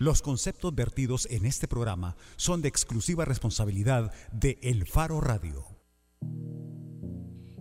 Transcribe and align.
Los 0.00 0.22
conceptos 0.22 0.72
vertidos 0.76 1.26
en 1.28 1.44
este 1.44 1.66
programa 1.66 2.14
son 2.36 2.62
de 2.62 2.68
exclusiva 2.68 3.24
responsabilidad 3.24 4.12
de 4.30 4.56
El 4.62 4.86
Faro 4.86 5.20
Radio. 5.20 5.66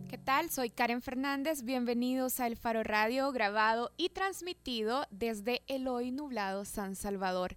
¿Qué 0.08 0.20
tal? 0.20 0.52
Soy 0.52 0.70
Karen 0.70 1.02
Fernández. 1.02 1.64
Bienvenidos 1.64 2.40
a 2.40 2.46
El 2.46 2.56
Faro 2.56 2.84
Radio, 2.84 3.32
grabado 3.32 3.92
y 3.98 4.10
transmitido 4.10 5.08
desde 5.10 5.64
el 5.66 5.88
hoy 5.88 6.12
nublado 6.12 6.64
San 6.64 6.96
Salvador. 6.96 7.56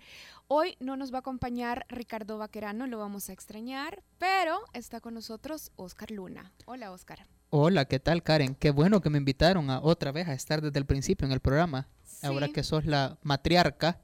Hoy 0.48 0.78
no 0.80 0.96
nos 0.96 1.12
va 1.12 1.16
a 1.16 1.20
acompañar 1.20 1.84
Ricardo 1.90 2.38
Vaquerano, 2.38 2.86
lo 2.86 2.98
vamos 2.98 3.28
a 3.28 3.34
extrañar, 3.34 4.02
pero 4.16 4.60
está 4.72 5.00
con 5.00 5.12
nosotros 5.12 5.72
Oscar 5.76 6.10
Luna. 6.10 6.52
Hola, 6.64 6.90
Oscar. 6.90 7.26
Hola, 7.50 7.84
¿qué 7.84 7.98
tal, 8.00 8.22
Karen? 8.22 8.54
Qué 8.54 8.70
bueno 8.70 9.02
que 9.02 9.10
me 9.10 9.18
invitaron 9.18 9.68
a 9.68 9.82
otra 9.82 10.10
vez 10.10 10.26
a 10.26 10.32
estar 10.32 10.62
desde 10.62 10.78
el 10.78 10.86
principio 10.86 11.26
en 11.26 11.32
el 11.32 11.40
programa. 11.40 11.86
Ahora 12.22 12.48
que 12.48 12.62
sos 12.62 12.86
la 12.86 13.18
matriarca 13.22 14.00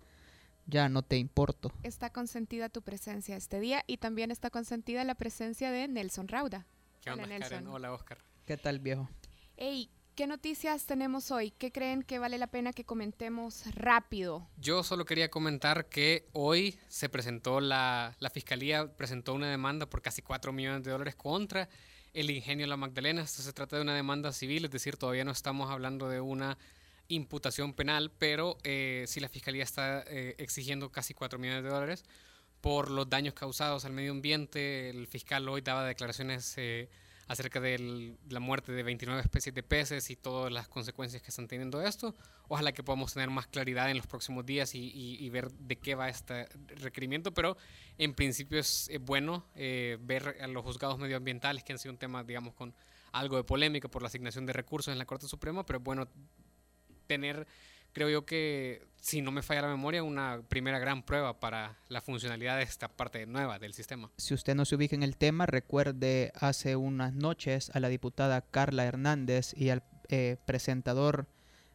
ya 0.67 0.89
no 0.89 1.03
te 1.03 1.17
importo. 1.17 1.73
Está 1.83 2.11
consentida 2.11 2.69
tu 2.69 2.83
presencia 2.83 3.37
este 3.37 3.61
día 3.61 3.84
y 3.87 3.98
también 3.98 4.30
está 4.30 4.51
consentida 4.51 5.05
la 5.05 5.15
presencia 5.15 5.70
de 5.70 5.89
Nelson 5.89 6.29
Rauda. 6.29 6.66
¿Qué 7.01 7.11
onda, 7.11 7.25
Hola, 7.25 7.39
Karen? 7.39 7.66
Hola, 7.69 7.92
Oscar. 7.92 8.19
¿Qué 8.45 8.56
tal, 8.56 8.80
viejo? 8.80 9.09
Hey, 9.56 9.91
¿qué 10.15 10.27
noticias 10.27 10.87
tenemos 10.87 11.30
hoy? 11.30 11.52
¿Qué 11.52 11.73
creen 11.73 12.02
que 12.02 12.19
vale 12.19 12.39
la 12.39 12.48
pena 12.48 12.73
que 12.73 12.84
comentemos 12.84 13.65
rápido? 13.75 14.48
Yo 14.56 14.83
solo 14.83 15.05
quería 15.05 15.30
comentar 15.30 15.87
que 15.87 16.29
hoy 16.33 16.78
se 16.89 17.09
presentó 17.09 17.61
la, 17.61 18.17
la 18.19 18.30
Fiscalía, 18.30 18.92
presentó 18.97 19.34
una 19.34 19.51
demanda 19.51 19.87
por 19.87 20.03
casi 20.03 20.23
4 20.23 20.53
millones 20.53 20.83
de 20.84 20.91
dólares 20.91 21.14
contra 21.14 21.69
el 22.12 22.30
ingenio 22.30 22.67
La 22.67 22.77
Magdalena. 22.77 23.23
Esto 23.23 23.42
se 23.42 23.53
trata 23.53 23.77
de 23.77 23.83
una 23.83 23.95
demanda 23.95 24.33
civil, 24.33 24.64
es 24.64 24.70
decir, 24.70 24.97
todavía 24.97 25.25
no 25.25 25.33
estamos 25.33 25.70
hablando 25.70 26.09
de 26.09 26.20
una 26.20 26.59
imputación 27.09 27.74
penal, 27.74 28.10
pero 28.19 28.59
eh, 28.65 29.05
si 29.06 29.20
la 29.20 29.28
Fiscalía 29.28 29.62
está 29.62 30.05
eh, 30.06 30.34
exigiendo 30.38 30.91
casi 30.91 31.14
4 31.14 31.38
millones 31.38 31.64
de 31.64 31.70
dólares 31.70 32.05
por 32.60 32.91
los 32.91 33.09
daños 33.09 33.34
causados 33.34 33.84
al 33.84 33.92
medio 33.92 34.12
ambiente. 34.12 34.91
El 34.91 35.06
fiscal 35.06 35.48
hoy 35.48 35.61
daba 35.61 35.84
declaraciones 35.84 36.55
eh, 36.56 36.89
acerca 37.28 37.61
de 37.61 38.16
la 38.28 38.41
muerte 38.41 38.72
de 38.72 38.83
29 38.83 39.20
especies 39.20 39.55
de 39.55 39.62
peces 39.62 40.11
y 40.11 40.16
todas 40.16 40.53
las 40.53 40.69
consecuencias 40.69 41.22
que 41.22 41.31
están 41.31 41.47
teniendo 41.47 41.81
esto. 41.83 42.14
Ojalá 42.48 42.72
que 42.72 42.83
podamos 42.83 43.12
tener 43.12 43.31
más 43.31 43.47
claridad 43.47 43.91
en 43.91 43.98
los 43.98 44.06
próximos 44.06 44.47
días 44.47 44.75
y, 44.75 45.28
ver 45.31 45.50
de 45.53 45.77
qué 45.77 45.94
va 45.94 46.09
este 46.09 46.47
requerimiento, 46.69 47.34
pero 47.34 47.56
en 47.98 48.14
principio 48.14 48.61
es 48.61 48.88
bueno 49.00 49.44
ver 49.55 50.36
a 50.41 50.47
los 50.47 50.64
juzgados 50.64 50.98
medioambientales, 50.98 51.64
que 51.64 51.72
han 51.72 51.81
sido 51.81 51.92
un 51.92 51.98
tema, 51.98 52.22
digamos, 52.22 52.55
con 52.55 52.72
algo 53.12 53.36
de 53.36 53.44
polémica 53.44 53.88
por 53.88 54.03
la 54.03 54.09
asignación 54.09 54.47
de 54.47 54.53
recursos 54.53 54.92
en 54.92 54.98
la 54.98 55.06
Corte 55.06 55.27
Suprema, 55.27 55.64
pero 55.64 55.81
bueno 55.81 56.09
tener, 57.07 57.47
creo 57.93 58.09
yo 58.09 58.27
que, 58.27 58.87
si 59.01 59.23
no 59.23 59.31
me 59.31 59.43
falla 59.43 59.62
la 59.62 59.69
memoria, 59.69 60.03
una 60.03 60.43
primera 60.49 60.79
gran 60.79 61.03
prueba 61.03 61.39
para 61.39 61.79
la 61.89 62.01
funcionalidad 62.01 62.57
de 62.57 62.65
esta 62.65 62.89
parte 62.89 63.25
nueva 63.27 63.59
del 63.59 63.73
sistema. 63.73 64.11
Si 64.17 64.35
usted 64.35 64.55
no 64.55 64.65
se 64.65 64.75
ubica 64.75 64.97
en 64.97 65.03
el 65.03 65.17
tema, 65.17 65.47
recuerde 65.47 66.33
hace 66.34 66.77
unas 66.77 67.15
noches 67.15 67.71
a 67.75 67.81
la 67.81 67.89
diputada 67.89 68.43
Carla 68.43 68.84
Hernández 68.84 69.55
y 69.57 69.71
al 69.71 69.83
eh, 70.09 70.37
presentador 70.45 71.29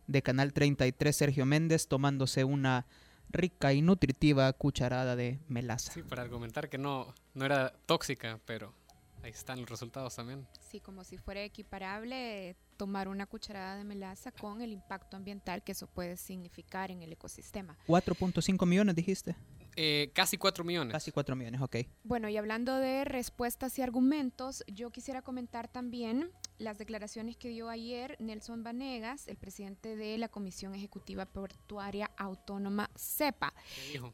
de 0.08 0.22
Canal 0.22 0.54
33, 0.54 1.16
Sergio 1.16 1.46
Méndez, 1.46 1.88
tomándose 1.88 2.44
una 2.44 2.86
rica 3.30 3.74
y 3.74 3.82
nutritiva 3.82 4.52
cucharada 4.54 5.16
de 5.16 5.40
melaza. 5.48 5.94
Sí, 5.94 6.04
para 6.04 6.22
argumentar 6.22 6.70
que 6.70 6.78
no, 6.78 7.14
no 7.34 7.46
era 7.46 7.74
tóxica, 7.86 8.40
pero 8.46 8.74
ahí 9.24 9.32
están 9.32 9.60
los 9.60 9.70
resultados 9.70 10.16
también. 10.16 10.48
Sí, 10.70 10.80
como 10.80 11.04
si 11.04 11.18
fuera 11.18 11.44
equiparable 11.44 12.56
tomar 12.78 13.08
una 13.08 13.26
cucharada 13.26 13.78
de 13.78 13.84
melaza 13.84 14.32
con 14.32 14.62
el 14.62 14.72
impacto 14.72 15.18
ambiental 15.18 15.64
que 15.64 15.74
eso 15.74 15.88
puede 15.88 16.18
significar 16.18 16.92
en 16.92 17.02
el 17.02 17.12
ecosistema. 17.12 17.78
4.5 17.88 18.66
millones 18.66 18.96
dijiste. 18.96 19.36
Eh, 19.76 20.12
casi 20.14 20.38
4 20.38 20.64
millones. 20.64 20.92
Casi 20.92 21.12
4 21.12 21.36
millones, 21.36 21.62
ok. 21.62 21.78
Bueno, 22.04 22.28
y 22.28 22.38
hablando 22.38 22.76
de 22.76 23.06
respuestas 23.06 23.78
y 23.80 23.82
argumentos, 23.82 24.64
yo 24.68 24.90
quisiera 24.90 25.22
comentar 25.22 25.68
también 25.68 26.32
las 26.58 26.78
declaraciones 26.78 27.38
que 27.38 27.50
dio 27.50 27.70
ayer 27.70 28.18
Nelson 28.20 28.64
Vanegas, 28.64 29.28
el 29.28 29.38
presidente 29.38 29.96
de 29.96 30.18
la 30.18 30.28
Comisión 30.28 30.76
Ejecutiva 30.76 31.26
Portuaria 31.26 32.12
Autónoma 32.18 32.90
CEPA. 32.98 33.54
¿Qué 33.76 33.94
dijo? 33.94 34.14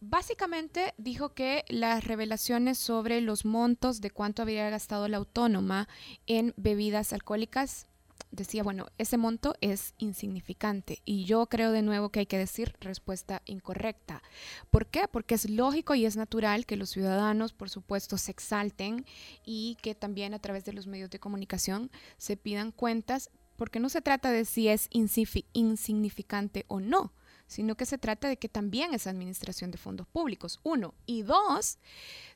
Básicamente 0.00 0.94
dijo 0.98 1.30
que 1.30 1.64
las 1.68 2.04
revelaciones 2.04 2.78
sobre 2.78 3.20
los 3.20 3.44
montos 3.44 4.00
de 4.00 4.10
cuánto 4.10 4.42
había 4.42 4.68
gastado 4.68 5.08
la 5.08 5.16
autónoma 5.16 5.88
en 6.26 6.52
bebidas 6.56 7.12
alcohólicas 7.14 7.86
decía, 8.30 8.62
bueno, 8.62 8.86
ese 8.98 9.16
monto 9.16 9.54
es 9.60 9.94
insignificante. 9.98 11.00
Y 11.04 11.24
yo 11.24 11.46
creo 11.46 11.72
de 11.72 11.82
nuevo 11.82 12.10
que 12.10 12.20
hay 12.20 12.26
que 12.26 12.38
decir 12.38 12.74
respuesta 12.80 13.42
incorrecta. 13.46 14.22
¿Por 14.70 14.86
qué? 14.86 15.08
Porque 15.08 15.34
es 15.34 15.48
lógico 15.48 15.94
y 15.94 16.04
es 16.04 16.16
natural 16.16 16.66
que 16.66 16.76
los 16.76 16.90
ciudadanos, 16.90 17.52
por 17.52 17.70
supuesto, 17.70 18.18
se 18.18 18.30
exalten 18.30 19.06
y 19.44 19.76
que 19.82 19.94
también 19.94 20.34
a 20.34 20.38
través 20.38 20.64
de 20.64 20.72
los 20.72 20.86
medios 20.86 21.10
de 21.10 21.20
comunicación 21.20 21.90
se 22.18 22.36
pidan 22.36 22.72
cuentas, 22.72 23.30
porque 23.56 23.80
no 23.80 23.88
se 23.88 24.02
trata 24.02 24.30
de 24.30 24.44
si 24.44 24.68
es 24.68 24.88
insignificante 24.90 26.66
o 26.68 26.80
no 26.80 27.12
sino 27.46 27.76
que 27.76 27.86
se 27.86 27.98
trata 27.98 28.28
de 28.28 28.36
que 28.36 28.48
también 28.48 28.94
es 28.94 29.06
administración 29.06 29.70
de 29.70 29.78
fondos 29.78 30.06
públicos, 30.06 30.60
uno. 30.62 30.94
Y 31.06 31.22
dos, 31.22 31.78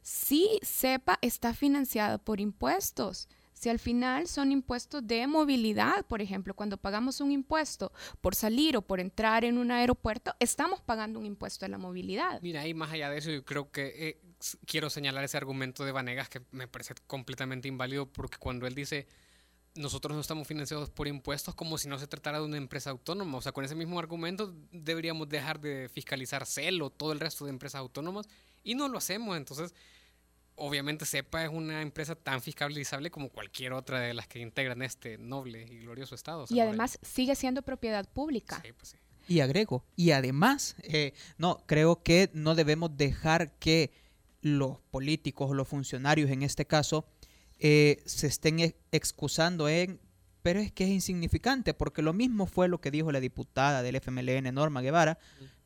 si 0.02 0.58
SEPA 0.62 1.18
está 1.22 1.54
financiada 1.54 2.18
por 2.18 2.40
impuestos. 2.40 3.28
Si 3.52 3.68
al 3.68 3.78
final 3.78 4.26
son 4.26 4.52
impuestos 4.52 5.06
de 5.06 5.26
movilidad, 5.26 6.06
por 6.06 6.22
ejemplo, 6.22 6.54
cuando 6.54 6.78
pagamos 6.78 7.20
un 7.20 7.30
impuesto 7.30 7.92
por 8.22 8.34
salir 8.34 8.74
o 8.74 8.80
por 8.80 9.00
entrar 9.00 9.44
en 9.44 9.58
un 9.58 9.70
aeropuerto, 9.70 10.34
estamos 10.40 10.80
pagando 10.80 11.18
un 11.18 11.26
impuesto 11.26 11.66
a 11.66 11.68
la 11.68 11.76
movilidad. 11.76 12.40
Mira, 12.40 12.66
y 12.66 12.72
más 12.72 12.90
allá 12.90 13.10
de 13.10 13.18
eso, 13.18 13.30
yo 13.30 13.44
creo 13.44 13.70
que 13.70 14.08
eh, 14.08 14.20
quiero 14.64 14.88
señalar 14.88 15.24
ese 15.24 15.36
argumento 15.36 15.84
de 15.84 15.92
Vanegas 15.92 16.30
que 16.30 16.40
me 16.52 16.68
parece 16.68 16.94
completamente 17.06 17.68
inválido 17.68 18.06
porque 18.10 18.38
cuando 18.38 18.66
él 18.66 18.74
dice 18.74 19.06
nosotros 19.74 20.14
no 20.14 20.20
estamos 20.20 20.46
financiados 20.46 20.90
por 20.90 21.06
impuestos 21.06 21.54
como 21.54 21.78
si 21.78 21.88
no 21.88 21.98
se 21.98 22.06
tratara 22.06 22.38
de 22.38 22.44
una 22.44 22.56
empresa 22.56 22.90
autónoma. 22.90 23.38
O 23.38 23.42
sea, 23.42 23.52
con 23.52 23.64
ese 23.64 23.74
mismo 23.74 23.98
argumento 23.98 24.54
deberíamos 24.72 25.28
dejar 25.28 25.60
de 25.60 25.88
fiscalizar 25.88 26.46
CEL 26.46 26.82
o 26.82 26.90
todo 26.90 27.12
el 27.12 27.20
resto 27.20 27.44
de 27.44 27.50
empresas 27.50 27.78
autónomas 27.78 28.28
y 28.64 28.74
no 28.74 28.88
lo 28.88 28.98
hacemos. 28.98 29.36
Entonces, 29.36 29.74
obviamente 30.56 31.06
CEPA 31.06 31.44
es 31.44 31.50
una 31.50 31.82
empresa 31.82 32.14
tan 32.14 32.42
fiscalizable 32.42 33.10
como 33.10 33.30
cualquier 33.30 33.72
otra 33.72 34.00
de 34.00 34.14
las 34.14 34.26
que 34.26 34.40
integran 34.40 34.82
este 34.82 35.18
noble 35.18 35.62
y 35.62 35.78
glorioso 35.78 36.14
Estado. 36.14 36.46
Y 36.48 36.60
además 36.60 36.98
sigue 37.02 37.34
siendo 37.34 37.62
propiedad 37.62 38.08
pública. 38.08 38.60
Sí, 38.64 38.72
pues 38.72 38.90
sí. 38.90 38.96
Y 39.28 39.40
agrego, 39.40 39.84
y 39.94 40.10
además, 40.10 40.74
eh, 40.82 41.12
no, 41.38 41.62
creo 41.66 42.02
que 42.02 42.30
no 42.32 42.56
debemos 42.56 42.96
dejar 42.96 43.52
que 43.58 43.92
los 44.42 44.78
políticos 44.90 45.50
o 45.50 45.54
los 45.54 45.68
funcionarios 45.68 46.30
en 46.30 46.42
este 46.42 46.66
caso 46.66 47.06
eh, 47.60 48.02
se 48.04 48.26
estén 48.26 48.74
excusando 48.90 49.68
en, 49.68 50.00
pero 50.42 50.58
es 50.58 50.72
que 50.72 50.84
es 50.84 50.90
insignificante, 50.90 51.74
porque 51.74 52.02
lo 52.02 52.12
mismo 52.12 52.46
fue 52.46 52.66
lo 52.68 52.80
que 52.80 52.90
dijo 52.90 53.12
la 53.12 53.20
diputada 53.20 53.82
del 53.82 53.96
FMLN, 53.96 54.52
Norma 54.52 54.80
Guevara, 54.82 55.18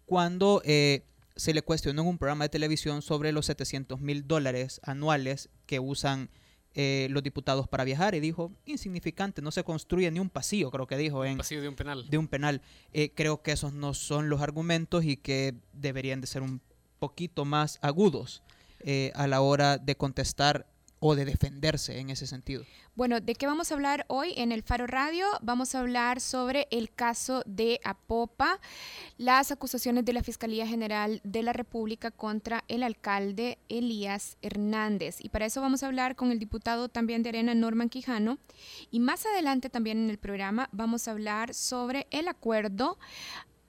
cuando... 0.04 0.60
Eh, 0.64 1.06
se 1.36 1.52
le 1.52 1.62
cuestionó 1.62 2.02
en 2.02 2.08
un 2.08 2.18
programa 2.18 2.44
de 2.44 2.48
televisión 2.48 3.02
sobre 3.02 3.32
los 3.32 3.46
700 3.46 4.00
mil 4.00 4.28
dólares 4.28 4.80
anuales 4.84 5.50
que 5.66 5.80
usan 5.80 6.30
eh, 6.76 7.06
los 7.10 7.22
diputados 7.22 7.68
para 7.68 7.84
viajar 7.84 8.16
y 8.16 8.20
dijo, 8.20 8.50
insignificante, 8.64 9.40
no 9.40 9.52
se 9.52 9.62
construye 9.62 10.10
ni 10.10 10.18
un 10.18 10.28
pasillo, 10.28 10.72
creo 10.72 10.88
que 10.88 10.96
dijo. 10.96 11.24
En, 11.24 11.32
un 11.32 11.38
pasillo 11.38 11.62
de 11.62 11.68
un 11.68 11.76
penal. 11.76 12.10
De 12.10 12.18
un 12.18 12.26
penal. 12.26 12.62
Eh, 12.92 13.12
creo 13.14 13.42
que 13.42 13.52
esos 13.52 13.72
no 13.72 13.94
son 13.94 14.28
los 14.28 14.40
argumentos 14.40 15.04
y 15.04 15.16
que 15.16 15.54
deberían 15.72 16.20
de 16.20 16.26
ser 16.26 16.42
un 16.42 16.60
poquito 16.98 17.44
más 17.44 17.78
agudos 17.80 18.42
eh, 18.80 19.12
a 19.14 19.28
la 19.28 19.40
hora 19.40 19.78
de 19.78 19.96
contestar 19.96 20.66
o 21.06 21.14
de 21.14 21.26
defenderse 21.26 21.98
en 21.98 22.08
ese 22.08 22.26
sentido. 22.26 22.64
Bueno, 22.94 23.20
¿de 23.20 23.34
qué 23.34 23.46
vamos 23.46 23.70
a 23.70 23.74
hablar 23.74 24.06
hoy 24.08 24.32
en 24.38 24.52
el 24.52 24.62
Faro 24.62 24.86
Radio? 24.86 25.26
Vamos 25.42 25.74
a 25.74 25.80
hablar 25.80 26.18
sobre 26.18 26.66
el 26.70 26.90
caso 26.94 27.42
de 27.44 27.78
Apopa, 27.84 28.58
las 29.18 29.52
acusaciones 29.52 30.06
de 30.06 30.14
la 30.14 30.22
Fiscalía 30.22 30.66
General 30.66 31.20
de 31.22 31.42
la 31.42 31.52
República 31.52 32.10
contra 32.10 32.64
el 32.68 32.82
alcalde 32.82 33.58
Elías 33.68 34.38
Hernández. 34.40 35.18
Y 35.20 35.28
para 35.28 35.44
eso 35.44 35.60
vamos 35.60 35.82
a 35.82 35.88
hablar 35.88 36.16
con 36.16 36.32
el 36.32 36.38
diputado 36.38 36.88
también 36.88 37.22
de 37.22 37.28
Arena, 37.28 37.54
Norman 37.54 37.90
Quijano. 37.90 38.38
Y 38.90 38.98
más 38.98 39.26
adelante 39.26 39.68
también 39.68 39.98
en 39.98 40.08
el 40.08 40.16
programa 40.16 40.70
vamos 40.72 41.06
a 41.06 41.10
hablar 41.10 41.52
sobre 41.52 42.06
el 42.12 42.28
acuerdo 42.28 42.96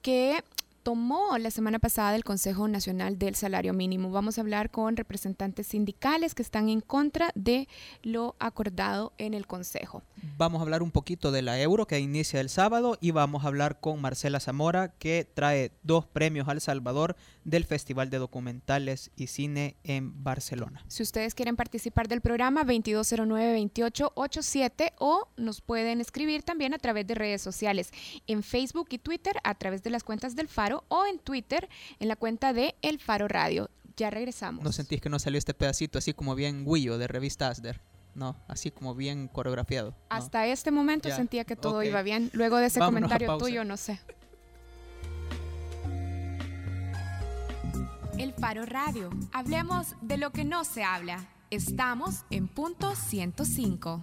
que 0.02 0.42
tomó 0.86 1.40
la 1.40 1.50
semana 1.50 1.80
pasada 1.80 2.16
el 2.16 2.24
Consejo 2.24 2.68
Nacional 2.68 3.18
del 3.18 3.34
Salario 3.34 3.74
Mínimo. 3.74 4.12
Vamos 4.12 4.38
a 4.38 4.42
hablar 4.42 4.70
con 4.70 4.96
representantes 4.96 5.66
sindicales 5.66 6.36
que 6.36 6.44
están 6.44 6.70
en 6.70 6.80
contra 6.80 7.32
de 7.34 7.68
lo 8.04 8.36
acordado 8.38 9.12
en 9.18 9.34
el 9.34 9.48
Consejo. 9.48 10.04
Vamos 10.38 10.60
a 10.60 10.62
hablar 10.62 10.84
un 10.84 10.92
poquito 10.92 11.32
de 11.32 11.42
la 11.42 11.60
euro 11.60 11.88
que 11.88 12.00
inicia 12.00 12.40
el 12.40 12.50
sábado 12.50 13.00
y 13.02 13.10
vamos 13.10 13.44
a 13.44 13.48
hablar 13.48 13.80
con 13.80 14.00
Marcela 14.00 14.40
Zamora 14.40 14.90
que 15.00 15.28
trae 15.34 15.72
dos 15.82 16.06
premios 16.06 16.48
al 16.50 16.62
Salvador 16.62 17.16
del 17.46 17.64
Festival 17.64 18.10
de 18.10 18.18
Documentales 18.18 19.12
y 19.16 19.28
Cine 19.28 19.78
en 19.84 20.22
Barcelona. 20.24 20.84
Si 20.88 21.04
ustedes 21.04 21.34
quieren 21.34 21.56
participar 21.56 22.10
del 22.10 22.20
programa 22.20 22.66
2209-2887 22.66 24.92
o 24.98 25.30
nos 25.38 25.62
pueden 25.62 26.02
escribir 26.02 26.44
también 26.44 26.74
a 26.74 26.80
través 26.80 27.08
de 27.08 27.16
redes 27.16 27.42
sociales 27.42 27.92
en 28.28 28.44
Facebook 28.44 28.90
y 28.92 28.98
Twitter 28.98 29.38
a 29.44 29.56
través 29.56 29.82
de 29.84 29.92
las 29.92 30.04
cuentas 30.04 30.36
del 30.36 30.50
Faro 30.50 30.84
o 30.90 31.06
en 31.06 31.20
Twitter 31.20 31.70
en 32.00 32.10
la 32.10 32.18
cuenta 32.18 32.52
de 32.52 32.76
El 32.82 33.00
Faro 33.00 33.30
Radio. 33.30 33.70
Ya 33.96 34.10
regresamos. 34.10 34.62
¿No 34.64 34.72
sentís 34.74 35.00
que 35.00 35.10
no 35.10 35.20
salió 35.20 35.38
este 35.38 35.54
pedacito 35.54 36.00
así 36.00 36.14
como 36.14 36.36
bien 36.36 36.66
Guillo 36.66 36.98
de 36.98 37.08
revista 37.08 37.48
Asder? 37.48 37.80
No, 38.16 38.38
así 38.48 38.72
como 38.72 38.96
bien 38.96 39.28
coreografiado. 39.28 39.94
Hasta 40.10 40.48
este 40.48 40.72
momento 40.72 41.12
sentía 41.12 41.44
que 41.44 41.58
todo 41.58 41.84
iba 41.84 42.02
bien. 42.02 42.32
Luego 42.34 42.58
de 42.58 42.66
ese 42.68 42.80
comentario 42.80 43.38
tuyo, 43.38 43.66
no 43.66 43.78
sé. 43.78 44.00
El 48.18 48.34
Faro 48.34 48.66
Radio. 48.66 49.10
Hablemos 49.34 49.96
de 50.02 50.18
lo 50.18 50.32
que 50.32 50.46
no 50.46 50.64
se 50.64 50.84
habla. 50.84 51.26
Estamos 51.50 52.24
en 52.30 52.48
punto 52.48 52.96
105. 52.96 54.02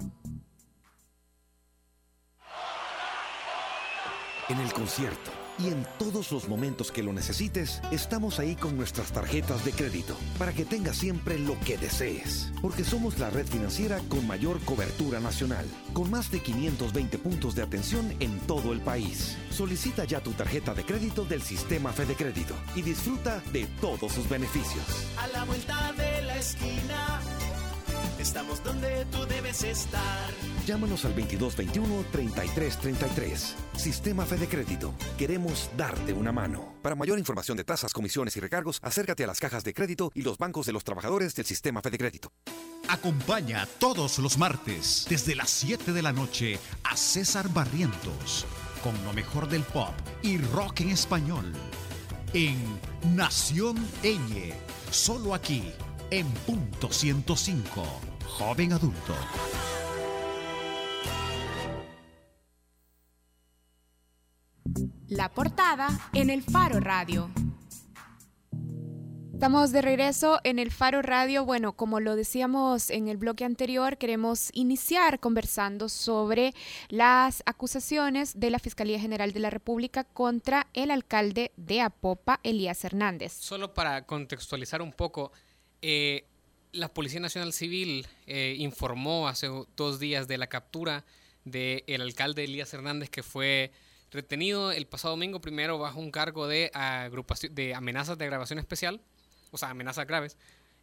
En 4.50 4.59
el 4.59 4.73
concierto 4.73 5.41
y 5.58 5.69
en 5.69 5.87
todos 5.99 6.32
los 6.32 6.49
momentos 6.49 6.90
que 6.90 7.02
lo 7.02 7.12
necesites, 7.12 7.81
estamos 7.90 8.38
ahí 8.38 8.56
con 8.56 8.76
nuestras 8.76 9.12
tarjetas 9.12 9.64
de 9.64 9.72
crédito 9.72 10.16
para 10.38 10.52
que 10.52 10.64
tengas 10.64 10.96
siempre 10.96 11.38
lo 11.38 11.58
que 11.60 11.78
desees. 11.78 12.52
Porque 12.60 12.84
somos 12.84 13.19
la 13.19 13.31
red 13.31 13.46
financiera 13.46 14.00
con 14.08 14.26
mayor 14.26 14.60
cobertura 14.60 15.20
nacional, 15.20 15.66
con 15.93 16.10
más 16.10 16.31
de 16.31 16.40
520 16.40 17.19
puntos 17.19 17.54
de 17.54 17.62
atención 17.62 18.14
en 18.20 18.38
todo 18.40 18.72
el 18.72 18.81
país. 18.81 19.37
Solicita 19.50 20.04
ya 20.04 20.20
tu 20.20 20.32
tarjeta 20.32 20.75
de 20.75 20.84
crédito 20.84 21.25
del 21.25 21.43
sistema 21.43 21.93
Fede 21.93 22.14
Crédito 22.14 22.54
y 22.75 22.82
disfruta 22.82 23.43
de 23.52 23.66
todos 23.81 24.12
sus 24.12 24.28
beneficios. 24.28 24.84
A 25.19 25.26
la 25.28 25.44
vuelta 25.44 25.93
de 25.96 26.22
la 26.22 26.37
esquina 26.37 27.20
Estamos 28.19 28.62
donde 28.62 29.06
tú 29.06 29.26
debes 29.26 29.64
estar. 29.64 30.31
Llámanos 30.67 31.05
al 31.05 31.17
2221-3333. 31.17 33.55
Sistema 33.76 34.25
Fede 34.25 34.47
Crédito. 34.49 34.94
Queremos 35.19 35.69
darte 35.76 36.12
una 36.12 36.31
mano. 36.31 36.75
Para 36.82 36.94
mayor 36.94 37.19
información 37.19 37.56
de 37.56 37.64
tasas, 37.64 37.93
comisiones 37.93 38.37
y 38.37 38.41
recargos, 38.41 38.79
acércate 38.82 39.25
a 39.25 39.26
las 39.26 39.41
cajas 39.41 39.64
de 39.64 39.75
crédito 39.75 40.12
y 40.14 40.23
los 40.23 40.38
bancos 40.38 40.67
de 40.67 40.73
los 40.73 40.85
trabajadores 40.85 41.35
del 41.35 41.47
Sistema 41.47 41.82
Fede 41.82 41.99
Crédito. 41.99 42.32
Acompaña 42.88 43.67
todos 43.79 44.19
los 44.19 44.38
martes, 44.38 45.06
desde 45.09 45.35
las 45.35 45.50
7 45.50 45.93
de 45.93 46.03
la 46.03 46.12
noche, 46.12 46.59
a 46.85 46.97
César 46.97 47.49
Barrientos, 47.49 48.47
con 48.82 48.94
lo 49.05 49.12
mejor 49.12 49.49
del 49.49 49.62
pop 49.62 49.94
y 50.23 50.38
rock 50.38 50.81
en 50.81 50.91
español. 50.91 51.53
En 52.35 52.56
Nación 53.14 53.76
Eñe, 54.03 54.55
solo 54.91 55.35
aquí, 55.35 55.70
en 56.12 56.31
punto 56.31 56.93
105 56.93 57.82
joven 58.26 58.75
adulto. 58.75 59.14
La 65.09 65.31
portada 65.31 65.88
en 66.12 66.29
el 66.29 66.43
Faro 66.43 66.81
Radio. 66.81 67.31
Estamos 69.32 69.73
de 69.73 69.81
regreso 69.81 70.38
en 70.44 70.59
el 70.59 70.70
Faro 70.70 71.00
Radio. 71.00 71.47
Bueno, 71.47 71.73
como 71.73 71.99
lo 71.99 72.14
decíamos 72.14 72.91
en 72.91 73.09
el 73.09 73.17
bloque 73.17 73.47
anterior, 73.47 73.97
queremos 73.97 74.50
iniciar 74.53 75.19
conversando 75.19 75.88
sobre 75.88 76.53
las 76.91 77.43
acusaciones 77.47 78.38
de 78.38 78.50
la 78.50 78.59
Fiscalía 78.59 79.00
General 79.00 79.32
de 79.32 79.41
la 79.41 79.49
República 79.49 80.05
contra 80.05 80.69
el 80.75 80.91
alcalde 80.91 81.53
de 81.56 81.81
Apopa, 81.81 82.38
Elías 82.43 82.85
Hernández. 82.85 83.32
Solo 83.32 83.73
para 83.73 84.06
contextualizar 84.06 84.82
un 84.82 84.93
poco, 84.93 85.32
eh, 85.82 86.25
la 86.73 86.93
Policía 86.93 87.20
Nacional 87.20 87.52
Civil 87.52 88.06
eh, 88.26 88.55
informó 88.58 89.29
hace 89.29 89.49
dos 89.76 90.00
días 90.00 90.26
de 90.26 90.38
la 90.38 90.46
captura 90.46 91.05
del 91.44 92.00
alcalde 92.00 92.44
Elías 92.44 92.73
Hernández 92.73 93.11
que 93.11 93.23
fue 93.23 93.73
retenido 94.12 94.73
el 94.73 94.87
pasado 94.87 95.12
domingo 95.12 95.40
primero 95.40 95.79
bajo 95.79 95.99
un 95.99 96.11
cargo 96.11 96.46
de, 96.46 96.70
agrupación, 96.73 97.55
de 97.55 97.75
amenazas 97.75 98.17
de 98.17 98.25
agravación 98.25 98.58
especial, 98.58 99.00
o 99.50 99.58
sea, 99.58 99.70
amenazas 99.70 100.06
graves, 100.06 100.37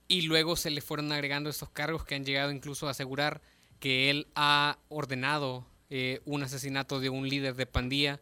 y 0.07 0.24
luego 0.24 0.56
se 0.56 0.69
le 0.69 0.81
fueron 0.81 1.12
agregando 1.12 1.50
estos 1.50 1.69
cargos 1.69 2.04
que 2.04 2.16
han 2.16 2.25
llegado 2.25 2.52
incluso 2.52 2.88
a 2.88 2.92
asegurar 2.92 3.42
que 3.80 4.10
él 4.10 4.28
ha 4.36 4.80
ordenado 4.90 5.66
eh, 5.90 6.22
un 6.25 6.44
asesinato 6.44 7.00
de 7.00 7.10
un 7.10 7.30
líder 7.30 7.56
de 7.56 7.66
pandilla 7.66 8.19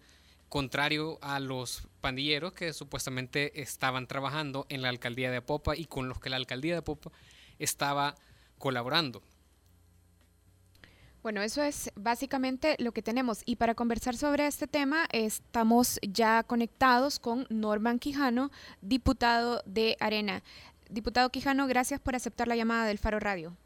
contrario 0.50 1.18
a 1.22 1.40
los 1.40 1.88
pandilleros 2.02 2.54
que 2.54 2.74
supuestamente 2.74 3.62
estaban 3.62 4.08
trabajando 4.08 4.66
en 4.70 4.82
la 4.82 4.90
alcaldía 4.90 5.32
de 5.32 5.38
Apopa 5.38 5.76
y 5.76 5.86
con 5.86 6.10
los 6.10 6.20
que 6.20 6.30
la 6.30 6.38
alcaldía 6.38 6.74
de 6.74 6.80
Apopa 6.80 7.12
estaba 7.60 8.16
colaborando. 8.58 9.22
Bueno, 11.24 11.42
eso 11.42 11.62
es 11.62 11.92
básicamente 11.96 12.76
lo 12.80 12.94
que 12.94 13.02
tenemos. 13.02 13.42
Y 13.46 13.58
para 13.58 13.76
conversar 13.76 14.16
sobre 14.16 14.48
este 14.48 14.66
tema, 14.66 15.08
estamos 15.12 16.00
ya 16.02 16.44
conectados 16.44 17.20
con 17.20 17.46
Norman 17.50 18.00
Quijano, 18.00 18.50
diputado 18.82 19.62
de 19.66 19.98
Arena. 20.00 20.42
Diputado 20.90 21.30
Quijano, 21.30 21.68
gracias 21.68 22.00
por 22.00 22.16
aceptar 22.16 22.48
la 22.48 22.56
llamada 22.56 22.86
del 22.86 22.98
Faro 22.98 23.20
Radio. 23.20 23.58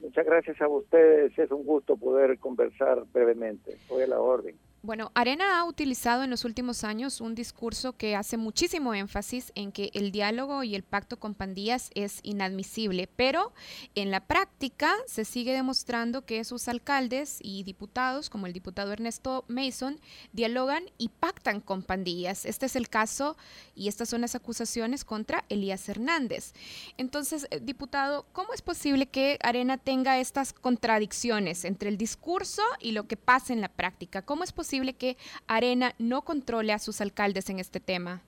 Muchas 0.00 0.24
gracias 0.24 0.58
a 0.62 0.68
ustedes. 0.68 1.38
Es 1.38 1.50
un 1.50 1.64
gusto 1.64 1.96
poder 1.96 2.38
conversar 2.38 3.04
brevemente. 3.12 3.76
A 3.90 4.06
la 4.06 4.20
orden. 4.20 4.56
Bueno, 4.80 5.10
Arena 5.14 5.58
ha 5.58 5.64
utilizado 5.64 6.22
en 6.22 6.30
los 6.30 6.44
últimos 6.44 6.84
años 6.84 7.20
un 7.20 7.34
discurso 7.34 7.96
que 7.96 8.14
hace 8.14 8.36
muchísimo 8.36 8.94
énfasis 8.94 9.50
en 9.56 9.72
que 9.72 9.90
el 9.92 10.12
diálogo 10.12 10.62
y 10.62 10.76
el 10.76 10.84
pacto 10.84 11.18
con 11.18 11.34
pandillas 11.34 11.90
es 11.96 12.20
inadmisible, 12.22 13.08
pero 13.16 13.52
en 13.96 14.12
la 14.12 14.24
práctica 14.28 14.94
se 15.08 15.24
sigue 15.24 15.52
demostrando 15.52 16.24
que 16.24 16.44
sus 16.44 16.68
alcaldes 16.68 17.38
y 17.42 17.64
diputados, 17.64 18.30
como 18.30 18.46
el 18.46 18.52
diputado 18.52 18.92
Ernesto 18.92 19.44
Mason, 19.48 19.98
dialogan 20.32 20.84
y 20.96 21.08
pactan 21.08 21.60
con 21.60 21.82
pandillas. 21.82 22.46
Este 22.46 22.66
es 22.66 22.76
el 22.76 22.88
caso 22.88 23.36
y 23.74 23.88
estas 23.88 24.08
son 24.08 24.20
las 24.20 24.36
acusaciones 24.36 25.04
contra 25.04 25.44
Elías 25.48 25.88
Hernández. 25.88 26.52
Entonces, 26.98 27.48
eh, 27.50 27.58
diputado, 27.60 28.26
¿cómo 28.32 28.54
es 28.54 28.62
posible 28.62 29.06
que 29.06 29.40
Arena 29.42 29.76
tenga 29.76 30.20
estas 30.20 30.52
contradicciones 30.52 31.64
entre 31.64 31.88
el 31.88 31.98
discurso 31.98 32.62
y 32.78 32.92
lo 32.92 33.08
que 33.08 33.16
pasa 33.16 33.52
en 33.52 33.60
la 33.60 33.68
práctica? 33.68 34.22
¿Cómo 34.22 34.44
es 34.44 34.52
posible 34.68 34.92
que 34.92 35.16
Arena 35.46 35.94
no 35.98 36.20
controle 36.26 36.74
a 36.74 36.78
sus 36.78 37.00
alcaldes 37.00 37.48
en 37.48 37.58
este 37.58 37.80
tema? 37.80 38.20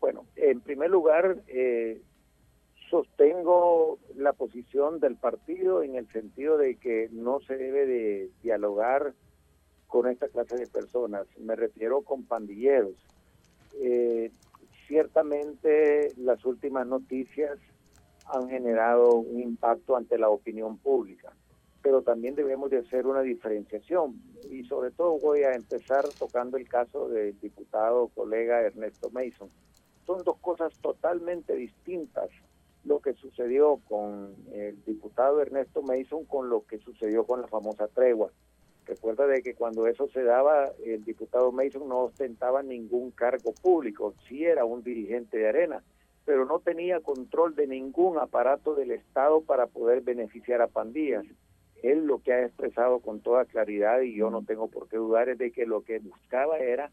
Bueno, 0.00 0.24
en 0.34 0.62
primer 0.62 0.88
lugar, 0.88 1.42
eh, 1.48 2.00
sostengo 2.88 3.98
la 4.16 4.32
posición 4.32 4.98
del 4.98 5.16
partido 5.16 5.82
en 5.82 5.96
el 5.96 6.10
sentido 6.10 6.56
de 6.56 6.76
que 6.76 7.10
no 7.12 7.40
se 7.40 7.54
debe 7.58 7.84
de 7.84 8.30
dialogar 8.42 9.12
con 9.88 10.08
esta 10.08 10.28
clase 10.28 10.56
de 10.56 10.68
personas. 10.68 11.26
Me 11.38 11.54
refiero 11.54 12.00
con 12.00 12.24
pandilleros. 12.24 12.94
Eh, 13.82 14.30
ciertamente 14.88 16.12
las 16.16 16.46
últimas 16.46 16.86
noticias 16.86 17.58
han 18.24 18.48
generado 18.48 19.16
un 19.16 19.42
impacto 19.42 19.98
ante 19.98 20.18
la 20.18 20.30
opinión 20.30 20.78
pública 20.78 21.30
pero 21.86 22.02
también 22.02 22.34
debemos 22.34 22.68
de 22.68 22.78
hacer 22.78 23.06
una 23.06 23.22
diferenciación 23.22 24.20
y 24.50 24.64
sobre 24.64 24.90
todo 24.90 25.20
voy 25.20 25.44
a 25.44 25.52
empezar 25.52 26.04
tocando 26.18 26.56
el 26.56 26.68
caso 26.68 27.08
del 27.08 27.38
diputado 27.38 28.08
colega 28.08 28.60
Ernesto 28.60 29.08
Mason. 29.10 29.48
Son 30.04 30.24
dos 30.24 30.36
cosas 30.38 30.76
totalmente 30.80 31.54
distintas 31.54 32.28
lo 32.82 32.98
que 32.98 33.14
sucedió 33.14 33.80
con 33.88 34.34
el 34.52 34.84
diputado 34.84 35.40
Ernesto 35.40 35.80
Mason 35.80 36.24
con 36.24 36.48
lo 36.48 36.66
que 36.66 36.78
sucedió 36.78 37.22
con 37.22 37.42
la 37.42 37.46
famosa 37.46 37.86
tregua. 37.86 38.32
Recuerda 38.84 39.28
de 39.28 39.40
que 39.40 39.54
cuando 39.54 39.86
eso 39.86 40.08
se 40.08 40.24
daba, 40.24 40.72
el 40.84 41.04
diputado 41.04 41.52
Mason 41.52 41.88
no 41.88 42.00
ostentaba 42.00 42.64
ningún 42.64 43.12
cargo 43.12 43.52
público, 43.62 44.12
sí 44.26 44.44
era 44.44 44.64
un 44.64 44.82
dirigente 44.82 45.38
de 45.38 45.48
arena, 45.50 45.84
pero 46.24 46.46
no 46.46 46.58
tenía 46.58 46.98
control 46.98 47.54
de 47.54 47.68
ningún 47.68 48.18
aparato 48.18 48.74
del 48.74 48.90
Estado 48.90 49.42
para 49.42 49.68
poder 49.68 50.00
beneficiar 50.00 50.62
a 50.62 50.66
pandillas 50.66 51.24
él 51.82 52.06
lo 52.06 52.18
que 52.18 52.32
ha 52.32 52.44
expresado 52.44 53.00
con 53.00 53.20
toda 53.20 53.44
claridad 53.44 54.00
y 54.00 54.14
yo 54.14 54.30
no 54.30 54.42
tengo 54.42 54.68
por 54.68 54.88
qué 54.88 54.96
dudar 54.96 55.28
es 55.28 55.38
de 55.38 55.52
que 55.52 55.66
lo 55.66 55.82
que 55.82 55.98
buscaba 55.98 56.58
era 56.58 56.90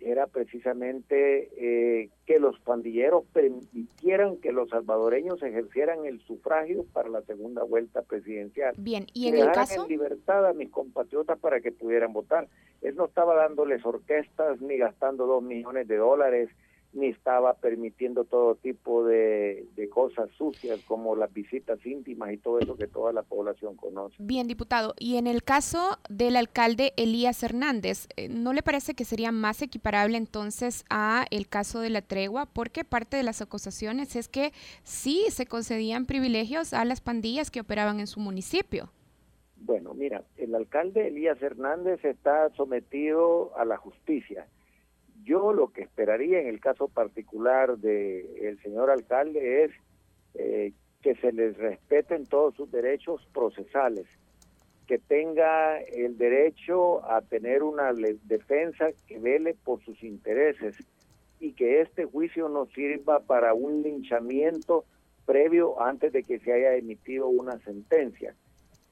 era 0.00 0.26
precisamente 0.26 1.48
eh, 1.56 2.10
que 2.26 2.38
los 2.38 2.58
pandilleros 2.60 3.24
permitieran 3.32 4.36
que 4.36 4.52
los 4.52 4.68
salvadoreños 4.68 5.42
ejercieran 5.42 6.04
el 6.04 6.20
sufragio 6.20 6.84
para 6.92 7.08
la 7.08 7.22
segunda 7.22 7.62
vuelta 7.62 8.02
presidencial. 8.02 8.74
Bien, 8.78 9.06
y 9.14 9.28
en 9.28 9.36
el 9.36 9.50
caso 9.52 9.82
en 9.82 9.88
libertad 9.88 10.46
a 10.46 10.52
mis 10.52 10.70
compatriotas 10.70 11.38
para 11.38 11.60
que 11.60 11.72
pudieran 11.72 12.12
votar. 12.12 12.48
Él 12.82 12.94
no 12.94 13.06
estaba 13.06 13.34
dándoles 13.34 13.84
orquestas 13.86 14.60
ni 14.60 14.76
gastando 14.76 15.26
dos 15.26 15.42
millones 15.42 15.88
de 15.88 15.96
dólares 15.96 16.50
ni 16.96 17.08
estaba 17.08 17.54
permitiendo 17.54 18.24
todo 18.24 18.54
tipo 18.54 19.04
de, 19.04 19.66
cosas 19.92 20.28
sucias 20.36 20.80
como 20.82 21.14
las 21.14 21.32
visitas 21.32 21.84
íntimas 21.86 22.32
y 22.32 22.38
todo 22.38 22.58
eso 22.58 22.76
que 22.76 22.86
toda 22.86 23.12
la 23.12 23.22
población 23.22 23.76
conoce. 23.76 24.16
Bien, 24.18 24.46
diputado, 24.46 24.94
y 24.98 25.16
en 25.16 25.26
el 25.26 25.42
caso 25.42 25.98
del 26.10 26.36
alcalde 26.36 26.92
Elías 26.96 27.42
Hernández, 27.42 28.08
eh, 28.16 28.28
¿no 28.28 28.52
le 28.52 28.62
parece 28.62 28.94
que 28.94 29.04
sería 29.04 29.32
más 29.32 29.62
equiparable 29.62 30.18
entonces 30.18 30.84
a 30.90 31.24
el 31.30 31.48
caso 31.48 31.80
de 31.80 31.90
la 31.90 32.02
tregua? 32.02 32.46
Porque 32.46 32.84
parte 32.84 33.16
de 33.16 33.22
las 33.22 33.40
acusaciones 33.40 34.16
es 34.16 34.28
que 34.28 34.52
sí 34.82 35.26
se 35.30 35.46
concedían 35.46 36.04
privilegios 36.06 36.72
a 36.72 36.84
las 36.84 37.00
pandillas 37.00 37.50
que 37.50 37.60
operaban 37.60 38.00
en 38.00 38.06
su 38.06 38.20
municipio. 38.20 38.90
Bueno, 39.58 39.94
mira, 39.94 40.24
el 40.36 40.54
alcalde 40.54 41.08
Elías 41.08 41.40
Hernández 41.42 42.04
está 42.04 42.50
sometido 42.54 43.56
a 43.56 43.64
la 43.64 43.76
justicia 43.76 44.46
Yo 45.26 45.52
lo 45.52 45.72
que 45.72 45.82
esperaría 45.82 46.40
en 46.40 46.46
el 46.46 46.60
caso 46.60 46.86
particular 46.86 47.78
del 47.78 48.62
señor 48.62 48.90
alcalde 48.90 49.64
es 49.64 49.72
eh, 50.34 50.72
que 51.02 51.16
se 51.16 51.32
les 51.32 51.56
respeten 51.56 52.26
todos 52.26 52.54
sus 52.54 52.70
derechos 52.70 53.26
procesales, 53.34 54.06
que 54.86 54.98
tenga 54.98 55.80
el 55.80 56.16
derecho 56.16 57.04
a 57.10 57.22
tener 57.22 57.64
una 57.64 57.92
defensa 58.22 58.90
que 59.08 59.18
vele 59.18 59.54
por 59.64 59.84
sus 59.84 60.00
intereses 60.04 60.76
y 61.40 61.54
que 61.54 61.80
este 61.80 62.04
juicio 62.04 62.48
no 62.48 62.66
sirva 62.66 63.18
para 63.18 63.52
un 63.52 63.82
linchamiento 63.82 64.84
previo 65.24 65.82
antes 65.82 66.12
de 66.12 66.22
que 66.22 66.38
se 66.38 66.52
haya 66.52 66.76
emitido 66.76 67.26
una 67.26 67.58
sentencia. 67.64 68.36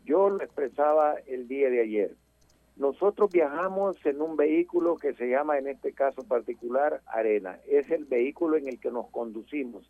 Yo 0.05 0.31
lo 0.31 0.43
expresaba 0.43 1.14
el 1.29 1.47
día 1.47 1.71
de 1.71 1.81
ayer. 1.81 2.17
Nosotros 2.76 3.31
viajamos 3.31 4.04
en 4.04 4.21
un 4.21 4.37
vehículo 4.37 4.97
que 4.97 5.14
se 5.14 5.28
llama 5.28 5.59
en 5.59 5.69
este 5.69 5.93
caso 5.93 6.23
particular 6.25 7.00
Arena. 7.07 7.59
Es 7.69 7.88
el 7.90 8.04
vehículo 8.04 8.57
en 8.57 8.66
el 8.66 8.81
que 8.81 8.90
nos 8.90 9.09
conducimos. 9.11 9.88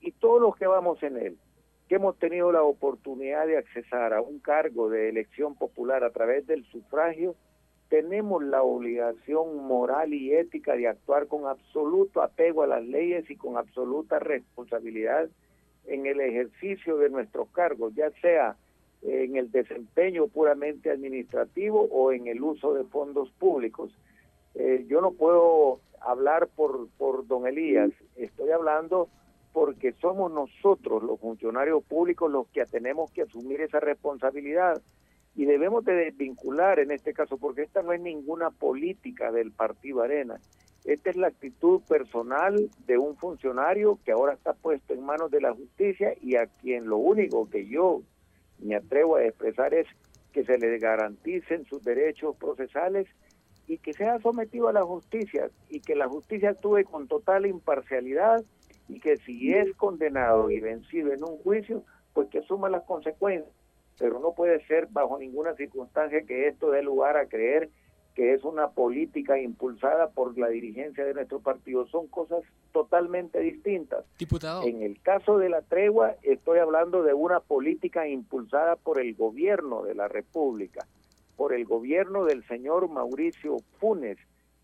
Y 0.00 0.12
todos 0.12 0.40
los 0.40 0.56
que 0.56 0.66
vamos 0.66 1.02
en 1.02 1.18
él, 1.18 1.38
que 1.88 1.96
hemos 1.96 2.18
tenido 2.18 2.50
la 2.50 2.62
oportunidad 2.62 3.46
de 3.46 3.58
accesar 3.58 4.14
a 4.14 4.22
un 4.22 4.38
cargo 4.38 4.88
de 4.88 5.10
elección 5.10 5.54
popular 5.54 6.02
a 6.02 6.10
través 6.10 6.46
del 6.46 6.64
sufragio, 6.64 7.34
tenemos 7.90 8.42
la 8.42 8.62
obligación 8.62 9.62
moral 9.66 10.14
y 10.14 10.32
ética 10.32 10.74
de 10.76 10.88
actuar 10.88 11.26
con 11.28 11.46
absoluto 11.46 12.22
apego 12.22 12.62
a 12.62 12.66
las 12.66 12.84
leyes 12.84 13.30
y 13.30 13.36
con 13.36 13.58
absoluta 13.58 14.18
responsabilidad 14.18 15.28
en 15.86 16.06
el 16.06 16.20
ejercicio 16.20 16.96
de 16.96 17.10
nuestros 17.10 17.50
cargos, 17.50 17.94
ya 17.94 18.10
sea 18.22 18.56
en 19.04 19.36
el 19.36 19.50
desempeño 19.50 20.28
puramente 20.28 20.90
administrativo 20.90 21.82
o 21.90 22.12
en 22.12 22.26
el 22.26 22.42
uso 22.42 22.72
de 22.74 22.84
fondos 22.84 23.30
públicos. 23.38 23.90
Eh, 24.54 24.84
yo 24.88 25.00
no 25.00 25.12
puedo 25.12 25.80
hablar 26.00 26.48
por, 26.48 26.88
por 26.96 27.26
don 27.26 27.46
Elías, 27.46 27.90
estoy 28.16 28.50
hablando 28.50 29.08
porque 29.52 29.92
somos 30.00 30.32
nosotros 30.32 31.02
los 31.02 31.20
funcionarios 31.20 31.84
públicos 31.84 32.30
los 32.30 32.48
que 32.48 32.64
tenemos 32.66 33.10
que 33.12 33.22
asumir 33.22 33.60
esa 33.60 33.78
responsabilidad. 33.78 34.82
Y 35.36 35.46
debemos 35.46 35.84
de 35.84 35.94
desvincular 35.94 36.78
en 36.78 36.92
este 36.92 37.12
caso 37.12 37.38
porque 37.38 37.62
esta 37.62 37.82
no 37.82 37.92
es 37.92 38.00
ninguna 38.00 38.50
política 38.50 39.32
del 39.32 39.50
partido 39.50 40.02
Arena, 40.02 40.38
esta 40.84 41.08
es 41.08 41.16
la 41.16 41.28
actitud 41.28 41.80
personal 41.88 42.70
de 42.86 42.98
un 42.98 43.16
funcionario 43.16 43.98
que 44.04 44.12
ahora 44.12 44.34
está 44.34 44.52
puesto 44.52 44.92
en 44.92 45.02
manos 45.02 45.30
de 45.30 45.40
la 45.40 45.54
justicia 45.54 46.14
y 46.20 46.36
a 46.36 46.46
quien 46.46 46.86
lo 46.86 46.98
único 46.98 47.48
que 47.48 47.66
yo 47.66 48.02
me 48.58 48.76
atrevo 48.76 49.16
a 49.16 49.24
expresar 49.24 49.74
es 49.74 49.86
que 50.32 50.44
se 50.44 50.58
le 50.58 50.78
garanticen 50.78 51.64
sus 51.66 51.82
derechos 51.84 52.36
procesales 52.36 53.06
y 53.66 53.78
que 53.78 53.92
sea 53.92 54.18
sometido 54.20 54.68
a 54.68 54.72
la 54.72 54.82
justicia 54.82 55.50
y 55.68 55.80
que 55.80 55.94
la 55.94 56.08
justicia 56.08 56.50
actúe 56.50 56.84
con 56.84 57.08
total 57.08 57.46
imparcialidad 57.46 58.44
y 58.88 59.00
que 59.00 59.16
si 59.18 59.54
es 59.54 59.74
condenado 59.76 60.50
y 60.50 60.60
vencido 60.60 61.12
en 61.12 61.22
un 61.22 61.38
juicio, 61.38 61.84
pues 62.12 62.28
que 62.28 62.40
asuma 62.40 62.68
las 62.68 62.82
consecuencias. 62.84 63.54
Pero 63.98 64.18
no 64.18 64.34
puede 64.34 64.64
ser 64.66 64.88
bajo 64.90 65.18
ninguna 65.18 65.54
circunstancia 65.54 66.22
que 66.26 66.48
esto 66.48 66.70
dé 66.70 66.82
lugar 66.82 67.16
a 67.16 67.26
creer 67.26 67.70
que 68.14 68.32
es 68.32 68.44
una 68.44 68.68
política 68.68 69.38
impulsada 69.40 70.08
por 70.10 70.38
la 70.38 70.48
dirigencia 70.48 71.04
de 71.04 71.14
nuestro 71.14 71.40
partido. 71.40 71.86
Son 71.88 72.06
cosas 72.06 72.42
totalmente 72.72 73.40
distintas. 73.40 74.04
Diputado. 74.18 74.66
En 74.66 74.82
el 74.82 75.00
caso 75.00 75.38
de 75.38 75.48
la 75.48 75.62
tregua, 75.62 76.14
estoy 76.22 76.58
hablando 76.60 77.02
de 77.02 77.12
una 77.12 77.40
política 77.40 78.06
impulsada 78.06 78.76
por 78.76 79.00
el 79.00 79.14
gobierno 79.14 79.82
de 79.82 79.94
la 79.94 80.06
República, 80.06 80.86
por 81.36 81.52
el 81.52 81.64
gobierno 81.64 82.24
del 82.24 82.46
señor 82.46 82.88
Mauricio 82.88 83.56
Funes, 83.80 84.18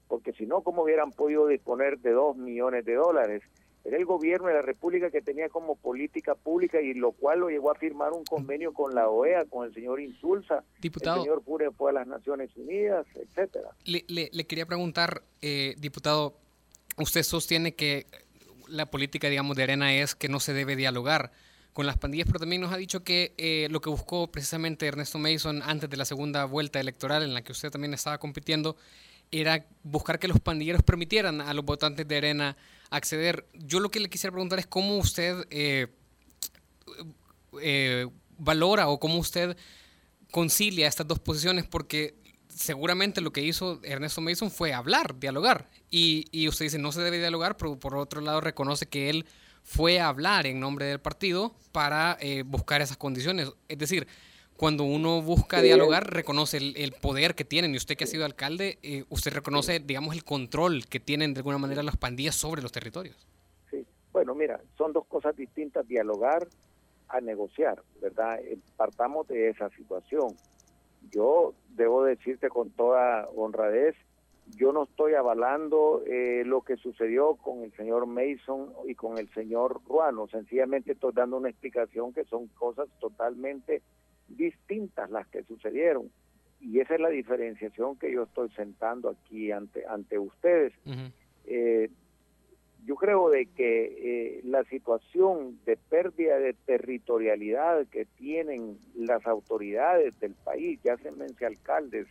porque 0.07 0.33
si 0.33 0.47
no, 0.47 0.63
¿cómo 0.63 0.83
hubieran 0.83 1.11
podido 1.11 1.47
disponer 1.47 1.99
de 1.99 2.13
dos 2.13 2.37
millones 2.37 2.85
de 2.85 2.95
dólares? 2.95 3.43
Era 3.85 3.97
el 3.97 4.05
gobierno 4.05 4.49
de 4.49 4.55
la 4.55 4.63
República 4.63 5.11
que 5.11 5.23
tenía 5.23 5.49
como 5.49 5.77
política 5.77 6.35
pública 6.35 6.81
y 6.81 6.95
lo 6.95 7.13
cual 7.13 7.41
lo 7.41 7.49
llevó 7.49 7.71
a 7.71 7.75
firmar 7.75 8.13
un 8.13 8.25
convenio 8.25 8.73
con 8.73 8.95
la 8.95 9.09
OEA, 9.09 9.47
con 9.47 9.67
el 9.67 9.75
señor 9.75 10.01
Insulza, 10.01 10.65
diputado, 10.81 11.17
el 11.17 11.23
señor 11.23 11.43
Pure 11.43 11.71
fue 11.71 11.91
a 11.91 11.95
las 11.95 12.07
Naciones 12.07 12.51
Unidas, 12.57 13.07
etcétera. 13.15 13.71
Le, 13.85 14.05
le, 14.09 14.47
quería 14.47 14.67
preguntar, 14.67 15.23
eh, 15.41 15.75
diputado, 15.79 16.37
usted 16.99 17.23
sostiene 17.23 17.75
que 17.75 18.07
la 18.69 18.87
política, 18.87 19.29
digamos, 19.29 19.57
de 19.57 19.63
Arena 19.63 19.95
es 19.95 20.15
que 20.15 20.29
no 20.29 20.41
se 20.41 20.53
debe 20.53 20.77
dialogar 20.77 21.33
con 21.73 21.87
las 21.87 21.97
pandillas, 21.97 22.27
pero 22.27 22.41
también 22.41 22.63
nos 22.63 22.73
ha 22.73 22.77
dicho 22.77 23.05
que 23.05 23.33
eh, 23.39 23.69
lo 23.71 23.81
que 23.81 23.91
buscó 23.91 24.31
precisamente 24.31 24.87
Ernesto 24.87 25.19
Mason 25.19 25.63
antes 25.63 25.89
de 25.89 25.97
la 25.97 26.05
segunda 26.05 26.45
vuelta 26.45 26.81
electoral 26.81 27.23
en 27.23 27.33
la 27.33 27.43
que 27.43 27.53
usted 27.53 27.71
también 27.71 27.95
estaba 27.95 28.19
compitiendo 28.19 28.77
era 29.31 29.67
buscar 29.83 30.19
que 30.19 30.29
los 30.29 30.41
pandilleros 30.41 30.83
permitieran 30.83 31.41
a 31.41 31.55
los 31.55 31.65
votantes 31.65 32.07
de 32.07 32.17
Arena 32.17 32.57
acceder. 32.91 33.47
Yo 33.55 33.81
lo 33.81 33.91
que 33.91 34.01
le 34.01 34.11
quisiera 34.11 34.33
preguntar 34.33 34.59
es 34.59 34.67
cómo 34.67 34.97
usted 34.97 35.47
eh, 35.51 35.89
eh, 37.61 38.07
valora 38.39 38.89
o 38.89 38.99
cómo 38.99 39.19
usted 39.19 39.57
concilia 40.31 40.89
estas 40.89 41.07
dos 41.07 41.19
posiciones, 41.19 41.67
porque 41.67 42.15
seguramente 42.49 43.21
lo 43.21 43.33
que 43.33 43.43
hizo 43.43 43.81
Ernesto 43.83 44.21
Mason 44.21 44.51
fue 44.51 44.73
hablar, 44.73 45.19
dialogar. 45.19 45.69
Y, 45.91 46.27
y, 46.31 46.49
usted 46.49 46.67
dice 46.67 46.79
no 46.79 46.93
se 46.93 47.01
debe 47.01 47.19
dialogar, 47.19 47.57
pero 47.57 47.79
por 47.79 47.97
otro 47.97 48.21
lado 48.21 48.41
reconoce 48.41 48.87
que 48.87 49.11
él 49.11 49.27
fue 49.63 50.01
a 50.01 50.09
hablar 50.09 50.47
en 50.47 50.61
nombre 50.61 50.87
del 50.87 51.01
partido 51.01 51.55
para 51.73 52.17
eh, 52.21 52.43
buscar 52.43 52.81
esas 52.81 52.97
condiciones. 52.97 53.51
Es 53.69 53.79
decir, 53.79 54.07
cuando 54.61 54.85
uno 54.85 55.23
busca 55.23 55.63
dialogar, 55.63 56.13
reconoce 56.13 56.59
el, 56.59 56.93
poder 56.93 57.35
que 57.35 57.47
tienen. 57.47 57.73
Y 57.73 57.79
usted 57.79 57.97
que 57.97 58.05
ha 58.05 58.07
sido 58.07 58.27
alcalde, 58.27 58.79
eh, 58.83 59.05
usted 59.09 59.33
reconoce, 59.33 59.81
digamos, 59.81 60.15
el 60.15 60.23
control 60.23 60.85
que 60.85 61.01
tienen 61.01 61.33
de 61.33 61.39
alguna 61.39 61.57
manera 61.57 61.83
las 61.83 61.97
pandillas 61.97 62.35
sobre 62.35 62.61
los 62.61 62.71
territorios. 62.71 63.17
Sí, 63.71 63.87
bueno, 64.13 64.35
mira, 64.35 64.61
son 64.77 64.93
dos 64.93 65.07
cosas 65.07 65.35
distintas, 65.35 65.89
dialogar 65.89 66.47
a 67.09 67.23
negociar, 67.23 67.83
¿verdad? 68.03 68.39
Partamos 68.77 69.27
de 69.29 69.49
esa 69.49 69.71
situación. 69.71 70.37
Yo 71.11 71.55
debo 71.71 72.05
decirte 72.05 72.51
con 72.51 72.69
toda 72.69 73.31
honradez, 73.35 73.97
yo 74.59 74.75
no 74.75 74.83
estoy 74.83 75.15
avalando 75.15 76.03
eh, 76.07 76.43
lo 76.45 76.61
que 76.61 76.77
sucedió 76.77 77.37
con 77.37 77.63
el 77.63 77.73
señor 77.77 78.05
Mason 78.05 78.75
y 78.87 78.95
con 78.95 79.17
el 79.17 79.33
señor 79.33 79.81
Ruano, 79.89 80.29
sencillamente 80.29 80.93
estoy 80.93 81.15
dando 81.15 81.39
una 81.39 81.49
explicación 81.49 82.13
que 82.13 82.25
son 82.25 82.49
cosas 82.49 82.91
totalmente 83.01 83.81
distintas 84.37 85.11
las 85.11 85.27
que 85.29 85.43
sucedieron. 85.45 86.11
Y 86.61 86.81
esa 86.81 86.95
es 86.95 87.01
la 87.01 87.09
diferenciación 87.09 87.97
que 87.97 88.13
yo 88.13 88.25
estoy 88.25 88.51
sentando 88.51 89.11
aquí 89.11 89.51
ante, 89.51 89.87
ante 89.87 90.19
ustedes. 90.19 90.73
Eh, 91.47 91.91
yo 92.85 92.97
creo 92.97 93.29
de 93.31 93.47
que 93.47 94.39
eh, 94.39 94.41
la 94.45 94.65
situación 94.65 95.59
de 95.65 95.77
pérdida 95.77 96.39
de 96.39 96.55
territorialidad 96.55 97.87
que 97.89 98.05
tienen 98.05 98.79
las 98.95 99.27
autoridades 99.27 100.19
del 100.21 100.35
país, 100.35 100.81
ya 100.83 100.97
sean 100.99 101.17
alcaldes, 101.45 102.07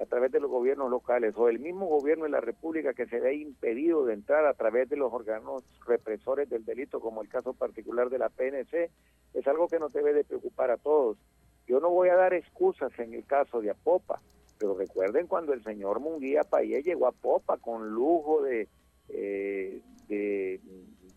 a 0.00 0.06
través 0.06 0.32
de 0.32 0.40
los 0.40 0.50
gobiernos 0.50 0.90
locales 0.90 1.34
o 1.36 1.48
el 1.48 1.58
mismo 1.58 1.86
gobierno 1.86 2.24
de 2.24 2.30
la 2.30 2.40
República 2.40 2.94
que 2.94 3.06
se 3.06 3.20
ve 3.20 3.34
impedido 3.34 4.04
de 4.04 4.14
entrar 4.14 4.44
a 4.46 4.54
través 4.54 4.88
de 4.88 4.96
los 4.96 5.12
órganos 5.12 5.62
represores 5.86 6.48
del 6.48 6.64
delito, 6.64 7.00
como 7.00 7.22
el 7.22 7.28
caso 7.28 7.54
particular 7.54 8.10
de 8.10 8.18
la 8.18 8.28
PNC, 8.28 8.90
es 9.34 9.46
algo 9.46 9.68
que 9.68 9.78
nos 9.78 9.92
debe 9.92 10.12
de 10.12 10.24
preocupar 10.24 10.70
a 10.70 10.76
todos. 10.76 11.18
Yo 11.66 11.80
no 11.80 11.90
voy 11.90 12.08
a 12.08 12.16
dar 12.16 12.34
excusas 12.34 12.92
en 12.98 13.14
el 13.14 13.24
caso 13.24 13.60
de 13.60 13.70
Apopa, 13.70 14.20
pero 14.58 14.76
recuerden 14.76 15.26
cuando 15.26 15.52
el 15.52 15.62
señor 15.62 16.00
Munguía 16.00 16.42
Payé 16.42 16.82
llegó 16.82 17.06
a 17.06 17.10
Apopa 17.10 17.56
con 17.58 17.90
lujo 17.90 18.42
de, 18.42 18.68
eh, 19.08 19.80
de, 20.08 20.60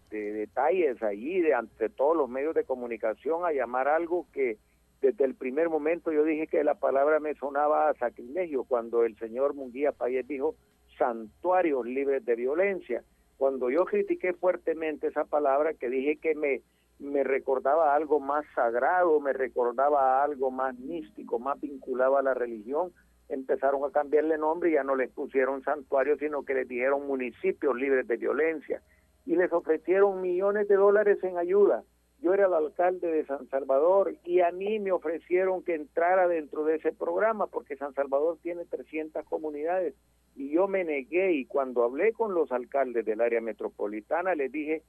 de 0.09 0.31
detalles 0.33 1.01
allí, 1.03 1.41
de 1.41 1.53
ante 1.53 1.89
todos 1.89 2.15
los 2.15 2.29
medios 2.29 2.55
de 2.55 2.63
comunicación, 2.63 3.45
a 3.45 3.51
llamar 3.51 3.87
algo 3.87 4.25
que 4.31 4.57
desde 5.01 5.25
el 5.25 5.35
primer 5.35 5.69
momento 5.69 6.11
yo 6.11 6.23
dije 6.23 6.47
que 6.47 6.63
la 6.63 6.75
palabra 6.75 7.19
me 7.19 7.35
sonaba 7.35 7.89
a 7.89 7.93
sacrilegio 7.95 8.63
cuando 8.63 9.03
el 9.03 9.17
señor 9.17 9.53
Munguía 9.53 9.91
Payet 9.91 10.25
dijo 10.25 10.55
santuarios 10.97 11.85
libres 11.85 12.25
de 12.25 12.35
violencia. 12.35 13.03
Cuando 13.37 13.69
yo 13.69 13.85
critiqué 13.85 14.33
fuertemente 14.33 15.07
esa 15.07 15.25
palabra, 15.25 15.75
que 15.75 15.89
dije 15.89 16.17
que 16.17 16.33
me, 16.33 16.61
me 16.97 17.23
recordaba 17.23 17.93
algo 17.93 18.19
más 18.19 18.43
sagrado, 18.55 19.19
me 19.19 19.33
recordaba 19.33 20.23
algo 20.23 20.49
más 20.49 20.77
místico, 20.79 21.37
más 21.37 21.61
vinculado 21.61 22.17
a 22.17 22.23
la 22.23 22.33
religión, 22.33 22.91
empezaron 23.29 23.83
a 23.83 23.91
cambiarle 23.91 24.39
nombre 24.39 24.71
y 24.71 24.73
ya 24.73 24.83
no 24.83 24.95
les 24.95 25.11
pusieron 25.11 25.61
santuarios, 25.63 26.17
sino 26.17 26.43
que 26.43 26.55
les 26.55 26.67
dijeron 26.67 27.05
municipios 27.05 27.75
libres 27.75 28.07
de 28.07 28.17
violencia. 28.17 28.81
Y 29.27 29.35
les 29.35 29.51
ofrecieron 29.53 30.21
millones 30.21 30.67
de 30.67 30.75
dólares 30.75 31.23
en 31.23 31.37
ayuda 31.37 31.83
yo 32.19 32.33
era 32.33 32.47
el 32.47 32.53
alcalde 32.53 33.07
de 33.07 33.25
San 33.25 33.47
Salvador 33.49 34.15
y 34.23 34.41
a 34.41 34.51
mí 34.51 34.79
me 34.79 34.91
ofrecieron 34.91 35.63
que 35.63 35.75
entrara 35.75 36.27
dentro 36.27 36.63
de 36.65 36.75
ese 36.75 36.91
programa 36.91 37.47
porque 37.47 37.77
San 37.77 37.93
Salvador 37.93 38.37
tiene 38.41 38.65
300 38.65 39.23
comunidades 39.25 39.93
y 40.35 40.49
yo 40.51 40.67
me 40.67 40.83
negué 40.83 41.33
y 41.33 41.45
cuando 41.45 41.83
hablé 41.83 42.13
con 42.13 42.33
los 42.33 42.51
alcaldes 42.51 43.05
del 43.05 43.21
área 43.21 43.41
metropolitana 43.41 44.35
les 44.35 44.51
dije 44.51 44.83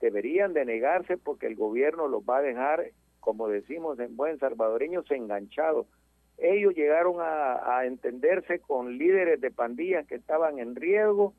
deberían 0.00 0.54
de 0.54 0.64
negarse 0.64 1.18
porque 1.18 1.46
el 1.46 1.56
gobierno 1.56 2.08
los 2.08 2.22
va 2.22 2.38
a 2.38 2.42
dejar, 2.42 2.90
como 3.20 3.48
decimos 3.48 3.98
en 4.00 4.16
buen 4.16 4.38
salvadoreños, 4.38 5.10
enganchados. 5.10 5.86
Ellos 6.38 6.74
llegaron 6.74 7.16
a, 7.20 7.78
a 7.78 7.84
entenderse 7.84 8.60
con 8.60 8.96
líderes 8.96 9.42
de 9.42 9.50
pandillas 9.50 10.06
que 10.06 10.14
estaban 10.14 10.58
en 10.58 10.74
riesgo 10.74 11.34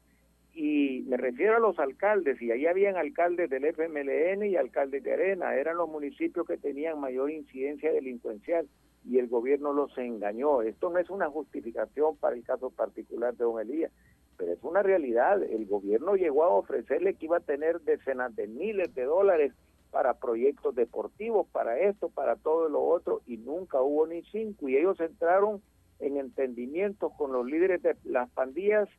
y 0.54 1.04
me 1.08 1.18
refiero 1.18 1.56
a 1.56 1.60
los 1.60 1.80
alcaldes, 1.80 2.42
y 2.42 2.52
ahí 2.52 2.66
habían 2.66 2.98
alcaldes 2.98 3.50
del 3.50 3.66
FMLN 3.66 4.46
y 4.46 4.56
alcaldes 4.56 5.04
de 5.04 5.14
Arena, 5.14 5.56
eran 5.56 5.78
los 5.78 5.90
municipios 5.90 6.46
que 6.46 6.58
tenían 6.58 7.00
mayor 7.00 7.32
incidencia 7.32 7.92
delincuencial 7.92 8.68
y 9.06 9.18
el 9.18 9.28
gobierno 9.28 9.74
los 9.74 9.98
engañó. 9.98 10.62
Esto 10.62 10.90
no 10.90 11.00
es 11.00 11.10
una 11.10 11.30
justificación 11.30 12.18
para 12.18 12.36
el 12.36 12.44
caso 12.44 12.70
particular 12.70 13.36
de 13.36 13.46
don 13.46 13.60
Elías, 13.60 13.92
pero 14.38 14.54
es 14.54 14.64
una 14.64 14.84
realidad. 14.84 15.42
El 15.42 15.66
gobierno 15.66 16.16
llegó 16.16 16.44
a 16.44 16.50
ofrecerle 16.50 17.16
que 17.16 17.26
iba 17.26 17.38
a 17.38 17.42
tener 17.42 17.82
decenas 17.82 18.36
de 18.36 18.48
miles 18.48 18.94
de 18.94 19.06
dólares 19.06 19.54
para 19.90 20.14
proyectos 20.16 20.76
deportivos, 20.76 21.48
para 21.52 21.80
esto, 21.80 22.10
para 22.10 22.36
todo 22.36 22.70
lo 22.70 22.82
otro, 22.82 23.22
y 23.26 23.38
nunca 23.38 23.82
hubo 23.82 24.08
ni 24.08 24.22
cinco, 24.24 24.70
y 24.70 24.78
ellos 24.78 25.00
entraron 25.00 25.62
en 26.00 26.18
entendimiento 26.18 27.10
con 27.10 27.32
los 27.32 27.46
líderes 27.46 27.82
de 27.84 27.96
las 28.06 28.30
pandillas 28.32 28.90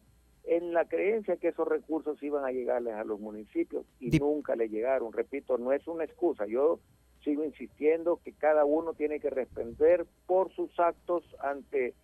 en 0.44 0.72
la 0.72 0.86
creencia 0.86 1.36
que 1.36 1.48
esos 1.48 1.68
recursos 1.68 2.22
iban 2.22 2.44
a 2.44 2.50
llegarles 2.50 2.94
a 2.94 3.04
los 3.04 3.20
municipios 3.20 3.86
y 4.00 4.10
nunca 4.18 4.56
le 4.56 4.68
llegaron. 4.68 5.12
Repito, 5.12 5.58
no 5.58 5.72
es 5.72 5.86
una 5.86 6.04
excusa. 6.04 6.46
Yo 6.46 6.80
sigo 7.22 7.44
insistiendo 7.44 8.20
que 8.24 8.32
cada 8.32 8.64
uno 8.64 8.94
tiene 8.94 9.20
que 9.20 9.30
responder 9.30 10.06
por 10.26 10.52
sus 10.52 10.78
actos 10.80 11.24
ante 11.40 11.94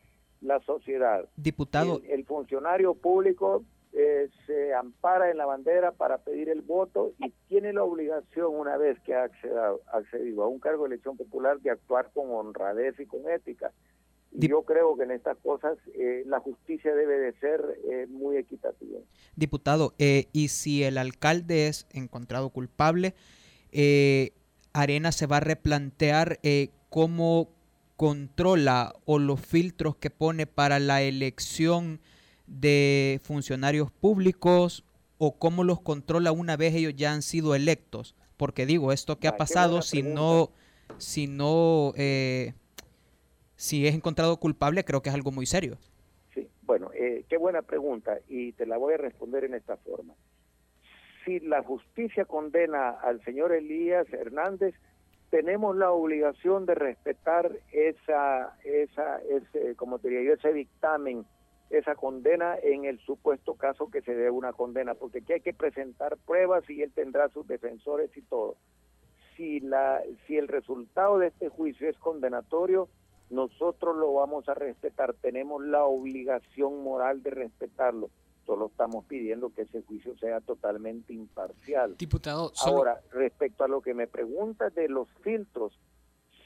la 0.41 0.61
sociedad. 0.61 1.29
Diputado. 1.37 2.01
El, 2.09 2.25
funcionario 2.25 2.95
público 2.95 3.65
eh, 3.93 4.29
se 4.47 4.73
ampara 4.73 5.31
en 5.31 5.37
la 5.37 5.47
bandera 5.47 5.93
para 5.93 6.19
pedir 6.19 6.49
el 6.49 6.63
voto 6.63 7.13
y 7.19 7.33
tiene 7.49 7.73
la 7.73 7.83
obligación, 7.83 8.55
una 8.55 8.77
vez 8.77 9.01
que 9.01 9.15
ha 9.15 9.25
accedido, 9.25 9.81
accedido 9.93 10.45
a 10.45 10.49
un 10.49 10.61
cargo 10.61 10.85
de 10.85 10.95
elección 10.95 11.17
popular, 11.17 11.59
de 11.61 11.71
actuar 11.71 12.11
con 12.15 12.31
honradez 12.31 12.99
y 13.01 13.07
con 13.07 13.29
ética. 13.29 13.73
Yo 14.33 14.63
creo 14.63 14.97
que 14.97 15.05
en 15.05 15.11
estas 15.11 15.37
cosas 15.39 15.79
eh, 15.95 16.23
la 16.27 16.41
justicia 16.41 16.95
debe 16.95 17.19
de 17.19 17.33
ser 17.41 17.61
eh, 17.91 18.07
muy 18.09 18.37
equitativa. 18.37 18.99
Diputado, 19.37 19.95
y 19.99 20.49
si 20.49 20.85
el 20.85 20.99
alcalde 20.99 21.69
es 21.69 21.87
encontrado 21.93 22.51
culpable, 22.51 23.15
Arena 24.73 25.13
se 25.13 25.27
va 25.27 25.39
a 25.39 25.41
replantear 25.41 26.41
cómo 26.89 27.51
controla 27.97 28.95
o 29.07 29.19
los 29.19 29.41
filtros 29.41 29.97
que 29.97 30.09
pone 30.11 30.47
para 30.47 30.79
la 30.79 31.03
elección 31.03 32.01
de 32.47 33.21
funcionarios 33.25 33.91
públicos 33.91 34.85
o 35.19 35.37
cómo 35.37 35.65
los 35.65 35.81
controla 35.81 36.33
una 36.33 36.57
vez 36.57 36.75
ellos 36.75 36.95
ya 36.97 37.13
han 37.13 37.23
sido 37.23 37.55
electos. 37.55 38.15
Porque 38.37 38.67
digo, 38.67 38.93
esto 38.93 39.19
que 39.19 39.27
ha 39.27 39.37
pasado, 39.37 39.83
si 39.83 40.05
no, 40.05 40.53
si 40.99 41.27
no, 41.27 41.93
eh, 41.97 42.55
si 43.59 43.89
es 43.89 43.95
encontrado 43.97 44.37
culpable, 44.37 44.85
creo 44.85 45.03
que 45.03 45.09
es 45.09 45.15
algo 45.17 45.33
muy 45.33 45.45
serio. 45.45 45.79
Sí, 46.33 46.49
bueno, 46.63 46.93
eh, 46.95 47.25
qué 47.29 47.37
buena 47.37 47.61
pregunta 47.63 48.19
y 48.29 48.53
te 48.53 48.67
la 48.67 48.77
voy 48.79 48.95
a 48.95 48.99
responder 48.99 49.43
en 49.45 49.55
esta 49.55 49.77
forma. 49.79 50.15
Si 51.25 51.41
la 51.41 51.65
justicia 51.65 52.25
condena 52.25 52.91
al 52.91 53.21
señor 53.25 53.53
Elías 53.53 54.07
Hernández, 54.13 54.77
tenemos 55.31 55.77
la 55.77 55.91
obligación 55.91 56.67
de 56.67 56.77
respetar 56.77 57.51
esa, 57.73 58.57
esa, 58.63 59.21
ese, 59.23 59.75
como 59.75 59.99
diría 59.99 60.23
yo, 60.23 60.35
ese 60.35 60.53
dictamen, 60.53 61.27
esa 61.69 61.97
condena 61.97 62.57
en 62.63 62.85
el 62.85 63.01
supuesto 63.01 63.55
caso 63.55 63.91
que 63.91 64.03
se 64.03 64.15
dé 64.15 64.31
una 64.31 64.53
condena, 64.53 64.95
porque 64.95 65.19
aquí 65.19 65.33
hay 65.33 65.41
que 65.41 65.53
presentar 65.53 66.17
pruebas 66.19 66.63
y 66.71 66.83
él 66.83 66.93
tendrá 66.95 67.29
sus 67.31 67.47
defensores 67.49 68.17
y 68.17 68.23
todo. 68.23 68.57
Si, 69.37 69.59
la, 69.59 70.01
si 70.29 70.37
el 70.37 70.47
resultado 70.47 71.19
de 71.19 71.27
este 71.27 71.49
juicio 71.49 71.89
es 71.91 71.99
condenatorio, 71.99 72.89
nosotros 73.31 73.97
lo 73.97 74.13
vamos 74.15 74.49
a 74.49 74.55
respetar, 74.55 75.15
tenemos 75.15 75.65
la 75.65 75.85
obligación 75.85 76.83
moral 76.83 77.23
de 77.23 77.31
respetarlo 77.31 78.11
solo 78.49 78.69
estamos 78.69 79.05
pidiendo 79.05 79.51
que 79.51 79.63
ese 79.63 79.83
juicio 79.83 80.17
sea 80.17 80.41
totalmente 80.41 81.13
imparcial. 81.13 81.99
Diputado, 81.99 82.51
ahora 82.65 82.99
respecto 83.13 83.63
a 83.63 83.69
lo 83.69 83.83
que 83.83 83.93
me 83.93 84.07
preguntas 84.07 84.75
de 84.75 84.89
los 84.89 85.07
filtros, 85.23 85.79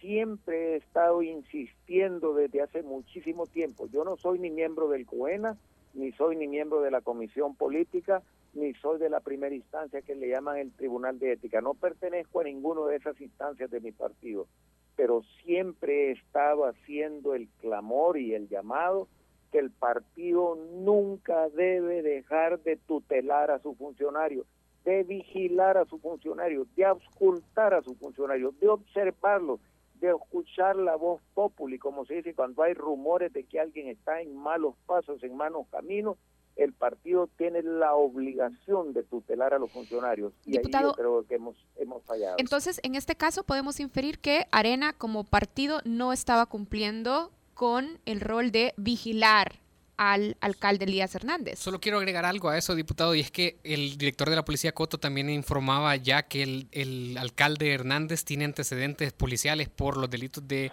siempre 0.00 0.72
he 0.72 0.76
estado 0.78 1.22
insistiendo 1.22 2.34
desde 2.34 2.60
hace 2.60 2.82
muchísimo 2.82 3.46
tiempo. 3.46 3.86
Yo 3.86 4.02
no 4.02 4.16
soy 4.16 4.40
ni 4.40 4.50
miembro 4.50 4.88
del 4.88 5.06
COENA, 5.06 5.56
ni 5.94 6.10
soy 6.10 6.34
ni 6.34 6.48
miembro 6.48 6.80
de 6.80 6.90
la 6.90 7.02
Comisión 7.02 7.54
Política, 7.54 8.20
ni 8.52 8.74
soy 8.74 8.98
de 8.98 9.08
la 9.08 9.20
primera 9.20 9.54
instancia 9.54 10.02
que 10.02 10.16
le 10.16 10.28
llaman 10.28 10.58
el 10.58 10.72
Tribunal 10.72 11.20
de 11.20 11.34
Ética. 11.34 11.60
No 11.60 11.74
pertenezco 11.74 12.40
a 12.40 12.44
ninguna 12.44 12.84
de 12.86 12.96
esas 12.96 13.20
instancias 13.20 13.70
de 13.70 13.80
mi 13.80 13.92
partido, 13.92 14.48
pero 14.96 15.22
siempre 15.44 16.08
he 16.08 16.12
estado 16.12 16.64
haciendo 16.64 17.34
el 17.34 17.48
clamor 17.60 18.18
y 18.18 18.34
el 18.34 18.48
llamado 18.48 19.08
que 19.50 19.58
el 19.58 19.70
partido 19.70 20.56
nunca 20.56 21.48
debe 21.50 22.02
dejar 22.02 22.60
de 22.60 22.76
tutelar 22.76 23.50
a 23.50 23.58
su 23.58 23.74
funcionario, 23.74 24.46
de 24.84 25.04
vigilar 25.04 25.76
a 25.76 25.84
su 25.84 25.98
funcionario, 25.98 26.66
de 26.74 26.86
auscultar 26.86 27.74
a 27.74 27.82
su 27.82 27.94
funcionario, 27.94 28.54
de 28.60 28.68
observarlo, 28.68 29.60
de 30.00 30.10
escuchar 30.10 30.76
la 30.76 30.96
voz 30.96 31.20
populi, 31.34 31.78
como 31.78 32.04
se 32.04 32.14
dice 32.14 32.34
cuando 32.34 32.62
hay 32.62 32.74
rumores 32.74 33.32
de 33.32 33.44
que 33.44 33.60
alguien 33.60 33.88
está 33.88 34.20
en 34.20 34.34
malos 34.34 34.74
pasos, 34.86 35.22
en 35.22 35.36
malos 35.36 35.66
caminos, 35.70 36.16
el 36.56 36.72
partido 36.72 37.28
tiene 37.38 37.62
la 37.62 37.94
obligación 37.94 38.92
de 38.92 39.02
tutelar 39.02 39.54
a 39.54 39.58
los 39.58 39.70
funcionarios 39.70 40.32
y 40.44 40.58
ahí 40.58 40.64
yo 40.70 40.92
creo 40.92 41.26
que 41.26 41.36
hemos, 41.36 41.56
hemos 41.76 42.02
fallado. 42.04 42.36
Entonces, 42.38 42.80
en 42.82 42.94
este 42.94 43.16
caso 43.16 43.44
podemos 43.44 43.80
inferir 43.80 44.18
que 44.18 44.46
Arena 44.50 44.92
como 44.92 45.24
partido 45.24 45.80
no 45.84 46.12
estaba 46.12 46.46
cumpliendo 46.46 47.30
con 47.54 47.98
el 48.06 48.20
rol 48.20 48.50
de 48.50 48.74
vigilar 48.76 49.60
al 49.96 50.36
alcalde 50.40 50.84
Elías 50.84 51.14
Hernández. 51.14 51.58
Solo 51.58 51.80
quiero 51.80 51.98
agregar 51.98 52.24
algo 52.24 52.48
a 52.48 52.58
eso, 52.58 52.74
diputado, 52.74 53.14
y 53.14 53.20
es 53.20 53.30
que 53.30 53.58
el 53.62 53.96
director 53.98 54.28
de 54.28 54.36
la 54.36 54.44
policía 54.44 54.72
Coto 54.72 54.98
también 54.98 55.30
informaba 55.30 55.94
ya 55.96 56.24
que 56.24 56.66
el, 56.70 57.16
alcalde 57.18 57.72
Hernández 57.72 58.24
tiene 58.24 58.44
antecedentes 58.44 59.12
policiales 59.12 59.68
por 59.68 59.96
los 59.96 60.10
delitos 60.10 60.46
de, 60.48 60.72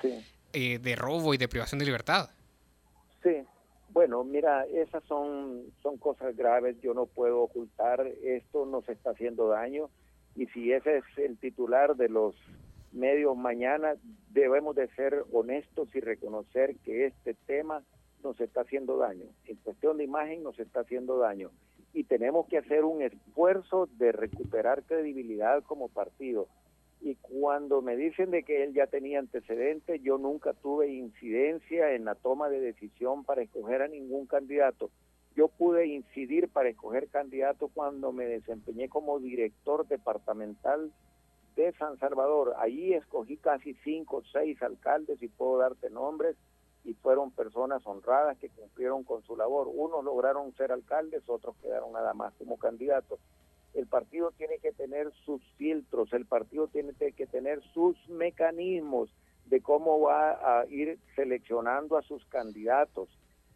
eh, 0.54 0.80
de 0.80 0.96
robo 0.96 1.34
y 1.34 1.38
de 1.38 1.48
privación 1.48 1.80
de 1.80 1.86
libertad. 1.86 2.32
Sí, 3.22 3.44
bueno, 4.00 4.24
mira, 4.24 4.66
esas 4.68 5.04
son, 5.04 5.74
son 5.84 5.98
cosas 5.98 6.34
graves, 6.38 6.80
yo 6.80 6.94
no 6.94 7.06
puedo 7.06 7.42
ocultar, 7.42 8.08
esto 8.24 8.66
nos 8.66 8.88
está 8.88 9.10
haciendo 9.10 9.50
daño, 9.50 9.90
y 10.38 10.46
si 10.46 10.72
ese 10.72 11.00
es 11.00 11.04
el 11.18 11.38
titular 11.38 11.98
de 11.98 12.08
los 12.08 12.34
medios 12.94 13.36
mañana, 13.36 13.96
debemos 14.32 14.78
de 14.78 14.88
ser 14.96 15.26
honestos 15.34 15.94
y 15.94 16.00
reconocer 16.00 16.78
que 16.86 17.08
este 17.08 17.34
tema 17.46 17.84
nos 18.24 18.40
está 18.40 18.62
haciendo 18.62 18.96
daño. 18.96 19.26
En 19.44 19.58
cuestión 19.58 19.98
de 19.98 20.06
imagen 20.06 20.44
nos 20.44 20.58
está 20.60 20.80
haciendo 20.80 21.18
daño. 21.18 21.52
Y 21.92 22.06
tenemos 22.06 22.48
que 22.48 22.60
hacer 22.60 22.86
un 22.86 23.02
esfuerzo 23.02 23.90
de 23.98 24.14
recuperar 24.14 24.84
credibilidad 24.84 25.62
como 25.64 25.90
partido. 25.90 26.48
Y 27.02 27.16
cuando 27.16 27.82
me 27.82 27.96
dicen 27.96 28.32
de 28.32 28.44
que 28.44 28.64
él 28.64 28.74
ya 28.74 28.88
tenía 28.88 29.20
antecedentes, 29.20 30.02
yo 30.02 30.18
nunca 30.18 30.54
tuve 30.54 30.90
incidencia 30.90 31.94
en 31.94 32.06
la 32.06 32.16
toma 32.16 32.50
de 32.50 32.60
decisión 32.60 33.24
para 33.24 33.42
escoger 33.42 33.82
a 33.82 33.88
ningún 33.88 34.26
candidato. 34.28 34.90
Yo 35.36 35.48
pude 35.48 35.88
incidir 35.88 36.50
para 36.50 36.70
escoger 36.70 37.08
candidato 37.08 37.70
cuando 37.74 38.12
me 38.12 38.26
desempeñé 38.26 38.90
como 38.90 39.20
director 39.20 39.88
departamental 39.88 40.92
de 41.56 41.72
San 41.74 41.98
Salvador. 42.00 42.56
Allí 42.58 42.94
escogí 42.94 43.38
casi 43.38 43.74
cinco 43.84 44.18
o 44.18 44.24
seis 44.32 44.62
alcaldes 44.62 45.22
y 45.22 45.28
puedo 45.30 45.58
darte 45.58 45.90
nombres 45.90 46.36
y 46.84 46.94
fueron 46.96 47.32
personas 47.32 47.86
honradas 47.86 48.38
que 48.38 48.50
cumplieron 48.50 49.04
con 49.04 49.24
su 49.24 49.36
labor. 49.36 49.70
Unos 49.72 50.04
lograron 50.04 50.54
ser 50.56 50.72
alcaldes, 50.72 51.24
otros 51.28 51.56
quedaron 51.62 51.94
nada 51.94 52.14
más 52.14 52.34
como 52.36 52.58
candidatos. 52.58 53.20
El 53.74 53.88
partido 53.88 54.32
tiene 54.32 54.58
que 54.60 54.72
tener 54.72 55.12
sus 55.26 55.42
filtros, 55.58 56.12
el 56.14 56.26
partido 56.26 56.68
tiene 56.68 56.94
que 56.94 57.28
tener 57.28 57.62
sus 57.74 57.96
mecanismos 58.10 59.10
de 59.46 59.62
cómo 59.62 60.00
va 60.02 60.60
a 60.60 60.66
ir 60.68 61.00
seleccionando 61.16 61.98
a 61.98 62.02
sus 62.04 62.26
candidatos 62.26 63.10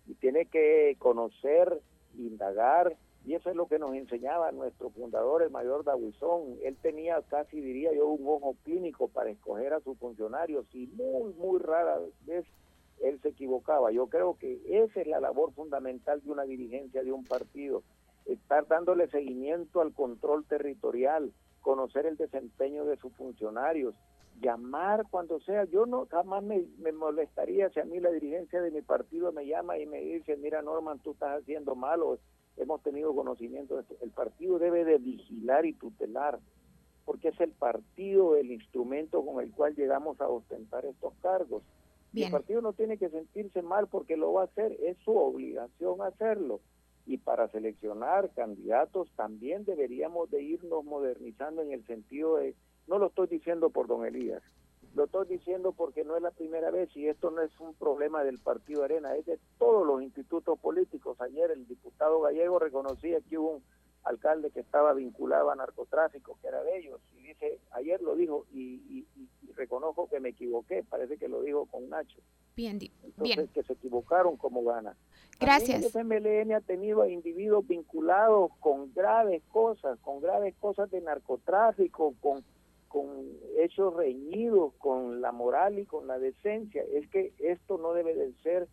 y 0.08 0.16
tiene 0.16 0.46
que 0.46 0.96
conocer, 1.00 1.82
indagar 2.18 2.96
y 3.26 3.36
eso 3.36 3.50
es 3.50 3.56
lo 3.56 3.68
que 3.68 3.80
nos 3.80 3.96
enseñaba 3.96 4.52
nuestro 4.52 4.90
fundador, 4.90 5.44
el 5.44 5.50
mayor 5.50 5.86
Dawisón. 5.86 6.58
Él 6.62 6.76
tenía 6.82 7.22
casi, 7.30 7.62
diría 7.62 7.94
yo, 7.94 8.08
un 8.08 8.28
ojo 8.28 8.56
clínico 8.64 9.08
para 9.08 9.30
escoger 9.30 9.74
a 9.74 9.80
sus 9.80 9.98
funcionarios 9.98 10.66
y 10.74 10.88
muy, 10.88 11.34
muy 11.34 11.60
rara 11.60 12.00
vez 12.26 12.46
él 13.02 13.20
se 13.22 13.30
equivocaba. 13.30 13.92
Yo 13.92 14.08
creo 14.08 14.38
que 14.38 14.60
esa 14.68 15.02
es 15.02 15.08
la 15.08 15.22
labor 15.22 15.54
fundamental 15.54 16.22
de 16.22 16.32
una 16.32 16.44
dirigencia 16.44 17.02
de 17.02 17.14
un 17.14 17.24
partido, 17.24 17.84
estar 18.26 18.68
dándole 18.68 19.08
seguimiento 19.10 19.82
al 19.82 19.94
control 19.94 20.46
territorial, 20.46 21.34
conocer 21.62 22.06
el 22.06 22.18
desempeño 22.18 22.86
de 22.86 22.98
sus 22.98 23.14
funcionarios, 23.14 23.96
llamar 24.42 25.06
cuando 25.10 25.40
sea. 25.42 25.66
Yo 25.66 25.86
no 25.86 26.06
jamás 26.08 26.44
me, 26.44 26.66
me, 26.80 26.92
molestaría 26.92 27.70
si 27.70 27.80
a 27.80 27.86
mí 27.86 28.00
la 28.00 28.12
dirigencia 28.12 28.62
de 28.62 28.72
mi 28.72 28.82
partido 28.82 29.32
me 29.32 29.46
llama 29.46 29.78
y 29.78 29.86
me 29.86 30.02
dice, 30.02 30.38
mira 30.38 30.62
Norman, 30.62 31.00
tú 31.00 31.12
estás 31.12 31.42
haciendo 31.42 31.76
mal 31.76 32.02
o 32.04 32.20
hemos 32.58 32.82
tenido 32.84 33.16
conocimiento 33.16 33.76
de 33.76 33.82
esto. 33.82 33.96
El 34.02 34.12
partido 34.12 34.60
debe 34.60 34.86
de 34.86 34.98
vigilar 34.98 35.66
y 35.66 35.74
tutelar, 35.74 36.40
porque 37.06 37.30
es 37.30 37.40
el 37.40 37.52
partido 37.52 38.36
el 38.36 38.52
instrumento 38.52 39.26
con 39.26 39.44
el 39.44 39.52
cual 39.52 39.76
llegamos 39.76 40.20
a 40.22 40.28
ostentar 40.28 40.86
estos 40.86 41.14
cargos. 41.22 41.64
el 42.14 42.32
partido 42.32 42.62
no 42.62 42.74
tiene 42.74 42.98
que 42.98 43.10
sentirse 43.10 43.62
mal 43.62 43.88
porque 43.88 44.18
lo 44.18 44.34
va 44.34 44.42
a 44.42 44.46
hacer, 44.46 44.78
es 44.84 44.98
su 45.00 45.16
obligación 45.18 46.02
hacerlo. 46.02 46.60
Y 47.06 47.18
para 47.18 47.48
seleccionar 47.50 48.32
candidatos 48.34 49.10
también 49.16 49.66
deberíamos 49.66 50.30
de 50.32 50.42
irnos 50.42 50.86
modernizando 50.86 51.62
en 51.62 51.72
el 51.72 51.86
sentido 51.86 52.38
de, 52.38 52.56
no 52.88 52.98
lo 52.98 53.08
estoy 53.08 53.28
diciendo 53.28 53.70
por 53.70 53.88
don 53.88 54.06
Elías, 54.06 54.42
lo 54.96 55.06
estoy 55.06 55.28
diciendo 55.28 55.72
porque 55.72 56.04
no 56.04 56.16
es 56.16 56.22
la 56.22 56.32
primera 56.32 56.70
vez 56.70 56.96
y 56.96 57.08
esto 57.08 57.32
no 57.32 57.42
es 57.42 57.52
un 57.60 57.74
problema 57.74 58.24
del 58.24 58.40
Partido 58.40 58.84
Arena, 58.84 59.16
es 59.16 59.26
de 59.26 59.40
todos 59.58 59.88
los 59.88 60.04
institutos 60.04 60.60
políticos. 60.60 61.20
Ayer 61.20 61.50
el 61.50 61.68
diputado 61.68 62.22
gallego 62.22 62.60
reconocía 62.60 63.20
que 63.22 63.40
hubo 63.40 63.56
un 63.56 63.64
alcalde 64.04 64.52
que 64.52 64.60
estaba 64.60 64.94
vinculado 64.94 65.50
a 65.50 65.56
narcotráfico, 65.56 66.38
que 66.42 66.48
era 66.48 66.64
de 66.64 66.78
ellos, 66.78 67.00
y 67.18 67.28
dice, 67.28 67.60
ayer 67.72 68.02
lo 68.02 68.16
dijo 68.16 68.46
y, 68.54 69.06
reconozco 69.56 70.10
que 70.10 70.20
me 70.20 70.30
equivoqué, 70.30 70.84
parece 70.84 71.18
que 71.18 71.28
lo 71.28 71.42
dijo 71.42 71.68
con 71.68 71.88
Nacho. 71.88 72.20
Bien, 72.56 72.80
Entonces, 73.04 73.50
que 73.52 73.64
se 73.64 73.74
equivocaron 73.74 74.36
como 74.36 74.64
gana. 74.64 74.96
Gracias. 75.40 75.84
el 75.84 75.86
FMLN 75.86 76.54
ha 76.54 76.62
tenido 76.62 77.04
a 77.04 77.10
individuos 77.10 77.68
vinculados 77.68 78.52
con 78.60 78.94
graves 78.94 79.44
cosas, 79.50 80.00
con 80.00 80.22
graves 80.22 80.56
cosas 80.60 80.90
de 80.90 81.02
narcotráfico, 81.02 82.16
con, 82.20 82.44
con 82.88 83.08
hechos 83.60 83.96
reñidos 83.96 84.74
con 84.80 85.22
la 85.22 85.32
moral 85.32 85.80
y 85.80 85.86
con 85.86 86.08
la 86.08 86.18
decencia. 86.18 86.84
Es 86.94 87.08
que 87.10 87.34
esto 87.40 87.78
no 87.78 87.94
debe 87.94 88.16
de 88.16 88.34
ser 88.42 88.68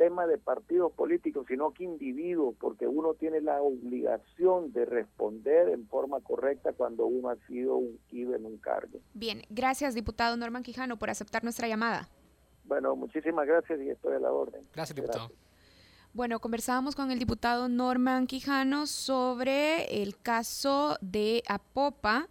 tema 0.00 0.26
de 0.26 0.38
partidos 0.38 0.92
políticos, 0.92 1.44
sino 1.46 1.74
que 1.74 1.84
individuos, 1.84 2.54
porque 2.58 2.86
uno 2.86 3.12
tiene 3.12 3.42
la 3.42 3.60
obligación 3.60 4.72
de 4.72 4.86
responder 4.86 5.68
en 5.68 5.86
forma 5.88 6.20
correcta 6.20 6.72
cuando 6.72 7.04
uno 7.04 7.28
ha 7.28 7.36
sido 7.46 7.76
ungido 7.76 8.34
en 8.34 8.46
un 8.46 8.56
cargo. 8.56 8.98
Bien, 9.12 9.42
gracias 9.50 9.94
diputado 9.94 10.38
Norman 10.38 10.62
Quijano 10.62 10.98
por 10.98 11.10
aceptar 11.10 11.44
nuestra 11.44 11.68
llamada. 11.68 12.08
Bueno, 12.64 12.96
muchísimas 12.96 13.46
gracias 13.46 13.78
y 13.78 13.90
estoy 13.90 14.14
a 14.14 14.20
la 14.20 14.32
orden. 14.32 14.62
Gracias, 14.72 14.96
diputado. 14.96 15.28
Bueno, 16.14 16.40
conversábamos 16.40 16.96
con 16.96 17.10
el 17.10 17.18
diputado 17.18 17.68
Norman 17.68 18.26
Quijano 18.26 18.86
sobre 18.86 20.02
el 20.02 20.16
caso 20.16 20.96
de 21.02 21.42
Apopa 21.46 22.30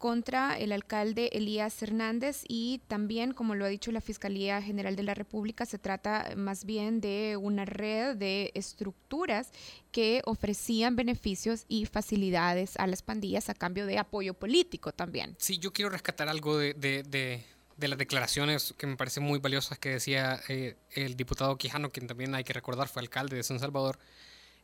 contra 0.00 0.58
el 0.58 0.72
alcalde 0.72 1.28
Elías 1.34 1.82
Hernández 1.82 2.44
y 2.48 2.80
también, 2.88 3.34
como 3.34 3.54
lo 3.54 3.66
ha 3.66 3.68
dicho 3.68 3.92
la 3.92 4.00
Fiscalía 4.00 4.62
General 4.62 4.96
de 4.96 5.02
la 5.02 5.12
República, 5.12 5.66
se 5.66 5.78
trata 5.78 6.32
más 6.36 6.64
bien 6.64 7.02
de 7.02 7.36
una 7.36 7.66
red 7.66 8.16
de 8.16 8.50
estructuras 8.54 9.52
que 9.92 10.22
ofrecían 10.24 10.96
beneficios 10.96 11.66
y 11.68 11.84
facilidades 11.84 12.78
a 12.78 12.86
las 12.86 13.02
pandillas 13.02 13.50
a 13.50 13.54
cambio 13.54 13.84
de 13.84 13.98
apoyo 13.98 14.32
político 14.32 14.90
también. 14.90 15.36
Sí, 15.38 15.58
yo 15.58 15.70
quiero 15.70 15.90
rescatar 15.90 16.30
algo 16.30 16.56
de, 16.56 16.72
de, 16.72 17.44
las 17.86 17.98
declaraciones 17.98 18.72
que 18.78 18.86
me 18.86 18.96
parecen 18.96 19.22
muy 19.22 19.38
valiosas 19.38 19.78
que 19.78 19.90
decía 19.90 20.40
eh, 20.48 20.76
el 20.92 21.14
diputado 21.14 21.58
Quijano, 21.58 21.90
quien 21.90 22.06
también 22.06 22.34
hay 22.34 22.44
que 22.44 22.54
recordar 22.54 22.88
fue 22.88 23.02
alcalde 23.02 23.36
de 23.36 23.42
San 23.42 23.60
Salvador. 23.60 23.98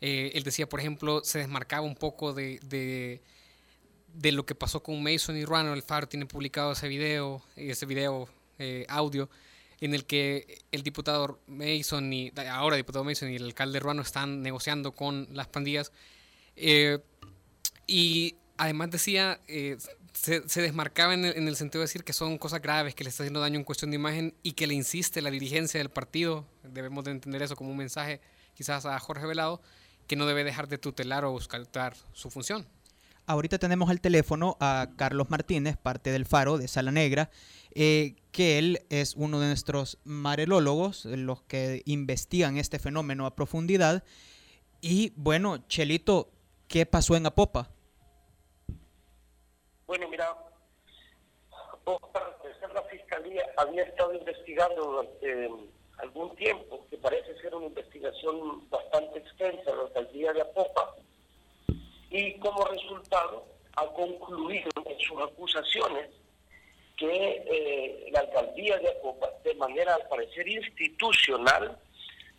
Eh, 0.01 0.31
él 0.33 0.45
decía, 0.45 0.67
por 0.67 0.81
ejemplo, 0.81 1.23
se 1.25 1.41
desmarcaba 1.41 1.85
un 1.85 1.95
poco 1.95 2.33
de 2.33 3.21
de 4.09 4.33
lo 4.33 4.47
que 4.47 4.55
pasó 4.55 4.83
con 4.83 5.03
Mason 5.03 5.37
y 5.37 5.45
Ruano. 5.45 5.75
El 5.75 5.83
Faro 5.83 6.09
tiene 6.09 6.27
publicado 6.27 6.73
ese 6.73 6.89
video, 6.89 7.43
ese 7.57 7.87
video 7.87 8.29
eh, 8.59 8.87
audio, 8.89 9.29
en 9.81 9.95
el 9.95 10.07
que 10.07 10.63
el 10.73 10.83
diputado 10.83 11.41
Mason 11.47 12.13
y 12.13 12.33
ahora 12.51 12.77
diputado 12.77 13.05
Mason 13.05 13.31
y 13.31 13.37
el 13.37 13.45
alcalde 13.45 13.81
Ruano 13.81 14.03
están 14.03 14.43
negociando 14.43 14.93
con 14.93 15.29
las 15.33 15.49
pandillas. 15.49 15.93
Eh, 16.57 16.99
y 17.87 18.37
además 18.57 18.91
decía, 18.91 19.41
eh, 19.47 19.77
se, 20.13 20.41
desmarcaba 20.41 21.15
en 21.15 21.25
el, 21.25 21.57
sentido 21.57 21.81
de 21.81 21.85
decir 21.85 22.05
que 22.05 22.13
son 22.13 22.39
cosas 22.39 22.63
graves, 22.63 22.95
que 22.95 23.05
le 23.05 23.11
está 23.11 23.23
haciendo 23.23 23.41
daño 23.41 23.59
en 23.59 23.65
cuestión 23.65 23.91
de 23.91 23.97
imagen 23.97 24.35
y 24.43 24.53
que 24.53 24.67
le 24.67 24.75
insiste 24.75 25.21
la 25.21 25.31
dirigencia 25.31 25.79
del 25.79 25.91
partido, 25.91 26.47
debemos 26.63 27.05
de 27.05 27.11
entender 27.13 27.43
eso 27.43 27.55
como 27.55 27.71
un 27.71 27.77
mensaje 27.77 28.21
quizás 28.55 28.87
a 28.87 28.99
Jorge 28.99 29.27
Velado, 29.27 29.61
que 30.07 30.17
no 30.17 30.27
debe 30.27 30.45
dejar 30.45 30.69
de 30.69 30.79
tutelar 30.79 31.25
o 31.25 31.33
buscar 31.33 31.95
su 32.13 32.31
función. 32.31 32.67
Ahorita 33.29 33.59
tenemos 33.59 33.91
al 33.91 34.01
teléfono 34.01 34.57
a 34.61 34.91
Carlos 34.97 35.31
Martínez, 35.31 35.77
parte 35.77 36.13
del 36.13 36.27
Faro 36.27 36.59
de 36.59 36.69
Sala 36.69 36.93
Negra, 36.93 37.29
eh, 37.75 38.15
que 38.31 38.59
él 38.59 38.87
es 38.89 39.17
uno 39.17 39.41
de 39.41 39.49
nuestros 39.49 39.99
marelólogos, 40.05 41.07
los 41.07 41.43
que 41.43 41.83
investigan 41.87 42.57
este 42.57 42.79
fenómeno 42.79 43.27
a 43.27 43.35
profundidad. 43.35 44.05
Y 44.81 45.13
bueno, 45.17 45.67
Chelito, 45.67 46.31
¿qué 46.69 46.87
pasó 46.87 47.17
en 47.17 47.27
Apopa? 47.27 47.69
Bueno, 49.89 50.09
mira, 50.09 50.33
la 51.85 52.83
Fiscalía 52.85 53.43
había 53.57 53.83
estado 53.83 54.15
investigando 54.15 54.85
durante 54.85 55.51
algún 55.99 56.37
tiempo, 56.37 56.87
que 56.91 56.99
parece 56.99 57.37
ser 57.41 57.53
una 57.57 57.67
investigación 57.67 58.69
bastante 58.71 59.19
extensa, 59.19 59.75
la 59.75 59.83
alcaldía 59.83 60.33
de 60.33 60.43
Apopa, 60.43 60.95
y 62.11 62.35
como 62.39 62.65
resultado 62.65 63.47
ha 63.77 63.87
concluido 63.87 64.71
en 64.85 64.99
sus 65.01 65.21
acusaciones 65.21 66.11
que 66.97 67.45
eh, 67.47 68.09
la 68.11 68.21
alcaldía 68.21 68.79
de 68.79 68.89
Acopa, 68.89 69.29
de 69.45 69.55
manera 69.55 69.95
al 69.95 70.09
parecer 70.09 70.49
institucional, 70.49 71.79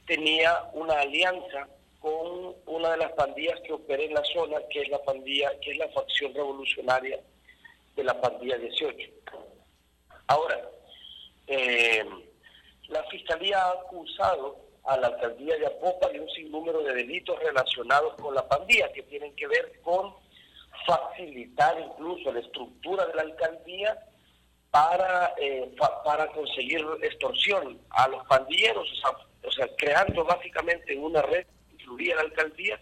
tenía 0.07 0.69
una 0.73 0.99
alianza 0.99 1.67
con 1.99 2.55
una 2.65 2.91
de 2.91 2.97
las 2.97 3.11
pandillas 3.11 3.59
que 3.61 3.73
opera 3.73 4.01
en 4.03 4.13
la 4.13 4.23
zona, 4.23 4.57
que 4.71 4.81
es 4.81 4.89
la 4.89 5.03
pandilla, 5.03 5.51
que 5.59 5.71
es 5.71 5.77
la 5.77 5.89
facción 5.89 6.33
revolucionaria 6.33 7.19
de 7.95 8.03
la 8.03 8.19
pandilla 8.19 8.57
18. 8.57 9.11
Ahora, 10.27 10.69
eh, 11.47 12.05
la 12.87 13.03
fiscalía 13.03 13.61
ha 13.61 13.71
acusado 13.71 14.66
a 14.87 14.97
la 14.97 15.07
alcaldía 15.07 15.57
de 15.57 15.67
Apopa 15.67 16.09
y 16.13 16.19
un 16.19 16.29
sinnúmero 16.29 16.81
de 16.81 16.93
delitos 16.93 17.37
relacionados 17.39 18.15
con 18.15 18.33
la 18.33 18.47
pandilla 18.47 18.91
que 18.93 19.03
tienen 19.03 19.35
que 19.35 19.47
ver 19.47 19.79
con 19.81 20.13
facilitar 20.85 21.77
incluso 21.79 22.31
la 22.31 22.39
estructura 22.39 23.05
de 23.05 23.13
la 23.15 23.21
alcaldía 23.23 23.97
para, 24.71 25.33
eh, 25.39 25.75
para 26.05 26.27
conseguir 26.27 26.85
extorsión 27.01 27.79
a 27.89 28.07
los 28.07 28.25
pandilleros, 28.27 28.87
o 29.43 29.51
sea, 29.51 29.67
creando 29.77 30.23
básicamente 30.23 30.95
una 30.95 31.21
red 31.21 31.45
que 31.45 31.73
incluía 31.75 32.15
la 32.15 32.21
alcaldía 32.21 32.79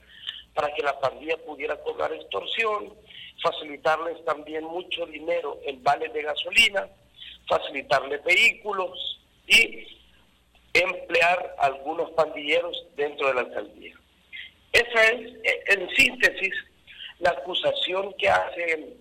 para 0.54 0.74
que 0.74 0.84
la 0.84 1.00
pandilla 1.00 1.38
pudiera 1.38 1.76
cobrar 1.78 2.14
extorsión, 2.14 2.94
facilitarles 3.42 4.24
también 4.26 4.64
mucho 4.64 5.06
dinero 5.08 5.60
en 5.66 5.84
vales 5.84 6.14
de 6.14 6.24
gasolina, 6.24 6.88
facilitarles 7.48 8.24
vehículos 8.24 9.20
y 9.48 9.95
emplear 10.82 11.56
algunos 11.60 12.12
pandilleros 12.12 12.86
dentro 12.96 13.28
de 13.28 13.34
la 13.36 13.42
alcaldía. 13.42 13.96
Esa 14.72 15.04
es, 15.12 15.32
en 15.68 15.90
síntesis, 15.96 16.54
la 17.20 17.32
acusación 17.32 18.14
que 18.18 18.30
hace 18.30 18.98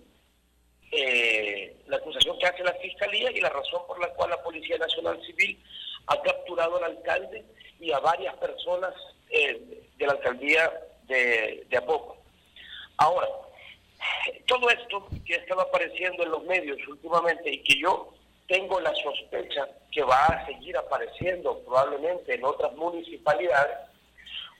eh, 0.91 1.75
la 1.87 1.97
acusación 1.97 2.37
que 2.39 2.45
hace 2.45 2.63
la 2.63 2.73
fiscalía 2.75 3.29
y 3.31 3.41
la 3.41 3.49
razón 3.49 3.81
por 3.87 3.99
la 3.99 4.07
cual 4.13 4.29
la 4.29 4.41
Policía 4.41 4.77
Nacional 4.77 5.19
Civil 5.25 5.61
ha 6.07 6.21
capturado 6.21 6.77
al 6.77 6.85
alcalde 6.85 7.43
y 7.79 7.91
a 7.91 7.99
varias 7.99 8.35
personas 8.37 8.93
eh, 9.29 9.83
de 9.97 10.05
la 10.05 10.13
alcaldía 10.13 10.71
de, 11.03 11.65
de 11.69 11.77
Apoco. 11.77 12.17
Ahora, 12.97 13.27
todo 14.45 14.69
esto 14.69 15.07
que 15.25 15.35
estaba 15.35 15.63
apareciendo 15.63 16.23
en 16.23 16.31
los 16.31 16.43
medios 16.45 16.77
últimamente 16.87 17.51
y 17.51 17.63
que 17.63 17.79
yo 17.79 18.13
tengo 18.47 18.79
la 18.79 18.93
sospecha 18.95 19.67
que 19.91 20.03
va 20.03 20.25
a 20.25 20.45
seguir 20.45 20.77
apareciendo 20.77 21.59
probablemente 21.59 22.35
en 22.35 22.45
otras 22.45 22.73
municipalidades, 22.73 23.77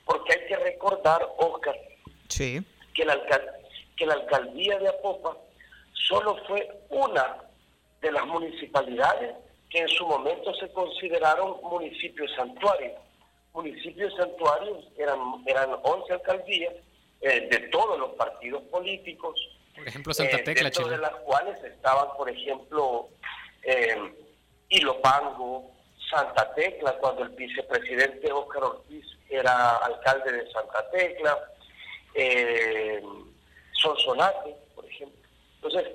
porque 0.04 0.34
hay 0.34 0.46
que 0.48 0.56
recordar, 0.56 1.26
Oscar, 1.38 1.76
sí. 2.28 2.64
que, 2.94 3.04
la 3.04 3.20
que 3.96 4.06
la 4.06 4.14
alcaldía 4.14 4.78
de 4.78 4.88
Apopa 4.88 5.36
solo 5.92 6.36
fue 6.46 6.68
una 6.90 7.38
de 8.00 8.12
las 8.12 8.26
municipalidades 8.26 9.34
que 9.70 9.80
en 9.80 9.88
su 9.88 10.06
momento 10.06 10.54
se 10.54 10.70
consideraron 10.72 11.60
municipios 11.62 12.30
santuarios. 12.36 12.94
Municipios 13.52 14.14
santuarios 14.16 14.84
eran, 14.98 15.18
eran 15.46 15.70
11 15.82 16.12
alcaldías 16.12 16.74
eh, 17.20 17.48
de 17.50 17.58
todos 17.68 17.98
los 17.98 18.10
partidos 18.10 18.62
políticos. 18.64 19.40
Por 19.74 19.88
ejemplo, 19.88 20.14
Santa 20.14 20.36
eh, 20.36 20.42
dentro 20.44 20.88
de 20.88 20.98
las 20.98 21.14
cuales 21.16 21.62
estaban, 21.64 22.08
por 22.16 22.30
ejemplo, 22.30 23.08
eh, 23.66 24.14
Ilopango, 24.68 25.72
Santa 26.10 26.54
Tecla, 26.54 26.96
cuando 26.98 27.24
el 27.24 27.30
vicepresidente 27.30 28.32
Óscar 28.32 28.62
Ortiz 28.64 29.04
era 29.28 29.76
alcalde 29.78 30.32
de 30.32 30.50
Santa 30.52 30.88
Tecla, 30.90 31.38
eh, 32.14 33.02
Sonsonate, 33.72 34.56
por 34.74 34.84
ejemplo. 34.86 35.28
Entonces, 35.56 35.92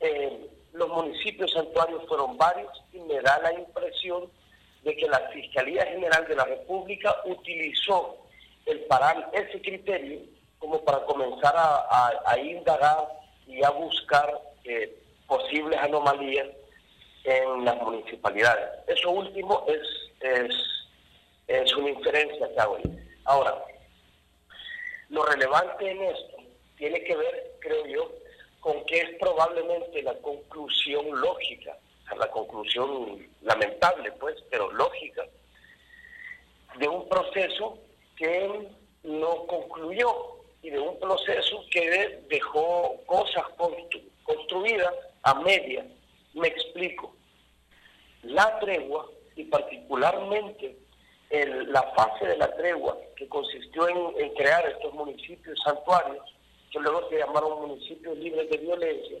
eh, 0.00 0.46
los 0.72 0.88
municipios 0.88 1.52
santuarios 1.52 2.04
fueron 2.08 2.36
varios 2.36 2.70
y 2.92 2.98
me 3.00 3.20
da 3.20 3.38
la 3.38 3.52
impresión 3.52 4.30
de 4.82 4.96
que 4.96 5.06
la 5.06 5.20
Fiscalía 5.30 5.86
General 5.86 6.26
de 6.26 6.34
la 6.34 6.44
República 6.44 7.14
utilizó 7.24 8.18
el 8.66 8.84
ese 9.32 9.60
criterio 9.60 10.20
como 10.58 10.84
para 10.84 11.04
comenzar 11.04 11.54
a, 11.56 12.38
indagar 12.38 13.08
y 13.46 13.62
a 13.64 13.70
buscar 13.70 14.40
eh, 14.64 14.96
posibles 15.26 15.78
anomalías 15.80 16.46
en 17.24 17.64
las 17.64 17.76
municipalidades. 17.76 18.68
Eso 18.86 19.10
último 19.10 19.66
es, 19.68 20.52
es, 21.48 21.76
una 21.76 21.90
inferencia 21.90 22.48
que 22.52 22.60
hago. 22.60 22.78
Ahora, 23.24 23.64
Lo 25.08 25.24
relevante 25.26 25.90
en 25.90 26.02
esto 26.02 26.36
tiene 26.76 27.02
que 27.04 27.16
ver, 27.16 27.52
creo 27.60 27.86
yo, 27.86 28.12
con 28.60 28.84
que 28.86 29.00
es 29.00 29.10
probablemente 29.18 30.02
la 30.02 30.14
conclusión 30.14 31.20
lógica, 31.20 31.76
la 32.16 32.30
conclusión 32.30 33.26
lamentable, 33.42 34.12
pues, 34.12 34.36
pero 34.50 34.70
lógica, 34.72 35.24
de 36.78 36.88
un 36.88 37.08
proceso 37.08 37.78
que 38.16 38.68
no 39.02 39.46
concluyó 39.46 40.42
y 40.62 40.70
de 40.70 40.78
un 40.78 40.98
proceso 40.98 41.64
que 41.70 42.20
dejó 42.28 42.96
cosas 43.06 43.44
construidas 44.24 44.94
a 45.22 45.34
media. 45.40 45.84
Me 46.34 46.48
explico. 46.48 47.14
La 48.22 48.58
tregua, 48.60 49.08
y 49.36 49.44
particularmente 49.44 50.76
la 51.30 51.82
fase 51.94 52.26
de 52.26 52.36
la 52.36 52.54
tregua, 52.56 52.96
que 53.16 53.26
consistió 53.28 53.88
en, 53.88 54.34
crear 54.34 54.68
estos 54.68 54.92
municipios 54.94 55.58
santuarios, 55.64 56.24
que 56.70 56.78
luego 56.78 57.08
se 57.08 57.18
llamaron 57.18 57.68
municipios 57.68 58.16
libres 58.18 58.50
de 58.50 58.58
violencia, 58.58 59.18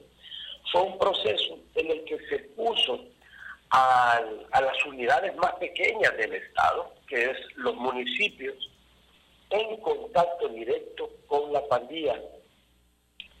fue 0.70 0.82
un 0.82 0.98
proceso 0.98 1.58
en 1.74 1.90
el 1.90 2.04
que 2.04 2.18
se 2.28 2.38
puso 2.54 3.00
a, 3.70 4.20
a 4.50 4.60
las 4.60 4.84
unidades 4.84 5.34
más 5.36 5.54
pequeñas 5.54 6.16
del 6.16 6.34
Estado, 6.34 6.92
que 7.08 7.30
es 7.30 7.36
los 7.56 7.74
municipios, 7.76 8.56
en 9.50 9.76
contacto 9.78 10.48
directo 10.48 11.10
con 11.26 11.52
la 11.52 11.66
pandilla, 11.68 12.20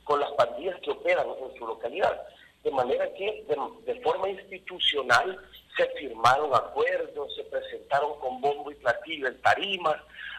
con 0.04 0.20
las 0.20 0.30
pandillas 0.32 0.78
que 0.80 0.90
operan 0.90 1.26
en 1.28 1.58
su 1.58 1.66
localidad. 1.66 2.22
De 2.62 2.70
manera 2.70 3.12
que 3.14 3.44
de, 3.84 4.00
forma 4.02 4.28
institucional 4.28 5.38
se 5.76 5.86
firmaron 5.98 6.54
acuerdos, 6.54 7.34
se 7.34 7.42
presentaron 7.44 8.18
con 8.20 8.40
bombo 8.40 8.70
y 8.70 8.76
platillo 8.76 9.26
en 9.28 9.40
tarimas, 9.40 9.96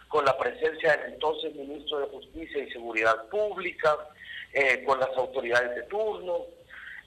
con 0.07 0.23
la 0.23 0.37
presencia 0.37 0.95
del 0.95 1.13
entonces 1.13 1.53
ministro 1.55 1.99
de 1.99 2.07
Justicia 2.07 2.63
y 2.63 2.71
Seguridad 2.71 3.27
Pública, 3.29 3.97
eh, 4.53 4.83
con 4.85 4.99
las 4.99 5.09
autoridades 5.17 5.75
de 5.75 5.83
turno, 5.83 6.45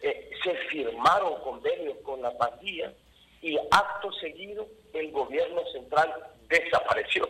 eh, 0.02 0.30
se 0.44 0.54
firmaron 0.68 1.40
convenios 1.40 1.96
con 2.02 2.20
la 2.20 2.36
pandilla 2.36 2.92
y 3.40 3.56
acto 3.70 4.12
seguido 4.20 4.66
el 4.92 5.10
gobierno 5.12 5.62
central 5.72 6.12
desapareció. 6.48 7.28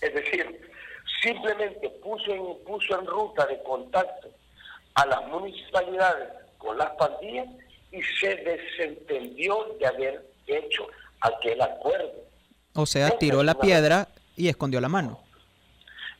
Es 0.00 0.12
decir, 0.12 0.70
simplemente 1.22 1.88
puso 2.02 2.58
puso 2.66 2.98
en 2.98 3.06
ruta 3.06 3.46
de 3.46 3.62
contacto 3.62 4.28
a 4.94 5.06
las 5.06 5.26
municipalidades 5.28 6.45
con 6.58 6.78
las 6.78 6.90
pandillas 6.92 7.46
y 7.90 8.02
se 8.02 8.36
desentendió 8.36 9.76
de 9.78 9.86
haber 9.86 10.26
hecho 10.46 10.86
aquel 11.20 11.60
acuerdo. 11.62 12.12
O 12.74 12.86
sea, 12.86 13.10
tiró 13.18 13.42
la 13.42 13.54
piedra 13.54 14.08
y 14.36 14.48
escondió 14.48 14.80
la 14.80 14.88
mano. 14.88 15.20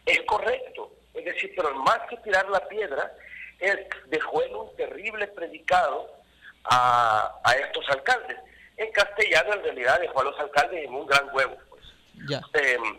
Es 0.05 0.20
correcto. 0.22 0.92
Es 1.14 1.25
decir, 1.25 1.53
pero 1.57 1.75
más 1.75 2.01
que 2.09 2.16
tirar 2.18 2.49
la 2.49 2.61
piedra, 2.68 3.12
él 3.59 3.87
dejó 4.07 4.42
en 4.42 4.55
un 4.55 4.77
terrible 4.77 5.27
predicado 5.29 6.11
a, 6.64 7.40
a 7.44 7.53
estos 7.55 7.88
alcaldes. 7.90 8.38
En 8.77 8.90
castellano, 8.92 9.55
en 9.55 9.62
realidad, 9.64 10.01
dejó 10.01 10.20
a 10.20 10.25
los 10.25 10.38
alcaldes 10.38 10.85
en 10.85 10.94
un 10.94 11.07
gran 11.07 11.29
huevo. 11.35 11.57
Pues. 11.70 11.83
Ya. 12.29 12.40
Em, 12.55 12.99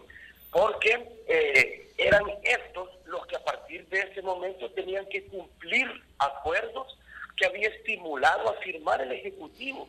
porque 0.51 1.07
eh, 1.27 1.91
eran 1.97 2.23
estos 2.43 2.89
los 3.05 3.25
que 3.27 3.35
a 3.35 3.43
partir 3.43 3.87
de 3.87 3.99
ese 4.01 4.21
momento 4.21 4.69
tenían 4.71 5.05
que 5.07 5.25
cumplir 5.27 5.87
acuerdos 6.19 6.97
que 7.37 7.45
había 7.45 7.69
estimulado 7.69 8.49
a 8.49 8.53
firmar 8.55 9.01
el 9.01 9.11
Ejecutivo. 9.11 9.87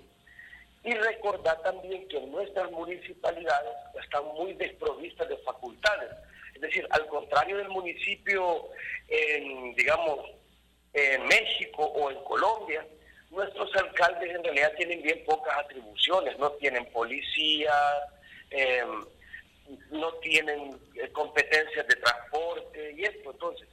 Y 0.85 0.95
recordar 0.95 1.61
también 1.63 2.07
que 2.09 2.21
nuestras 2.21 2.71
municipalidades 2.71 3.73
están 4.01 4.25
muy 4.27 4.53
desprovistas 4.55 5.29
de 5.29 5.37
facultades. 5.39 6.11
Es 6.55 6.61
decir, 6.61 6.87
al 6.91 7.07
contrario 7.09 7.57
del 7.57 7.69
municipio 7.69 8.69
en, 9.09 9.75
digamos, 9.75 10.21
en 10.93 11.27
México 11.27 11.83
o 11.83 12.11
en 12.11 12.23
Colombia, 12.25 12.87
nuestros 13.31 13.75
alcaldes 13.77 14.35
en 14.35 14.45
realidad 14.45 14.73
tienen 14.77 15.03
bien 15.03 15.23
pocas 15.25 15.57
atribuciones, 15.59 16.39
no 16.39 16.51
tienen 16.53 16.87
policía, 16.87 17.73
eh, 18.51 18.85
no 19.91 20.13
tienen 20.15 20.79
eh, 20.95 21.09
competencias 21.13 21.87
de 21.87 21.97
transporte 21.97 22.95
y 22.97 23.05
esto. 23.05 23.31
Entonces, 23.33 23.69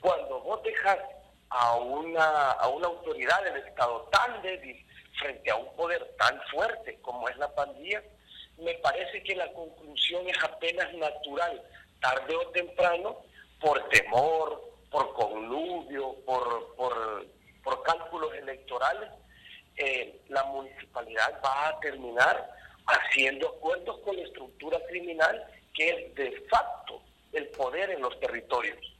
cuando 0.00 0.40
vos 0.40 0.62
dejas 0.62 0.98
a 1.56 1.76
una, 1.76 2.50
a 2.50 2.68
una 2.68 2.88
autoridad 2.88 3.44
del 3.44 3.58
Estado 3.58 4.08
tan 4.10 4.42
débil 4.42 4.84
frente 5.20 5.50
a 5.52 5.56
un 5.56 5.72
poder 5.76 6.04
tan 6.18 6.40
fuerte 6.50 6.98
como 7.00 7.28
es 7.28 7.36
la 7.36 7.54
pandilla, 7.54 8.02
me 8.58 8.74
parece 8.74 9.22
que 9.22 9.36
la 9.36 9.52
conclusión 9.52 10.28
es 10.28 10.42
apenas 10.42 10.92
natural, 10.94 11.62
tarde 12.00 12.34
o 12.34 12.48
temprano, 12.48 13.18
por 13.60 13.88
temor, 13.88 14.62
por 14.90 15.14
connubio, 15.14 16.16
por, 16.26 16.74
por, 16.74 17.26
por 17.62 17.82
cálculos 17.84 18.34
electorales, 18.34 19.10
eh, 19.76 20.20
la 20.28 20.42
municipalidad 20.44 21.40
va 21.44 21.68
a 21.68 21.80
terminar 21.80 22.50
haciendo 22.86 23.48
acuerdos 23.48 24.00
con 24.00 24.16
la 24.16 24.22
estructura 24.22 24.78
criminal 24.88 25.44
que 25.72 25.88
es 25.88 26.14
de 26.16 26.32
facto 26.50 27.00
el 27.32 27.46
poder 27.48 27.90
en 27.90 28.02
los 28.02 28.18
territorios. 28.18 28.93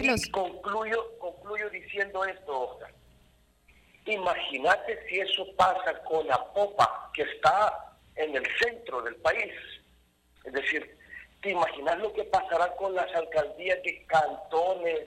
Y 0.00 0.30
concluyo, 0.30 1.18
concluyo 1.18 1.68
diciendo 1.68 2.24
esto, 2.24 2.60
Oscar. 2.60 2.90
Imagínate 4.06 4.98
si 5.08 5.20
eso 5.20 5.46
pasa 5.56 6.02
con 6.04 6.26
la 6.26 6.42
popa 6.52 7.10
que 7.12 7.22
está 7.22 7.94
en 8.16 8.34
el 8.34 8.46
centro 8.58 9.02
del 9.02 9.16
país. 9.16 9.52
Es 10.44 10.52
decir, 10.52 10.98
¿te 11.42 11.50
imaginas 11.50 11.98
lo 11.98 12.12
que 12.12 12.24
pasará 12.24 12.74
con 12.76 12.94
las 12.94 13.14
alcaldías 13.14 13.82
de 13.82 14.04
cantones, 14.06 15.00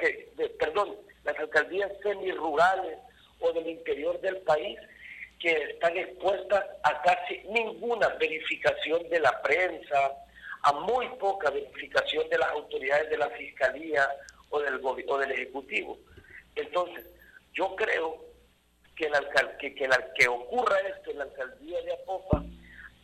que, 0.00 0.32
perdón, 0.58 0.96
las 1.24 1.38
alcaldías 1.38 1.90
semirurales 2.02 2.98
o 3.40 3.52
del 3.52 3.68
interior 3.68 4.20
del 4.20 4.36
país? 4.38 4.78
que 5.38 5.52
están 5.52 5.94
expuestas 5.96 6.64
a 6.82 7.02
casi 7.02 7.42
ninguna 7.50 8.08
verificación 8.18 9.08
de 9.10 9.20
la 9.20 9.42
prensa, 9.42 10.12
a 10.66 10.72
muy 10.72 11.08
poca 11.20 11.48
verificación 11.50 12.28
de 12.28 12.38
las 12.38 12.50
autoridades 12.50 13.08
de 13.08 13.18
la 13.18 13.30
Fiscalía 13.30 14.08
o 14.50 14.58
del, 14.60 14.80
o 14.82 15.18
del 15.18 15.30
Ejecutivo. 15.30 15.96
Entonces, 16.56 17.06
yo 17.52 17.76
creo 17.76 18.24
que, 18.96 19.06
el 19.06 19.12
que, 19.60 19.74
que, 19.76 19.88
que 20.18 20.28
ocurra 20.28 20.76
esto 20.80 21.12
en 21.12 21.18
la 21.18 21.24
alcaldía 21.24 21.80
de 21.82 21.92
Apopa 21.92 22.42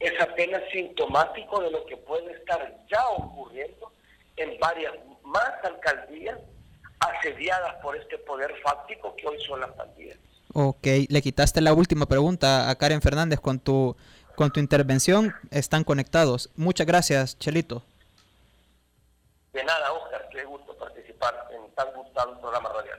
es 0.00 0.20
apenas 0.20 0.62
sintomático 0.72 1.62
de 1.62 1.70
lo 1.70 1.86
que 1.86 1.96
puede 1.98 2.32
estar 2.32 2.84
ya 2.90 3.08
ocurriendo 3.10 3.92
en 4.36 4.58
varias 4.58 4.94
más 5.22 5.52
alcaldías 5.62 6.40
asediadas 6.98 7.76
por 7.76 7.96
este 7.96 8.18
poder 8.18 8.52
fáctico 8.64 9.14
que 9.14 9.28
hoy 9.28 9.40
son 9.46 9.60
las 9.60 9.70
pandillas. 9.72 10.18
Ok, 10.52 10.86
le 11.08 11.22
quitaste 11.22 11.60
la 11.60 11.72
última 11.72 12.06
pregunta 12.06 12.68
a 12.68 12.74
Karen 12.74 13.00
Fernández 13.00 13.38
con 13.38 13.60
tu, 13.60 13.96
con 14.42 14.50
tu 14.50 14.58
intervención. 14.58 15.32
Están 15.52 15.84
conectados. 15.84 16.50
Muchas 16.56 16.84
gracias, 16.84 17.38
Chelito. 17.38 17.84
De 19.52 19.62
nada, 19.62 19.92
Oscar. 19.92 20.28
Qué 20.32 20.44
gusto 20.44 20.76
participar 20.76 21.48
en 21.52 21.72
tan 21.76 21.86
gustado 21.94 22.40
programa 22.40 22.70
radial. 22.70 22.98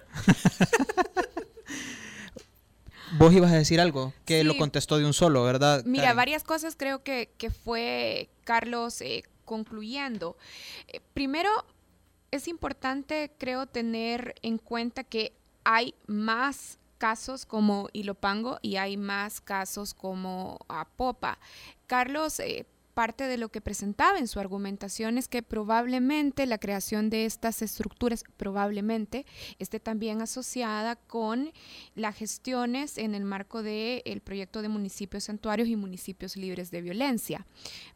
Vos 3.18 3.34
ibas 3.34 3.52
a 3.52 3.56
decir 3.56 3.82
algo 3.82 4.14
que 4.26 4.46
lo 4.46 4.56
contestó 4.56 4.98
de 4.98 5.06
un 5.06 5.12
solo, 5.14 5.44
¿verdad? 5.44 5.84
Mira, 5.84 6.14
varias 6.14 6.46
cosas 6.46 6.78
creo 6.78 7.04
que, 7.04 7.30
que 7.38 7.50
fue 7.50 8.30
Carlos 8.46 9.02
eh, 9.02 9.26
concluyendo. 9.44 10.38
Eh, 10.88 11.02
primero, 11.14 11.50
es 12.32 12.48
importante, 12.48 13.34
creo, 13.38 13.66
tener 13.68 14.36
en 14.44 14.58
cuenta 14.58 15.04
que 15.04 15.34
hay 15.66 15.94
más 16.08 16.80
casos 17.04 17.46
como 17.46 17.90
Ilopango 17.92 18.60
y 18.62 18.78
hay 18.78 18.96
más 18.96 19.42
casos 19.42 19.94
como 19.94 20.58
Apopa. 20.70 21.38
Carlos, 21.86 22.40
eh, 22.40 22.66
parte 22.94 23.26
de 23.26 23.36
lo 23.36 23.50
que 23.50 23.60
presentaba 23.60 24.20
en 24.20 24.30
su 24.30 24.40
argumentación 24.40 25.18
es 25.18 25.28
que 25.28 25.44
probablemente 25.44 26.46
la 26.46 26.60
creación 26.60 27.10
de 27.10 27.26
estas 27.26 27.62
estructuras, 27.62 28.24
probablemente, 28.38 29.26
esté 29.60 29.82
también 29.82 30.22
asociada 30.22 30.96
con 30.96 31.52
las 31.94 32.16
gestiones 32.16 32.98
en 32.98 33.16
el 33.16 33.26
marco 33.26 33.64
del 33.64 34.22
proyecto 34.24 34.62
de 34.62 34.70
municipios 34.70 35.26
santuarios 35.26 35.68
y 35.68 35.76
municipios 35.76 36.38
libres 36.38 36.72
de 36.72 36.84
violencia. 36.84 37.46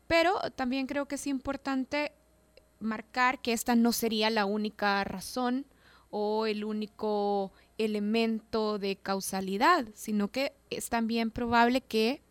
Pero 0.07 0.33
también 0.57 0.85
creo 0.85 1.07
que 1.07 1.15
es 1.15 1.27
importante 1.27 2.11
marcar 2.81 3.39
que 3.41 3.53
esta 3.53 3.73
no 3.73 3.93
sería 3.93 4.29
la 4.29 4.43
única 4.43 5.01
razón 5.05 5.65
o 6.09 6.45
el 6.45 6.65
único 6.65 7.53
elemento 7.77 8.79
de 8.79 8.95
causalidad, 8.95 9.87
sino 9.93 10.29
que 10.29 10.53
es 10.69 10.89
también 10.89 11.31
probable 11.31 11.81
que 11.81 12.21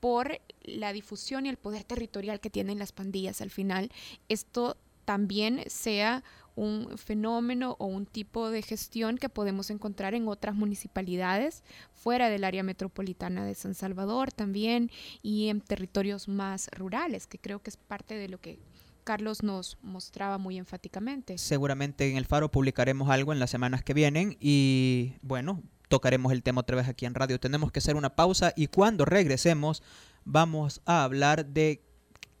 por 0.00 0.40
la 0.62 0.92
difusión 0.92 1.46
y 1.46 1.48
el 1.48 1.56
poder 1.56 1.84
territorial 1.84 2.40
que 2.40 2.50
tienen 2.50 2.78
las 2.78 2.92
pandillas 2.92 3.40
al 3.40 3.50
final, 3.50 3.90
esto 4.28 4.76
también 5.04 5.62
sea 5.68 6.22
un 6.54 6.98
fenómeno 6.98 7.76
o 7.78 7.86
un 7.86 8.06
tipo 8.06 8.50
de 8.50 8.62
gestión 8.62 9.16
que 9.16 9.28
podemos 9.28 9.70
encontrar 9.70 10.14
en 10.14 10.28
otras 10.28 10.54
municipalidades 10.54 11.62
fuera 11.94 12.28
del 12.28 12.44
área 12.44 12.62
metropolitana 12.62 13.44
de 13.44 13.54
San 13.54 13.74
Salvador 13.74 14.32
también 14.32 14.90
y 15.22 15.48
en 15.48 15.60
territorios 15.60 16.28
más 16.28 16.68
rurales, 16.76 17.26
que 17.26 17.38
creo 17.38 17.62
que 17.62 17.70
es 17.70 17.76
parte 17.76 18.14
de 18.14 18.28
lo 18.28 18.38
que 18.40 18.58
Carlos 19.04 19.42
nos 19.42 19.78
mostraba 19.82 20.38
muy 20.38 20.58
enfáticamente. 20.58 21.38
Seguramente 21.38 22.10
en 22.10 22.16
el 22.16 22.26
Faro 22.26 22.50
publicaremos 22.50 23.10
algo 23.10 23.32
en 23.32 23.38
las 23.38 23.50
semanas 23.50 23.82
que 23.82 23.94
vienen 23.94 24.36
y 24.40 25.14
bueno, 25.22 25.62
tocaremos 25.88 26.32
el 26.32 26.42
tema 26.42 26.62
otra 26.62 26.76
vez 26.76 26.88
aquí 26.88 27.06
en 27.06 27.14
radio. 27.14 27.38
Tenemos 27.38 27.72
que 27.72 27.80
hacer 27.80 27.96
una 27.96 28.16
pausa 28.16 28.52
y 28.56 28.68
cuando 28.68 29.04
regresemos 29.04 29.82
vamos 30.24 30.80
a 30.86 31.04
hablar 31.04 31.46
de 31.46 31.84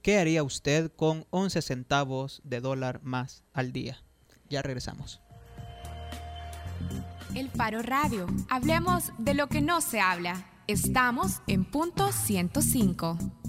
qué 0.02 0.18
haría 0.18 0.42
usted 0.42 0.92
con 0.94 1.26
11 1.30 1.62
centavos 1.62 2.40
de 2.44 2.60
dólar 2.60 3.00
más 3.02 3.44
al 3.52 3.72
día. 3.72 4.02
Ya 4.48 4.62
regresamos. 4.62 5.20
El 7.34 7.48
Faro 7.50 7.82
Radio. 7.82 8.26
Hablemos 8.50 9.12
de 9.18 9.34
lo 9.34 9.48
que 9.48 9.60
no 9.60 9.80
se 9.80 10.00
habla. 10.00 10.46
Estamos 10.66 11.40
en 11.46 11.64
punto 11.64 12.12
105. 12.12 13.41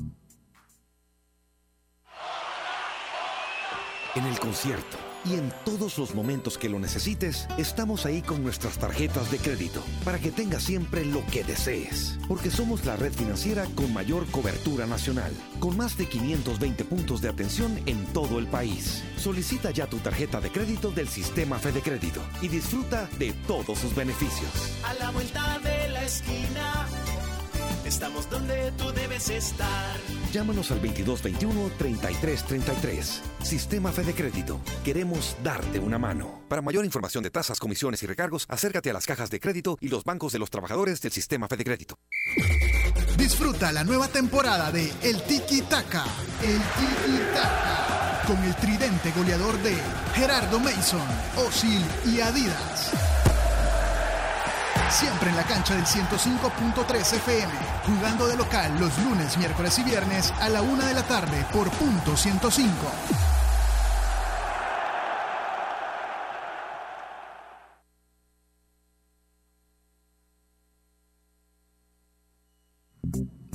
En 4.16 4.26
el 4.26 4.40
concierto 4.40 4.98
y 5.26 5.34
en 5.34 5.52
todos 5.66 5.98
los 5.98 6.14
momentos 6.14 6.60
que 6.60 6.70
lo 6.70 6.78
necesites, 6.78 7.48
estamos 7.58 8.06
ahí 8.06 8.22
con 8.22 8.44
nuestras 8.44 8.78
tarjetas 8.78 9.32
de 9.32 9.40
crédito 9.40 9.82
para 10.06 10.20
que 10.20 10.32
tengas 10.32 10.62
siempre 10.62 11.04
lo 11.04 11.26
que 11.28 11.44
desees. 11.44 12.20
Porque 12.28 12.52
somos 12.52 12.86
la 12.86 12.96
red 12.96 13.12
financiera 13.12 13.66
con 13.74 13.92
mayor 13.92 14.28
cobertura 14.28 14.86
nacional, 14.86 15.32
con 15.60 15.78
más 15.78 15.98
de 15.98 16.08
520 16.08 16.84
puntos 16.86 17.22
de 17.22 17.30
atención 17.30 17.80
en 17.88 18.06
todo 18.14 18.38
el 18.38 18.46
país. 18.46 19.04
Solicita 19.18 19.72
ya 19.72 19.88
tu 19.88 19.98
tarjeta 19.98 20.40
de 20.42 20.52
crédito 20.52 20.92
del 20.92 21.08
sistema 21.08 21.58
Fede 21.58 21.82
Crédito 21.82 22.22
y 22.42 22.50
disfruta 22.50 23.10
de 23.18 23.34
todos 23.48 23.80
sus 23.80 23.96
beneficios. 23.96 24.52
A 24.84 24.94
la 24.96 25.10
vuelta 25.10 25.58
de 25.64 25.90
la 25.90 26.04
esquina, 26.04 26.88
estamos 27.94 28.30
donde 28.30 28.72
tú 28.72 28.92
debes 28.92 29.30
estar. 29.30 29.96
Llámanos 30.32 30.72
al 30.72 30.82
2221-3333. 30.82 33.22
Sistema 33.44 33.92
Fede 33.92 34.16
Crédito. 34.16 34.60
Queremos 34.84 35.38
darte 35.44 35.78
una 35.80 36.00
mano. 36.00 36.42
Para 36.50 36.64
mayor 36.64 36.86
información 36.86 37.24
de 37.24 37.30
tasas, 37.30 37.60
comisiones 37.60 38.02
y 38.02 38.08
recargos, 38.08 38.48
acércate 38.50 38.90
a 38.90 38.94
las 38.94 39.06
cajas 39.06 39.30
de 39.30 39.40
crédito 39.40 39.78
y 39.80 39.90
los 39.90 40.04
bancos 40.04 40.34
de 40.34 40.40
los 40.40 40.50
trabajadores 40.50 41.02
del 41.02 41.12
Sistema 41.12 41.48
Fede 41.48 41.64
Crédito. 41.64 42.00
Disfruta 43.16 43.72
la 43.72 43.84
nueva 43.84 44.08
temporada 44.08 44.72
de 44.72 44.92
El 45.04 45.22
Tiki 45.22 45.62
Taka. 45.62 46.04
El 46.42 46.58
Tiki 46.58 47.20
Taka. 47.36 48.24
Con 48.26 48.44
el 48.44 48.56
tridente 48.56 49.12
goleador 49.12 49.56
de 49.62 49.78
Gerardo 50.16 50.60
Mason, 50.60 51.06
Osil 51.38 51.86
y 52.06 52.22
Adidas. 52.22 52.92
Siempre 54.94 55.32
en 55.32 55.36
la 55.36 55.44
cancha 55.44 55.74
del 55.74 55.86
105.3 55.86 57.14
FM. 57.16 57.52
Jugando 57.84 58.28
de 58.28 58.38
local 58.38 58.80
los 58.80 58.96
lunes, 59.00 59.36
miércoles 59.40 59.80
y 59.80 59.84
viernes 59.84 60.32
a 60.40 60.50
la 60.50 60.62
una 60.62 60.86
de 60.86 60.94
la 60.94 61.02
tarde 61.02 61.44
por 61.52 61.68
punto 61.72 62.16
105. 62.16 62.72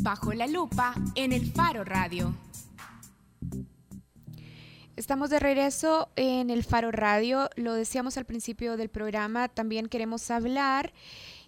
Bajo 0.00 0.32
la 0.32 0.48
lupa 0.48 0.92
en 1.14 1.32
el 1.32 1.52
Faro 1.52 1.84
Radio. 1.84 2.34
Estamos 4.98 5.30
de 5.30 5.38
regreso 5.38 6.08
en 6.16 6.50
el 6.50 6.64
Faro 6.64 6.90
Radio. 6.90 7.48
Lo 7.54 7.74
decíamos 7.74 8.16
al 8.16 8.24
principio 8.24 8.76
del 8.76 8.88
programa. 8.88 9.46
También 9.46 9.86
queremos 9.86 10.28
hablar 10.28 10.92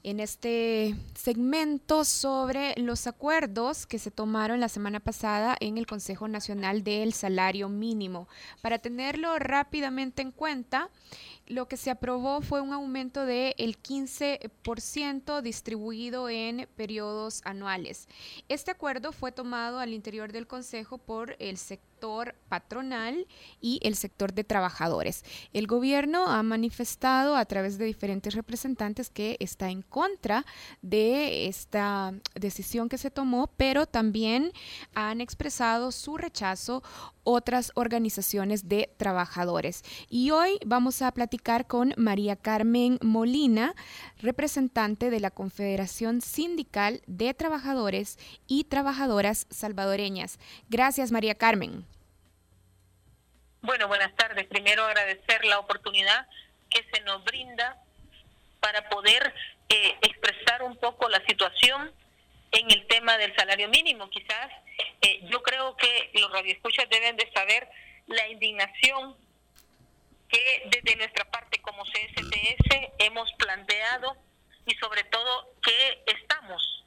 en 0.05 0.21
este 0.21 0.95
segmento 1.17 2.05
sobre 2.05 2.75
los 2.77 3.09
acuerdos 3.09 3.87
que 3.87 3.99
se 3.99 4.13
tomaron 4.13 4.61
la 4.61 4.69
semana 4.69 5.01
pasada 5.01 5.57
en 5.59 5.79
el 5.79 5.89
Consejo 5.89 6.29
Nacional 6.29 6.85
del 6.85 7.13
Salario 7.13 7.69
Mínimo. 7.69 8.29
Para 8.63 8.79
tenerlo 8.79 9.37
rápidamente 9.41 10.23
en 10.23 10.31
cuenta, 10.31 10.89
lo 11.49 11.67
que 11.67 11.77
se 11.77 11.91
aprobó 11.91 12.43
fue 12.43 12.61
un 12.61 12.73
aumento 12.73 13.27
del 13.27 13.57
el 13.59 13.83
15% 13.83 15.43
distribuido 15.43 16.29
en 16.29 16.69
periodos 16.77 17.43
anuales. 17.45 18.07
Este 18.49 18.71
acuerdo 18.71 19.11
fue 19.11 19.33
tomado 19.33 19.81
al 19.81 19.93
interior 19.93 20.31
del 20.31 20.47
Consejo 20.47 20.99
por 20.99 21.35
el 21.41 21.59
sector 21.59 21.90
patronal 22.49 23.27
y 23.61 23.81
el 23.83 23.95
sector 23.95 24.33
de 24.33 24.45
trabajadores. 24.45 25.25
El 25.53 25.67
gobierno 25.67 26.27
ha 26.27 26.43
manifestado 26.43 27.37
a 27.37 27.45
través 27.45 27.79
de 27.79 27.85
diferentes 27.85 28.35
representantes 28.35 29.11
que 29.11 29.37
está 29.41 29.71
en 29.71 29.83
contra 29.83 30.45
de 30.83 31.47
esta 31.47 32.15
decisión 32.35 32.89
que 32.89 32.99
se 32.99 33.11
tomó, 33.11 33.49
pero 33.57 33.87
también 33.87 34.53
han 34.95 35.21
expresado 35.21 35.93
su 35.93 36.17
rechazo 36.17 36.83
otras 37.23 37.73
organizaciones 37.75 38.69
de 38.69 38.91
trabajadores. 38.97 39.83
Y 40.09 40.31
hoy 40.31 40.59
vamos 40.67 41.03
a 41.03 41.13
platicar 41.13 41.67
con 41.67 41.95
María 41.97 42.37
Carmen 42.37 42.99
Molina, 43.03 43.75
representante 44.19 45.11
de 45.11 45.21
la 45.21 45.31
Confederación 45.31 46.21
Sindical 46.21 47.03
de 47.07 47.35
Trabajadores 47.35 48.19
y 48.47 48.65
Trabajadoras 48.65 49.47
Salvadoreñas. 49.51 50.39
Gracias, 50.69 51.13
María 51.13 51.35
Carmen. 51.35 51.85
Bueno, 53.63 53.89
buenas 53.89 54.15
tardes. 54.17 54.47
Primero 54.47 54.85
agradecer 54.85 55.45
la 55.45 55.59
oportunidad 55.59 56.27
que 56.71 56.83
se 56.93 57.03
nos 57.03 57.23
brinda 57.25 57.77
para 58.59 58.89
poder 58.89 59.35
eh, 59.69 59.97
expresar 60.01 60.63
un 60.63 60.79
poco 60.79 61.11
la 61.11 61.23
situación 61.27 61.93
en 62.53 62.71
el 62.71 62.87
tema 62.87 63.19
del 63.19 63.37
salario 63.37 63.69
mínimo. 63.69 64.09
Quizás 64.09 64.51
eh, 65.03 65.21
yo 65.25 65.43
creo 65.43 65.77
que 65.77 66.11
los 66.15 66.33
radioescuchas 66.33 66.89
deben 66.89 67.17
de 67.17 67.31
saber 67.33 67.69
la 68.07 68.29
indignación 68.29 69.15
que 70.31 70.63
desde 70.71 70.97
nuestra 70.97 71.31
parte 71.31 71.61
como 71.61 71.85
CSTS 71.85 72.93
hemos 72.99 73.31
planteado 73.35 74.17
y 74.65 74.75
sobre 74.77 75.05
todo 75.05 75.55
que 75.63 76.03
estamos. 76.07 76.85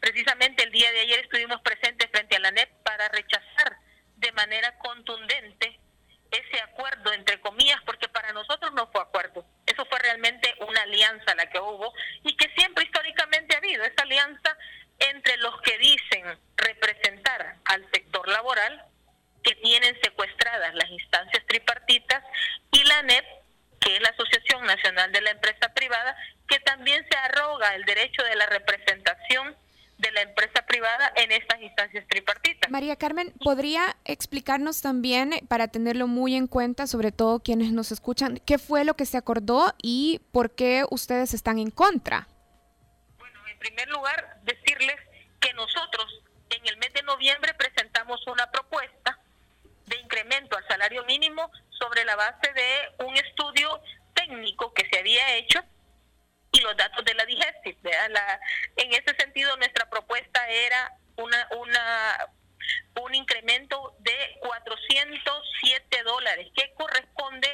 Precisamente 0.00 0.64
el 0.64 0.72
día 0.72 0.90
de 0.90 1.00
ayer 1.00 1.20
estuvimos 1.20 1.60
presentes 1.60 2.10
frente 2.10 2.36
a 2.36 2.40
la 2.40 2.50
NEP 2.50 2.70
para 2.82 3.08
rechazar 3.08 3.76
de 4.16 4.32
manera 4.32 4.78
contundente 4.78 5.80
ese 6.34 6.60
acuerdo, 6.62 7.12
entre 7.12 7.40
comillas, 7.40 7.80
porque 7.84 8.08
para 8.08 8.32
nosotros 8.32 8.72
no 8.74 8.86
fue 8.90 9.00
acuerdo. 9.02 9.44
Eso 9.66 9.84
fue 9.86 9.98
realmente 9.98 10.54
una 10.60 10.82
alianza 10.82 11.34
la 11.34 11.48
que 11.50 11.58
hubo 11.58 11.92
y 12.22 12.36
que 12.36 12.48
siempre 12.56 12.84
históricamente 12.84 13.54
ha 13.54 13.58
habido, 13.58 13.84
esa 13.84 14.02
alianza 14.02 14.56
entre 14.98 15.36
los 15.38 15.60
que 15.62 15.78
dicen 15.78 16.38
representar 16.56 17.56
al 17.64 17.88
sector 17.90 18.28
laboral, 18.28 18.84
que 19.42 19.54
tienen 19.56 19.98
secuestradas 20.02 20.74
las 20.74 20.88
instancias 20.90 21.44
tripartitas, 21.46 22.24
y 22.70 22.82
la 22.84 23.02
NEP, 23.02 23.24
que 23.80 23.96
es 23.96 24.02
la 24.02 24.08
Asociación 24.10 24.64
Nacional 24.64 25.12
de 25.12 25.20
la 25.20 25.30
Empresa 25.30 25.72
Privada, 25.74 26.16
que 26.48 26.60
también 26.60 27.06
se 27.10 27.16
arroga 27.18 27.74
el 27.74 27.84
derecho 27.84 28.22
de 28.22 28.36
la 28.36 28.46
representación 28.46 29.56
de 29.98 30.10
la 30.12 30.22
empresa 30.22 30.64
privada 30.66 31.12
en 31.16 31.32
estas 31.32 31.60
instancias 31.60 32.04
tripartitas. 32.08 32.70
María 32.70 32.96
Carmen, 32.96 33.32
¿podría 33.42 33.96
explicarnos 34.04 34.82
también, 34.82 35.32
para 35.48 35.68
tenerlo 35.68 36.06
muy 36.06 36.34
en 36.34 36.46
cuenta, 36.46 36.86
sobre 36.86 37.12
todo 37.12 37.40
quienes 37.40 37.72
nos 37.72 37.92
escuchan, 37.92 38.40
qué 38.44 38.58
fue 38.58 38.84
lo 38.84 38.94
que 38.94 39.06
se 39.06 39.16
acordó 39.16 39.72
y 39.82 40.20
por 40.32 40.54
qué 40.54 40.84
ustedes 40.90 41.34
están 41.34 41.58
en 41.58 41.70
contra? 41.70 42.28
Bueno, 43.18 43.38
en 43.48 43.58
primer 43.58 43.88
lugar, 43.88 44.40
decirles 44.42 44.96
que 45.40 45.52
nosotros 45.54 46.22
en 46.50 46.66
el 46.66 46.76
mes 46.78 46.92
de 46.92 47.02
noviembre 47.02 47.54
presentamos 47.54 48.26
una 48.26 48.50
propuesta 48.50 49.18
de 49.86 49.96
incremento 49.98 50.56
al 50.56 50.66
salario 50.66 51.04
mínimo 51.04 51.50
sobre 51.70 52.04
la 52.04 52.16
base 52.16 52.52
de 52.52 53.04
un 53.04 53.16
estudio 53.16 53.80
técnico 54.14 54.72
que 54.72 54.88
se 54.90 54.98
había 54.98 55.36
hecho 55.36 55.60
y 56.52 56.60
los 56.60 56.76
datos 56.76 57.04
de 57.04 57.14
la 57.14 57.24
DIGESTIS. 57.26 57.76
En 58.84 58.92
ese 58.92 59.14
sentido, 59.16 59.56
nuestra 59.56 59.88
propuesta 59.88 60.46
era 60.48 60.92
una, 61.16 61.48
una 61.58 62.28
un 63.02 63.14
incremento 63.14 63.94
de 64.00 64.38
407 64.40 66.02
dólares, 66.04 66.48
que 66.54 66.72
corresponde 66.74 67.48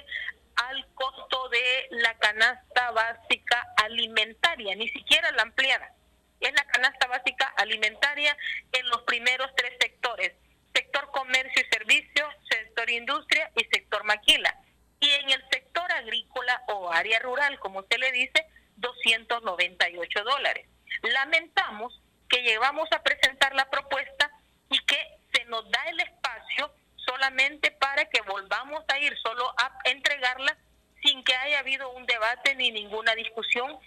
al 0.57 0.87
costo 0.95 1.49
de 1.49 1.87
la 1.91 2.17
canasta 2.19 2.91
básica 2.91 3.67
alimentaria, 3.77 4.75
ni 4.77 4.89
siquiera 4.91 5.31
la 5.33 5.43
ampliada. 5.43 5.95
Es 6.41 6.53
la 6.53 6.65
canasta 6.65 7.07
básica 7.07 7.47
alimentaria 7.57 8.37
en 8.73 8.89
los 8.89 9.03
primeros 9.03 9.51
tres 9.57 9.73
sectores, 9.81 10.33
sector 10.75 11.11
comercio 11.11 11.63
y 11.63 11.75
servicio, 11.75 12.29
sector 12.51 12.91
industria 12.91 13.51
y 13.57 13.65
sector 13.65 14.05
maquila. 14.05 14.55
Y 15.01 15.11
en 15.11 15.31
el 15.31 15.43
sector 15.51 15.91
agrícola 15.93 16.63
o 16.69 16.93
área 16.93 17.19
rural, 17.21 17.59
como 17.59 17.83
se 17.85 17.99
le 17.99 18.13
dice, 18.13 18.47
298 18.77 20.25
dólares. 20.25 20.70
Lamentamos 21.03 22.01
que 22.29 22.43
llevamos 22.43 22.89
a 22.93 23.03
presentar 23.03 23.55
la 23.55 23.69
propuesta 23.71 24.31
y 24.71 24.79
que 24.85 24.99
se 25.33 25.45
nos 25.47 25.69
da 25.71 25.83
el 25.89 26.01
espacio 26.01 26.73
solamente 26.97 27.71
para 27.73 28.05
que 28.07 28.21
volvamos 28.23 28.85
a 28.89 28.99
ir 28.99 29.17
solo 29.19 29.53
a 29.59 29.79
entregarla 29.85 30.57
sin 31.03 31.25
que 31.25 31.35
haya 31.35 31.61
habido 31.61 31.91
un 31.93 32.07
debate 32.07 32.55
ni 32.55 32.71
ninguna 32.71 33.15
discusión 33.15 33.79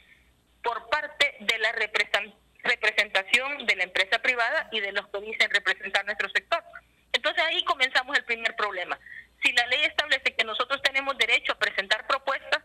por 0.63 0.89
parte 0.89 1.37
de 1.39 1.57
la 1.57 1.71
representación 1.71 3.65
de 3.65 3.75
la 3.75 3.83
empresa 3.83 4.19
privada 4.19 4.67
y 4.71 4.79
de 4.79 4.91
los 4.91 5.07
que 5.07 5.21
dicen 5.21 5.49
representar 5.51 6.05
nuestro 6.05 6.29
sector. 6.29 6.63
Entonces 7.11 7.43
ahí 7.43 7.63
comenzamos 7.65 8.17
el 8.17 8.25
primer 8.25 8.55
problema. 8.55 8.99
Si 9.43 9.51
la 9.53 9.67
ley 9.67 9.83
establece 9.83 10.33
que 10.35 10.43
nosotros 10.43 10.81
tenemos 10.81 11.17
derecho 11.17 11.53
a 11.53 11.59
presentar 11.59 12.07
propuestas, 12.07 12.63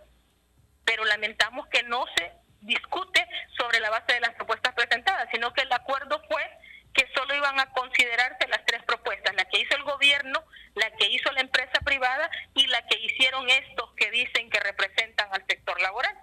pero 0.84 1.05
lamentamos 1.05 1.66
que 1.68 1.82
no 1.82 2.05
se 2.16 2.32
discute 2.69 3.27
sobre 3.57 3.81
la 3.81 3.91
base 3.91 4.12
de 4.12 4.21
las 4.21 4.35
propuestas 4.35 4.75
presentadas, 4.75 5.29
sino 5.33 5.53
que 5.53 5.62
el 5.62 5.73
acuerdo 5.73 6.23
fue 6.29 6.43
que 6.95 7.09
solo 7.14 7.35
iban 7.35 7.59
a 7.59 7.73
considerarse 7.73 8.47
las 8.49 8.64
tres 8.64 8.83
propuestas, 8.85 9.35
la 9.35 9.45
que 9.47 9.61
hizo 9.61 9.75
el 9.77 9.83
gobierno, 9.83 10.45
la 10.75 10.91
que 10.93 11.07
hizo 11.07 11.33
la 11.33 11.41
empresa 11.41 11.81
privada 11.85 12.31
y 12.55 12.66
la 12.66 12.87
que 12.87 12.99
hicieron 12.99 13.49
estos 13.49 13.93
que 13.95 14.11
dicen 14.11 14.51
que 14.51 14.61
representan 14.61 15.29
al 15.33 15.45
sector 15.47 15.81
laboral. 15.81 16.16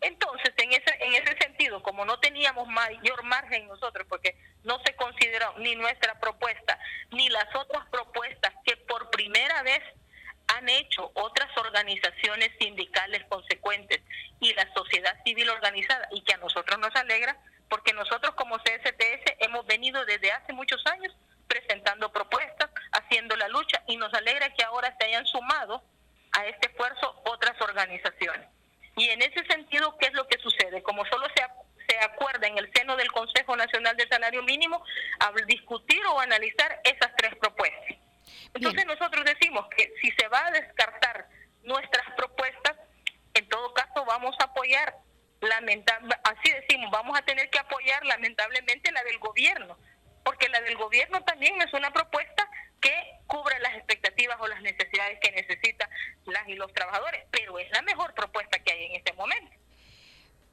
Entonces, 0.00 0.52
en 0.58 0.72
ese, 0.72 0.96
en 1.00 1.14
ese 1.14 1.36
sentido, 1.40 1.82
como 1.82 2.04
no 2.04 2.20
teníamos 2.20 2.68
mayor 2.68 3.24
margen 3.24 3.66
nosotros, 3.66 4.06
porque 4.08 4.36
no 4.62 4.78
se 4.84 4.94
consideró 4.94 5.54
ni 5.58 5.74
nuestra 5.74 6.18
propuesta, 6.20 6.78
ni 7.10 7.28
las 7.28 7.52
otras 7.54 7.86
propuestas 7.88 8.52
que 8.64 8.76
por 8.76 9.10
primera 9.10 9.62
vez 9.62 9.82
han 10.48 10.68
hecho 10.68 11.10
otras 11.14 11.54
organizaciones 11.56 12.50
sindicales 12.58 13.24
consecuentes 13.28 14.00
y 14.40 14.52
la 14.54 14.72
sociedad 14.74 15.16
civil 15.24 15.48
organizada, 15.50 16.08
y 16.12 16.22
que 16.22 16.34
a 16.34 16.38
nosotros 16.38 16.78
nos 16.78 16.94
alegra, 16.96 17.36
porque 17.68 17.92
nosotros 17.92 18.34
como 18.34 18.58
CSTS 18.58 19.36
hemos 19.40 19.66
venido 19.66 20.04
desde 20.04 20.32
hace 20.32 20.52
muchos 20.52 20.84
años 20.86 21.14
presentando 21.46 22.12
propuestas, 22.12 22.70
haciendo 22.92 23.36
la 23.36 23.48
lucha, 23.48 23.82
y 23.86 23.96
nos 23.96 24.12
alegra 24.14 24.52
que 24.54 24.64
ahora 24.64 24.94
se 24.98 25.06
hayan 25.06 25.26
sumado 25.26 25.82
a 26.32 26.46
este 26.46 26.68
esfuerzo 26.68 27.22
otras 27.24 27.60
organizaciones. 27.60 28.48
Y 28.96 29.08
en 29.10 29.22
ese 29.22 29.44
sentido, 29.46 29.96
¿qué 29.98 30.08
es 30.08 30.14
lo 30.14 30.26
que 30.26 30.38
sucede? 30.38 30.82
Como 30.82 31.04
solo 31.06 31.26
se, 31.34 31.44
se 31.88 31.98
acuerda 32.00 32.46
en 32.46 32.58
el 32.58 32.70
seno 32.74 32.96
del 32.96 33.10
Consejo 33.12 33.56
Nacional 33.56 33.96
de 33.96 34.08
Salario 34.08 34.42
Mínimo 34.42 34.82
a 35.20 35.32
discutir 35.46 36.04
o 36.06 36.20
analizar 36.20 36.80
esas 36.84 37.14
tres 37.16 37.34
propuestas. 37.36 38.07
Entonces 38.54 38.86
nosotros 38.86 39.24
decimos 39.24 39.66
que 39.76 39.92
si 40.00 40.10
se 40.12 40.28
va 40.28 40.46
a 40.46 40.50
descartar 40.50 41.28
nuestras 41.62 42.04
propuestas, 42.16 42.76
en 43.34 43.48
todo 43.48 43.72
caso 43.74 44.04
vamos 44.04 44.36
a 44.40 44.44
apoyar, 44.44 44.96
lamentable, 45.40 46.16
así 46.24 46.50
decimos, 46.50 46.90
vamos 46.90 47.16
a 47.18 47.22
tener 47.22 47.48
que 47.50 47.58
apoyar 47.58 48.04
lamentablemente 48.04 48.90
la 48.90 49.02
del 49.04 49.18
gobierno, 49.18 49.78
porque 50.24 50.48
la 50.48 50.60
del 50.60 50.76
gobierno 50.76 51.22
también 51.24 51.60
es 51.62 51.72
una 51.72 51.92
propuesta 51.92 52.48
que 52.80 52.92
cubra 53.26 53.58
las 53.60 53.74
expectativas 53.74 54.36
o 54.40 54.46
las 54.46 54.62
necesidades 54.62 55.18
que 55.20 55.30
necesitan 55.32 55.88
las 56.26 56.48
y 56.48 56.54
los 56.54 56.72
trabajadores, 56.72 57.24
pero 57.30 57.58
es 57.58 57.70
la 57.70 57.82
mejor 57.82 58.14
propuesta 58.14 58.58
que 58.60 58.72
hay 58.72 58.86
en 58.86 58.96
este 58.96 59.12
momento. 59.12 59.56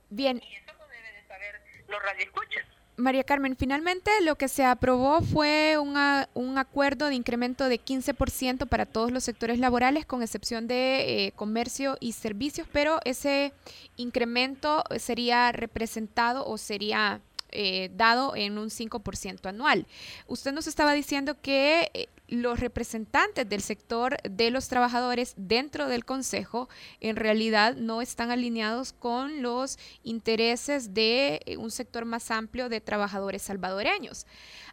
Bien. 0.09 0.41
Y 0.43 0.55
eso 0.55 0.73
lo 0.73 0.87
deben 0.87 1.13
de 1.15 1.27
saber 1.27 1.61
los 1.87 2.01
radioescuchas. 2.01 2.65
María 2.97 3.25
Carmen, 3.25 3.57
finalmente 3.57 4.09
lo 4.21 4.37
que 4.37 4.47
se 4.47 4.63
aprobó 4.63 5.21
fue 5.21 5.77
un 5.77 6.57
acuerdo 6.57 7.07
de 7.07 7.15
incremento 7.15 7.67
de 7.67 7.79
15% 7.79 8.67
para 8.67 8.85
todos 8.85 9.11
los 9.11 9.23
sectores 9.23 9.59
laborales, 9.59 10.05
con 10.05 10.23
excepción 10.23 10.67
de 10.67 11.25
eh, 11.25 11.31
comercio 11.33 11.97
y 11.99 12.13
servicios, 12.13 12.67
pero 12.71 12.99
ese 13.03 13.53
incremento 13.97 14.83
sería 14.97 15.51
representado 15.51 16.47
o 16.47 16.57
sería 16.57 17.21
eh, 17.51 17.89
dado 17.95 18.35
en 18.35 18.57
un 18.57 18.69
5% 18.69 19.45
anual. 19.47 19.87
Usted 20.27 20.51
nos 20.51 20.67
estaba 20.67 20.93
diciendo 20.93 21.35
que 21.41 21.89
eh, 21.93 22.07
los 22.27 22.59
representantes 22.59 23.47
del 23.47 23.61
sector 23.61 24.17
de 24.23 24.51
los 24.51 24.67
trabajadores 24.67 25.33
dentro 25.37 25.87
del 25.87 26.05
Consejo 26.05 26.69
en 26.99 27.15
realidad 27.15 27.75
no 27.75 28.01
están 28.01 28.31
alineados 28.31 28.93
con 28.93 29.41
los 29.41 29.77
intereses 30.03 30.93
de 30.93 31.41
eh, 31.45 31.57
un 31.57 31.71
sector 31.71 32.05
más 32.05 32.31
amplio 32.31 32.69
de 32.69 32.81
trabajadores 32.81 33.43
salvadoreños. 33.43 34.25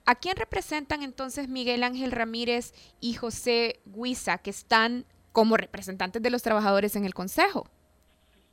¿A 0.05 0.15
quién 0.15 0.37
representan 0.37 1.03
entonces 1.03 1.49
Miguel 1.49 1.85
Ángel 1.85 2.13
Ramírez 2.13 2.73
y 3.01 3.15
José 3.15 3.81
Guisa, 3.85 4.39
que 4.39 4.51
están 4.51 5.07
como 5.33 5.57
representantes 5.57 6.23
de 6.23 6.31
los 6.31 6.43
trabajadores 6.43 6.97
en 6.97 7.05
el 7.05 7.15
Consejo? 7.15 7.69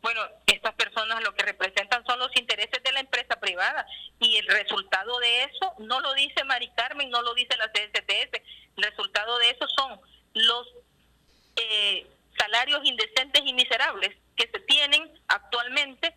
Bueno, 0.01 0.21
estas 0.47 0.73
personas 0.75 1.21
lo 1.23 1.35
que 1.35 1.43
representan 1.43 2.05
son 2.05 2.19
los 2.19 2.33
intereses 2.37 2.81
de 2.83 2.91
la 2.91 3.01
empresa 3.01 3.39
privada 3.39 3.85
y 4.19 4.37
el 4.37 4.47
resultado 4.47 5.19
de 5.19 5.43
eso 5.43 5.73
no 5.79 5.99
lo 5.99 6.13
dice 6.13 6.43
Mari 6.45 6.69
Carmen, 6.69 7.09
no 7.09 7.21
lo 7.21 7.33
dice 7.33 7.57
la 7.57 7.69
CSTS, 7.71 8.41
el 8.77 8.83
resultado 8.83 9.37
de 9.39 9.49
eso 9.49 9.67
son 9.77 9.99
los 10.33 10.67
eh, 11.57 12.07
salarios 12.37 12.79
indecentes 12.83 13.41
y 13.45 13.53
miserables 13.53 14.15
que 14.37 14.47
se 14.47 14.59
tienen 14.61 15.11
actualmente, 15.27 16.15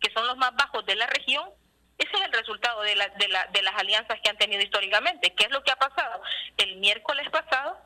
que 0.00 0.10
son 0.12 0.26
los 0.26 0.38
más 0.38 0.54
bajos 0.56 0.86
de 0.86 0.96
la 0.96 1.06
región. 1.06 1.50
Ese 1.98 2.10
es 2.14 2.22
el 2.22 2.32
resultado 2.32 2.80
de, 2.82 2.94
la, 2.94 3.08
de, 3.08 3.28
la, 3.28 3.46
de 3.48 3.60
las 3.60 3.74
alianzas 3.74 4.18
que 4.22 4.30
han 4.30 4.38
tenido 4.38 4.62
históricamente. 4.62 5.34
¿Qué 5.34 5.44
es 5.44 5.50
lo 5.50 5.62
que 5.62 5.72
ha 5.72 5.76
pasado? 5.76 6.22
El 6.56 6.76
miércoles 6.76 7.28
pasado 7.30 7.78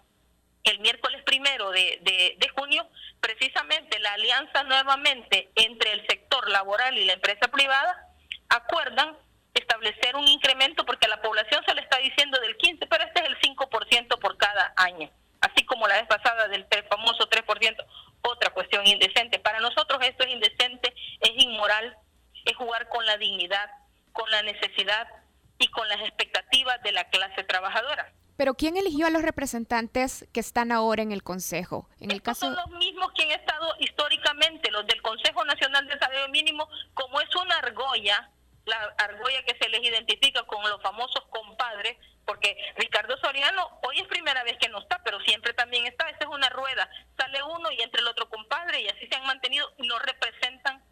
el 0.64 0.78
miércoles 0.80 1.22
primero 1.24 1.70
de, 1.70 1.98
de, 2.38 2.48
junio, 2.56 2.86
precisamente 3.20 3.98
la 3.98 4.12
alianza 4.12 4.62
nuevamente 4.64 5.50
entre 5.56 5.92
el 5.92 6.06
sector 6.06 6.48
laboral 6.48 6.96
y 6.96 7.04
la 7.04 7.14
empresa 7.14 7.48
privada 7.48 8.08
acuerdan 8.48 9.16
establecer 9.54 10.16
un 10.16 10.26
incremento 10.28 10.84
porque 10.86 11.06
a 11.06 11.10
la 11.10 11.20
población 11.20 11.62
se 11.66 11.74
le 11.74 11.82
está 11.82 11.98
diciendo 11.98 12.38
del 12.40 12.56
15, 12.56 12.86
pero 12.86 13.04
este 13.04 13.22
es 13.22 13.28
el 13.28 13.38
5% 13.40 14.18
por 14.18 14.36
cada 14.36 14.72
año, 14.76 15.10
así 15.40 15.64
como 15.64 15.88
la 15.88 15.96
vez 15.96 16.06
pasada 16.06 16.48
del 16.48 16.66
famoso 16.88 17.28
3%, 17.28 17.84
otra 18.22 18.50
cuestión 18.50 18.86
indecente. 18.86 19.38
Para 19.40 19.60
nosotros 19.60 19.98
esto 20.02 20.24
es 20.24 20.32
indecente, 20.32 20.94
es 21.20 21.42
inmoral, 21.42 21.96
es 22.44 22.56
jugar 22.56 22.88
con 22.88 23.04
la 23.04 23.16
dignidad, 23.16 23.70
con 24.12 24.30
la 24.30 24.42
necesidad 24.42 25.08
y 25.58 25.66
con 25.68 25.88
las 25.88 26.00
expectativas 26.00 26.80
de 26.82 26.92
la 26.92 27.08
clase 27.10 27.42
trabajadora. 27.44 28.12
Pero 28.36 28.54
¿quién 28.54 28.76
eligió 28.76 29.06
a 29.06 29.10
los 29.10 29.22
representantes 29.22 30.26
que 30.32 30.40
están 30.40 30.72
ahora 30.72 31.02
en 31.02 31.12
el 31.12 31.22
Consejo? 31.22 31.88
En 32.00 32.10
el 32.10 32.22
caso... 32.22 32.46
son 32.46 32.56
los 32.56 32.78
mismos 32.78 33.12
que 33.12 33.24
han 33.24 33.32
estado 33.32 33.74
históricamente, 33.78 34.70
los 34.70 34.86
del 34.86 35.02
Consejo 35.02 35.44
Nacional 35.44 35.86
de 35.86 35.98
Salario 35.98 36.28
Mínimo, 36.28 36.68
como 36.94 37.20
es 37.20 37.34
una 37.36 37.58
argolla, 37.58 38.30
la 38.64 38.76
argolla 38.98 39.42
que 39.44 39.56
se 39.60 39.68
les 39.68 39.82
identifica 39.82 40.42
con 40.44 40.62
los 40.68 40.80
famosos 40.82 41.24
compadres, 41.30 41.96
porque 42.24 42.56
Ricardo 42.76 43.16
Soriano 43.18 43.80
hoy 43.82 43.98
es 43.98 44.06
primera 44.06 44.42
vez 44.44 44.56
que 44.58 44.68
no 44.68 44.80
está, 44.80 45.02
pero 45.04 45.20
siempre 45.20 45.52
también 45.54 45.86
está, 45.86 46.08
esa 46.08 46.20
es 46.20 46.26
una 46.26 46.48
rueda, 46.48 46.88
sale 47.18 47.42
uno 47.42 47.70
y 47.72 47.82
entre 47.82 48.00
el 48.00 48.08
otro 48.08 48.28
compadre 48.28 48.80
y 48.80 48.88
así 48.88 49.06
se 49.08 49.16
han 49.16 49.26
mantenido 49.26 49.68
no 49.78 49.98
representan 49.98 50.82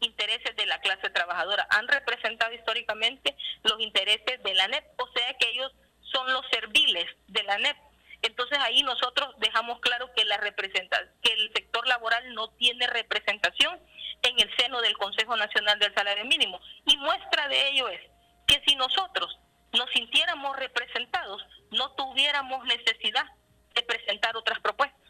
intereses 0.00 0.56
de 0.56 0.66
la 0.66 0.80
clase 0.80 1.10
trabajadora, 1.10 1.66
han 1.70 1.86
representado 1.86 2.52
históricamente 2.52 3.36
los 3.62 3.78
intereses 3.80 4.42
de 4.42 4.54
la 4.54 4.66
NEP, 4.68 4.84
o 4.98 5.08
sea 5.14 5.34
que 5.34 5.50
ellos 5.50 5.72
son 6.12 6.32
los 6.32 6.44
serviles 6.50 7.06
de 7.28 7.42
la 7.44 7.58
NEP. 7.58 7.76
Entonces 8.22 8.58
ahí 8.58 8.82
nosotros 8.82 9.34
dejamos 9.38 9.80
claro 9.80 10.12
que 10.14 10.24
la 10.24 10.36
representa, 10.36 11.00
que 11.22 11.32
el 11.32 11.52
sector 11.54 11.86
laboral 11.86 12.34
no 12.34 12.48
tiene 12.50 12.86
representación 12.86 13.80
en 14.22 14.38
el 14.38 14.56
seno 14.56 14.80
del 14.82 14.96
Consejo 14.98 15.36
Nacional 15.36 15.78
del 15.78 15.94
Salario 15.94 16.24
Mínimo. 16.26 16.60
Y 16.86 16.96
muestra 16.98 17.48
de 17.48 17.68
ello 17.70 17.88
es 17.88 18.00
que 18.46 18.62
si 18.66 18.76
nosotros 18.76 19.38
nos 19.72 19.88
sintiéramos 19.90 20.56
representados, 20.56 21.42
no 21.70 21.92
tuviéramos 21.92 22.64
necesidad 22.66 23.24
de 23.74 23.82
presentar 23.82 24.36
otras 24.36 24.60
propuestas. 24.60 25.09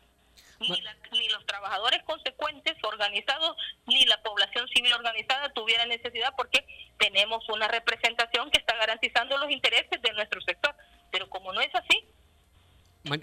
Ni, 0.61 0.69
ni, 1.13 1.29
los 1.31 1.47
trabajadores 1.47 2.03
consecuentes 2.05 2.77
organizados, 2.83 3.57
ni 3.87 4.05
la 4.05 4.23
población 4.23 4.69
civil 4.69 4.93
organizada 4.93 5.53
tuviera 5.55 5.87
necesidad 5.87 6.35
porque 6.37 6.67
tenemos 6.99 7.49
una 7.49 7.67
representación 7.67 8.51
que 8.51 8.59
está 8.59 8.77
garantizando 8.77 9.39
los 9.39 9.51
intereses 9.51 10.03
de 10.03 10.13
nuestro 10.13 10.41
sector. 10.43 10.75
Pero 11.11 11.29
como 11.31 11.53
no 11.53 11.61
es 11.61 11.75
así... 11.75 12.05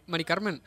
Mari, 0.07 0.25
Carmen. 0.25 0.63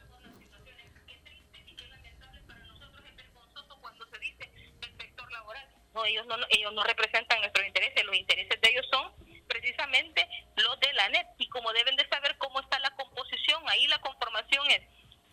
No, 5.93 6.05
ellos 6.05 6.25
no, 6.27 6.37
ellos 6.51 6.73
no 6.73 6.85
representan 6.85 7.41
nuestros 7.41 7.67
intereses, 7.67 8.05
los 8.05 8.17
intereses 8.17 8.61
de 8.61 8.71
ellos 8.71 8.87
son 8.93 9.13
precisamente 9.49 10.27
los 10.57 10.79
de 10.79 10.93
la 10.93 11.09
NET. 11.09 11.27
Y 11.39 11.49
como 11.49 11.73
deben 11.73 11.97
de 11.97 12.09
saber 12.09 12.37
cómo 12.39 12.61
está 12.61 12.79
la 12.79 12.91
composición, 12.91 13.63
ahí 13.69 13.87
la 13.89 13.99
conformación 13.99 14.71
es 14.71 14.83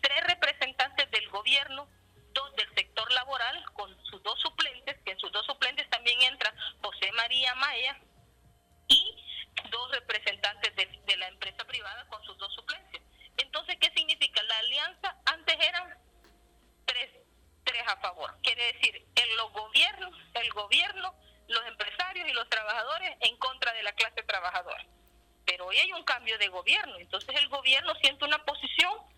tres 0.08 0.26
representantes 0.26 1.10
del 1.10 1.28
gobierno, 1.28 1.86
dos 2.32 2.56
del 2.56 2.74
sector 2.74 3.12
laboral, 3.12 3.62
con 3.74 3.94
sus 4.06 4.22
dos 4.22 4.40
suplentes, 4.40 4.96
que 5.04 5.12
en 5.12 5.18
sus 5.18 5.30
dos 5.32 5.44
suplentes 5.44 5.88
también 5.90 6.20
entra 6.22 6.54
José 6.82 7.12
María 7.12 7.54
Maya, 7.56 7.98
y 8.88 9.16
dos 9.70 9.90
representantes 9.92 10.74
de, 10.76 11.16
la 11.16 11.28
empresa 11.28 11.62
privada 11.64 12.06
con 12.08 12.24
sus 12.24 12.38
dos 12.38 12.54
suplencias. 12.54 13.02
Entonces, 13.36 13.76
¿qué 13.80 13.92
significa? 13.94 14.42
La 14.44 14.58
alianza 14.58 15.16
antes 15.26 15.56
eran 15.60 15.98
tres, 16.86 17.10
tres 17.64 17.82
a 17.86 17.96
favor. 17.98 18.34
Quiere 18.42 18.72
decir, 18.72 19.06
el 19.14 19.36
los 19.36 19.52
gobiernos, 19.52 20.14
el 20.34 20.50
gobierno, 20.52 21.14
los 21.48 21.66
empresarios 21.66 22.28
y 22.28 22.32
los 22.32 22.48
trabajadores 22.48 23.14
en 23.20 23.36
contra 23.36 23.74
de 23.74 23.82
la 23.82 23.92
clase 23.92 24.22
trabajadora. 24.22 24.86
Pero 25.44 25.66
hoy 25.66 25.76
hay 25.76 25.92
un 25.92 26.04
cambio 26.04 26.38
de 26.38 26.48
gobierno, 26.48 26.96
entonces 26.96 27.34
el 27.36 27.48
gobierno 27.48 27.94
siente 27.96 28.24
una 28.24 28.42
posición 28.44 29.17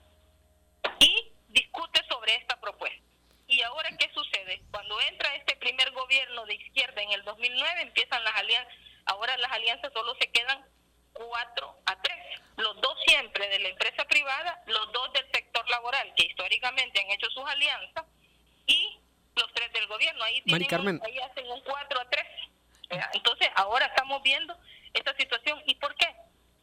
y 1.01 1.33
discute 1.49 2.01
sobre 2.09 2.35
esta 2.37 2.61
propuesta. 2.61 3.05
¿Y 3.47 3.62
ahora 3.62 3.91
qué 3.99 4.11
sucede? 4.14 4.62
Cuando 4.70 5.01
entra 5.01 5.35
este 5.35 5.57
primer 5.57 5.91
gobierno 5.91 6.47
de 6.47 6.55
izquierda 6.55 7.03
en 7.03 7.11
el 7.12 7.24
2009, 7.24 7.83
empiezan 7.83 8.22
las 8.22 8.37
alianzas 8.37 8.74
Ahora 9.11 9.37
las 9.39 9.51
alianzas 9.51 9.93
solo 9.93 10.14
se 10.20 10.31
quedan 10.31 10.64
cuatro 11.12 11.76
a 11.87 12.01
tres. 12.01 12.41
Los 12.57 12.81
dos 12.81 12.97
siempre 13.07 13.49
de 13.49 13.59
la 13.59 13.68
empresa 13.68 14.05
privada, 14.05 14.62
los 14.66 14.93
dos 14.93 15.12
del 15.12 15.26
sector 15.33 15.68
laboral, 15.68 16.12
que 16.16 16.26
históricamente 16.26 17.01
han 17.01 17.11
hecho 17.11 17.28
sus 17.31 17.45
alianzas, 17.49 18.05
y 18.66 19.01
los 19.35 19.53
tres 19.53 19.72
del 19.72 19.87
gobierno. 19.89 20.22
Ahí, 20.22 20.43
tienen 20.43 21.01
ahí 21.05 21.18
hacen 21.18 21.51
un 21.51 21.61
cuatro 21.62 22.01
a 22.01 22.09
tres. 22.09 22.26
Entonces, 23.14 23.49
ahora 23.57 23.87
estamos 23.87 24.22
viendo 24.22 24.57
esta 24.95 25.16
situación. 25.16 25.61
¿Y 25.66 25.74
por 25.76 25.95
qué? 25.97 26.14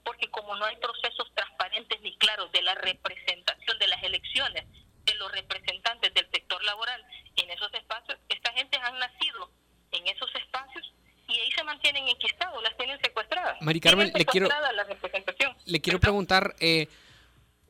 Porque 0.07 0.31
como 0.31 0.55
no 0.55 0.63
hay 0.63 0.77
procesos 0.77 1.27
transparentes 1.35 1.99
ni 2.01 2.15
claros 2.17 2.49
de 2.53 2.61
la 2.61 2.75
representación 2.75 3.77
de 3.77 3.87
las 3.87 4.01
elecciones 4.03 4.63
de 5.03 5.13
los 5.15 5.29
representantes 5.33 6.13
del 6.13 6.27
sector 6.31 6.63
laboral 6.63 7.03
en 7.35 7.49
esos 7.51 7.73
espacios, 7.73 8.17
esta 8.29 8.53
gente 8.53 8.77
han 8.77 8.97
nacido 8.99 9.51
en 9.91 10.07
esos 10.07 10.33
espacios 10.35 10.93
y 11.27 11.37
ahí 11.39 11.51
se 11.51 11.63
mantienen 11.63 12.03
tienen 12.05 12.15
enquistados, 12.15 12.61
las 12.63 12.75
tienen 12.77 12.99
secuestradas. 13.01 13.61
Mari 13.61 13.79
Carmen, 13.81 14.07
Tienen 14.07 14.19
le 14.19 14.25
quiero- 14.25 14.47
secuestrada 14.47 14.71
la 14.73 14.83
representación. 14.85 15.55
Le 15.65 15.81
quiero 15.81 15.99
preguntar, 15.99 16.55
eh, 16.59 16.87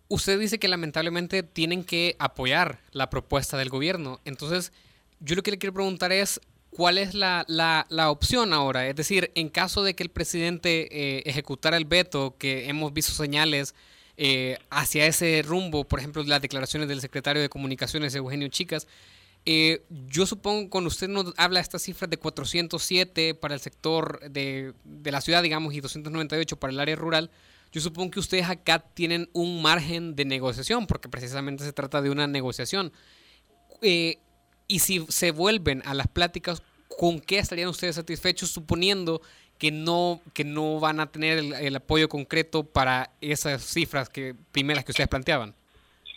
usted 0.10 0.40
dice 0.40 0.60
que 0.60 0.68
lamentablemente 0.68 1.42
tienen 1.44 1.84
que 1.84 2.16
apoyar 2.20 2.80
la 2.92 3.10
propuesta 3.10 3.58
del 3.58 3.70
gobierno. 3.70 4.20
Entonces, 4.26 4.72
yo 5.20 5.36
lo 5.36 5.42
que 5.44 5.52
le 5.52 5.58
quiero 5.60 5.74
preguntar 5.74 6.12
es, 6.12 6.40
¿cuál 6.72 6.98
es 6.98 7.14
la, 7.14 7.44
la- 7.48 7.86
la 7.90 8.12
opción 8.12 8.54
ahora? 8.54 8.88
Es 8.88 8.96
decir, 8.96 9.32
en 9.36 9.50
caso 9.50 9.84
de 9.84 9.96
que 9.96 10.04
el 10.04 10.10
presidente 10.10 10.88
eh, 10.92 11.24
ejecutara 11.26 11.78
el 11.78 11.86
veto, 11.86 12.36
que 12.38 12.68
hemos 12.70 12.94
visto 12.94 13.12
señales 13.14 13.74
eh, 14.18 14.58
hacia 14.70 15.06
ese 15.06 15.44
rumbo, 15.46 15.84
por 15.86 16.00
ejemplo, 16.00 16.24
las 16.24 16.42
declaraciones 16.42 16.88
del 16.90 17.02
secretario 17.02 17.42
de 17.42 17.50
Comunicaciones, 17.50 18.16
Eugenio 18.16 18.48
Chicas, 18.50 18.88
eh, 19.46 19.84
yo 20.08 20.26
supongo 20.26 20.70
cuando 20.70 20.90
usted 20.90 21.08
nos 21.08 21.34
habla 21.38 21.60
de 21.60 21.64
estas 21.64 21.82
cifras 21.82 22.10
de 22.10 22.18
407 22.18 23.34
para 23.36 23.54
el 23.54 23.62
sector 23.62 24.20
de, 24.30 24.74
de 24.84 25.12
la 25.12 25.22
ciudad, 25.22 25.42
digamos, 25.42 25.74
y 25.74 25.80
298 25.80 26.58
para 26.58 26.74
el 26.74 26.80
área 26.80 26.96
rural, 26.98 27.32
yo 27.72 27.80
supongo 27.82 28.12
que 28.12 28.20
ustedes 28.20 28.50
acá 28.50 28.80
tienen 28.80 29.30
un 29.34 29.62
margen 29.62 30.16
de 30.16 30.26
negociación, 30.26 30.86
porque 30.88 31.10
precisamente 31.10 31.64
se 31.64 31.72
trata 31.74 32.02
de 32.02 32.10
una 32.10 32.26
negociación. 32.28 32.92
Eh, 33.82 34.18
y 34.68 34.80
si 34.80 35.06
se 35.10 35.32
vuelven 35.32 35.82
a 35.86 35.94
las 35.94 36.08
pláticas, 36.08 36.62
¿con 36.98 37.20
qué 37.20 37.40
estarían 37.40 37.70
ustedes 37.70 37.96
satisfechos 37.96 38.52
suponiendo 38.52 39.22
que 39.58 39.72
no, 39.72 40.22
que 40.34 40.44
no 40.44 40.80
van 40.80 41.00
a 41.00 41.12
tener 41.12 41.38
el, 41.38 41.54
el 41.54 41.76
apoyo 41.76 42.10
concreto 42.10 42.64
para 42.64 43.12
esas 43.22 43.64
cifras 43.64 44.10
que 44.10 44.36
primeras 44.52 44.84
que 44.84 44.92
ustedes 44.92 45.10
planteaban? 45.10 45.56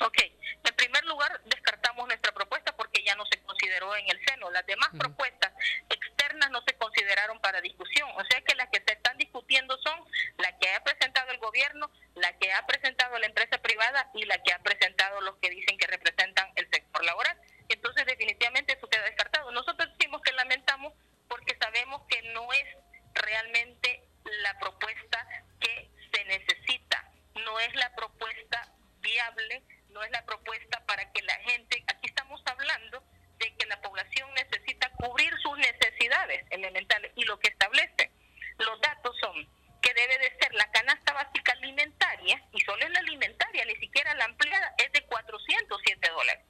Ok, 0.00 0.18
en 0.64 0.74
primer 0.76 1.04
lugar, 1.04 1.40
descartamos 1.46 2.06
nuestra 2.06 2.32
propuesta 2.32 2.74
porque 2.76 3.02
ya 3.04 3.14
no 3.16 3.24
se 3.26 3.38
consideró 3.42 3.94
en 3.96 4.08
el 4.10 4.18
seno. 4.26 4.50
Las 4.50 4.66
demás 4.66 4.88
propuestas 4.98 5.52
externas 5.88 6.50
no 6.50 6.62
se 6.66 6.74
consideraron 6.74 7.38
para 7.40 7.60
discusión. 7.60 8.08
O 8.16 8.24
sea 8.24 8.40
que 8.42 8.54
las 8.54 8.68
que 8.70 8.82
se 8.86 8.92
están 8.94 9.16
discutiendo 9.16 9.76
son 9.78 9.98
la 10.38 10.56
que 10.58 10.68
ha 10.72 10.82
presentado 10.82 11.30
el 11.30 11.38
gobierno, 11.38 11.90
la 12.14 12.36
que 12.38 12.52
ha 12.52 12.66
presentado 12.66 13.18
la 13.18 13.26
empresa 13.26 13.58
privada 13.58 14.10
y 14.14 14.24
la 14.24 14.42
que 14.42 14.52
ha 14.52 14.58
presentado 14.60 15.20
los 15.20 15.36
que 15.36 15.50
dicen 15.50 15.78
que 15.78 15.86
representan 15.86 16.48
el 16.56 16.68
sector 16.70 17.04
laboral. 17.04 17.36
Entonces, 17.70 18.04
definitivamente 18.04 18.72
eso 18.76 18.88
queda 18.88 19.04
descartado. 19.04 19.50
Nosotros 19.52 19.88
decimos 19.96 20.20
que 20.22 20.32
lamentamos 20.32 20.92
porque 21.28 21.56
sabemos 21.60 22.02
que 22.08 22.20
no 22.34 22.52
es 22.52 22.66
realmente 23.14 24.02
la 24.42 24.58
propuesta 24.58 25.26
que 25.60 25.88
se 26.12 26.24
necesita, 26.24 27.08
no 27.36 27.60
es 27.60 27.72
la 27.76 27.94
propuesta 27.94 28.72
viable, 29.00 29.62
no 29.90 30.02
es 30.02 30.10
la 30.10 30.24
propuesta 30.26 30.84
para 30.84 31.10
que 31.12 31.22
la 31.22 31.34
gente, 31.34 31.84
aquí 31.86 32.08
estamos 32.08 32.42
hablando 32.46 33.04
de 33.38 33.54
que 33.54 33.66
la 33.66 33.80
población 33.80 34.28
necesita 34.34 34.90
cubrir 34.96 35.32
sus 35.40 35.56
necesidades 35.56 36.44
elementales 36.50 37.12
y 37.14 37.24
lo 37.24 37.38
que 37.38 37.50
establece. 37.50 38.10
Los 38.58 38.80
datos 38.80 39.16
son 39.20 39.48
que 39.80 39.94
debe 39.94 40.18
de 40.18 40.36
ser 40.40 40.52
la 40.54 40.70
canasta 40.72 41.12
básica 41.12 41.52
alimentaria 41.52 42.42
y 42.52 42.60
solo 42.62 42.84
es 42.84 42.90
la 42.90 42.98
alimentaria, 42.98 43.64
ni 43.64 43.76
siquiera 43.76 44.12
la 44.14 44.24
ampliada 44.24 44.74
es 44.78 44.92
de 44.92 45.02
407 45.06 46.10
dólares 46.10 46.49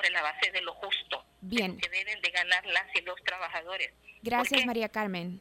sobre 0.00 0.10
la 0.10 0.22
base 0.22 0.50
de 0.50 0.62
lo 0.62 0.72
justo 0.74 1.24
Bien. 1.42 1.78
que 1.78 1.88
deben 1.90 2.20
de 2.22 2.30
ganar 2.30 2.64
las 2.66 2.86
y 2.94 3.02
los 3.02 3.22
trabajadores. 3.22 3.92
Gracias, 4.22 4.64
María 4.64 4.88
Carmen. 4.88 5.40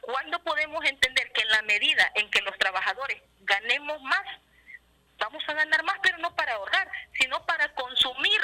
¿Cuándo 0.00 0.42
podemos 0.42 0.82
entender 0.86 1.30
que 1.32 1.42
en 1.42 1.48
la 1.48 1.62
medida 1.62 2.10
en 2.14 2.30
que 2.30 2.40
los 2.40 2.56
trabajadores 2.56 3.20
ganemos 3.40 4.00
más, 4.02 4.24
vamos 5.18 5.42
a 5.46 5.52
ganar 5.52 5.84
más, 5.84 5.98
pero 6.02 6.16
no 6.18 6.34
para 6.34 6.54
ahorrar, 6.54 6.90
sino 7.20 7.44
para 7.44 7.68
consumir, 7.74 8.40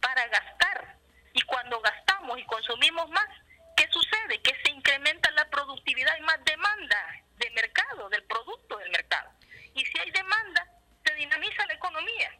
para 0.00 0.26
gastar? 0.26 0.96
Y 1.32 1.40
cuando 1.42 1.80
gastamos 1.80 2.38
y 2.40 2.44
consumimos 2.44 3.08
más, 3.10 3.28
¿qué 3.76 3.86
sucede? 3.92 4.40
Que 4.42 4.56
se 4.64 4.72
incrementa 4.72 5.30
la 5.32 5.48
productividad 5.50 6.16
y 6.18 6.22
más 6.22 6.44
demanda 6.44 7.22
de 7.36 7.50
mercado, 7.50 8.08
del 8.08 8.24
producto 8.24 8.76
del 8.78 8.90
mercado. 8.90 9.30
Y 9.74 9.84
si 9.84 9.98
hay 10.00 10.10
demanda, 10.10 10.66
se 11.04 11.14
dinamiza 11.14 11.64
la 11.66 11.74
economía. 11.74 12.32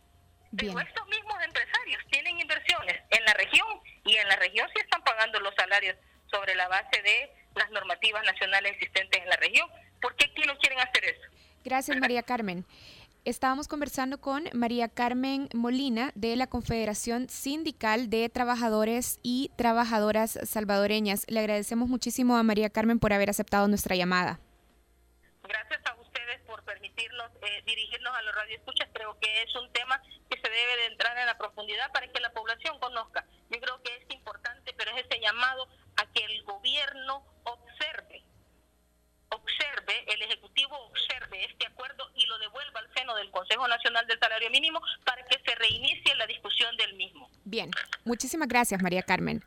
Pero 0.57 0.73
Bien. 0.73 0.87
estos 0.87 1.07
mismos 1.09 1.37
empresarios 1.45 2.03
tienen 2.11 2.41
inversiones 2.41 2.97
en 3.11 3.25
la 3.25 3.35
región 3.35 3.69
y 4.05 4.17
en 4.17 4.29
la 4.29 4.37
región 4.37 4.69
sí 4.75 4.81
están 4.83 5.03
pagando 5.03 5.41
los 5.41 5.55
salarios 5.55 5.97
sobre 6.31 6.55
la 6.55 6.69
base 6.69 7.03
de 7.03 7.31
las 7.55 7.71
normativas 7.71 8.25
nacionales 8.25 8.73
existentes 8.73 9.23
en 9.23 9.29
la 9.29 9.37
región. 9.37 9.69
¿Por 10.01 10.15
qué 10.17 10.27
aquí 10.27 10.43
no 10.47 10.57
quieren 10.59 10.79
hacer 10.81 11.05
eso? 11.05 11.23
Gracias, 11.65 11.97
María 11.99 12.23
Carmen. 12.23 12.65
Estábamos 13.25 13.67
conversando 13.67 14.21
con 14.21 14.45
María 14.53 14.89
Carmen 14.89 15.49
Molina 15.53 16.13
de 16.15 16.37
la 16.37 16.47
Confederación 16.47 17.29
Sindical 17.29 18.09
de 18.09 18.29
Trabajadores 18.29 19.19
y 19.25 19.51
Trabajadoras 19.57 20.39
Salvadoreñas. 20.45 21.25
Le 21.29 21.41
agradecemos 21.41 21.89
muchísimo 21.89 22.37
a 22.37 22.45
María 22.45 22.71
Carmen 22.71 23.01
por 23.01 23.13
haber 23.13 23.29
aceptado 23.29 23.67
nuestra 23.67 23.97
llamada. 23.97 24.39
Gracias 25.43 25.81
por 26.97 27.05
permitirnos 27.05 27.31
eh, 27.43 27.63
dirigirnos 27.67 28.17
a 28.17 28.23
los 28.23 28.35
radioescuchas. 28.35 28.89
Creo 28.93 29.19
que 29.21 29.43
es 29.43 29.55
un 29.55 29.71
tema 29.73 30.01
que 30.31 30.41
se 30.41 30.49
debe 30.49 30.77
de 30.77 30.87
entrar 30.87 31.17
en 31.19 31.27
la 31.27 31.39
profundidad 31.39 31.93
para 31.93 32.09
que 32.09 32.21
la 32.21 32.33
población 32.33 32.79
conozca. 32.81 33.25
Yo 33.51 33.61
creo 33.61 33.83
que 33.83 33.95
es 33.97 34.15
importante, 34.15 34.73
pero 34.77 34.91
es 34.93 35.05
ese 35.05 35.21
llamado 35.21 35.69
a 35.97 36.07
que 36.13 36.25
el 36.25 36.43
gobierno 36.45 37.25
observe, 37.45 38.23
observe, 39.31 40.05
el 40.13 40.23
Ejecutivo 40.23 40.77
observe 40.87 41.45
este 41.45 41.67
acuerdo 41.67 42.11
y 42.15 42.27
lo 42.27 42.39
devuelva 42.39 42.81
al 42.81 42.93
seno 42.95 43.15
del 43.15 43.31
Consejo 43.31 43.69
Nacional 43.69 44.07
del 44.07 44.19
Salario 44.19 44.51
Mínimo 44.51 44.81
para 45.05 45.25
que 45.25 45.39
se 45.45 45.55
reinicie 45.55 46.15
la 46.17 46.27
discusión 46.27 46.77
del 46.77 46.95
mismo. 46.95 47.31
Bien, 47.45 47.71
muchísimas 48.05 48.49
gracias, 48.49 48.83
María 48.83 49.03
Carmen. 49.03 49.45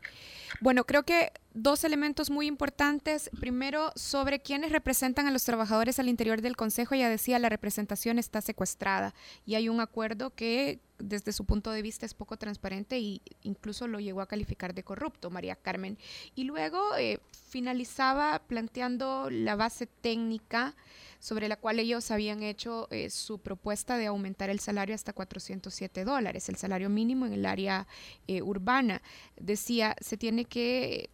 Bueno, 0.60 0.84
creo 0.84 1.04
que 1.04 1.32
dos 1.54 1.84
elementos 1.84 2.28
muy 2.28 2.46
importantes. 2.46 3.30
Primero, 3.40 3.92
sobre 3.96 4.40
quienes 4.40 4.72
representan 4.72 5.26
a 5.26 5.30
los 5.30 5.44
trabajadores 5.44 5.98
al 5.98 6.08
interior 6.08 6.42
del 6.42 6.54
Consejo. 6.54 6.94
Ya 6.94 7.08
decía, 7.08 7.38
la 7.38 7.48
representación 7.48 8.18
está 8.18 8.42
secuestrada 8.42 9.14
y 9.46 9.54
hay 9.54 9.70
un 9.70 9.80
acuerdo 9.80 10.34
que 10.34 10.80
desde 10.98 11.32
su 11.32 11.46
punto 11.46 11.70
de 11.70 11.80
vista 11.80 12.04
es 12.04 12.12
poco 12.12 12.36
transparente 12.36 12.96
e 12.96 13.22
incluso 13.42 13.88
lo 13.88 14.00
llegó 14.00 14.20
a 14.20 14.26
calificar 14.26 14.74
de 14.74 14.82
corrupto, 14.82 15.30
María 15.30 15.56
Carmen. 15.56 15.96
Y 16.34 16.44
luego 16.44 16.94
eh, 16.98 17.20
finalizaba 17.48 18.40
planteando 18.40 19.30
la 19.30 19.56
base 19.56 19.86
técnica 19.86 20.74
sobre 21.20 21.48
la 21.48 21.56
cual 21.56 21.78
ellos 21.78 22.10
habían 22.10 22.42
hecho 22.42 22.88
eh, 22.90 23.10
su 23.10 23.38
propuesta 23.38 23.96
de 23.96 24.06
aumentar 24.06 24.50
el 24.50 24.58
salario 24.58 24.94
hasta 24.94 25.12
407 25.12 26.04
dólares, 26.04 26.48
el 26.48 26.56
salario 26.56 26.88
mínimo 26.88 27.26
en 27.26 27.34
el 27.34 27.46
área 27.46 27.86
eh, 28.26 28.42
urbana. 28.42 29.02
Decía, 29.36 29.94
se 30.00 30.16
tiene 30.16 30.46
que 30.46 31.10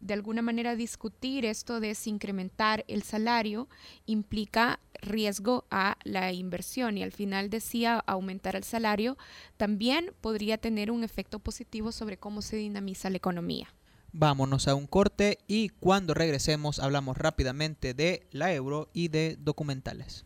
de 0.00 0.14
alguna 0.14 0.42
manera 0.42 0.76
discutir 0.76 1.46
esto 1.46 1.80
de 1.80 1.94
si 1.94 2.10
incrementar 2.10 2.84
el 2.88 3.02
salario 3.02 3.68
implica 4.04 4.80
riesgo 5.00 5.64
a 5.70 5.96
la 6.04 6.32
inversión 6.32 6.98
y 6.98 7.02
al 7.02 7.12
final 7.12 7.48
decía 7.48 7.98
aumentar 8.06 8.56
el 8.56 8.64
salario 8.64 9.16
también 9.56 10.12
podría 10.20 10.58
tener 10.58 10.90
un 10.90 11.04
efecto 11.04 11.38
positivo 11.38 11.92
sobre 11.92 12.18
cómo 12.18 12.42
se 12.42 12.56
dinamiza 12.56 13.08
la 13.08 13.16
economía. 13.16 13.68
Vámonos 14.16 14.68
a 14.68 14.76
un 14.76 14.86
corte 14.86 15.38
y 15.48 15.70
cuando 15.70 16.14
regresemos 16.14 16.78
hablamos 16.78 17.18
rápidamente 17.18 17.94
de 17.94 18.28
la 18.30 18.54
euro 18.54 18.88
y 18.92 19.08
de 19.08 19.36
documentales. 19.40 20.24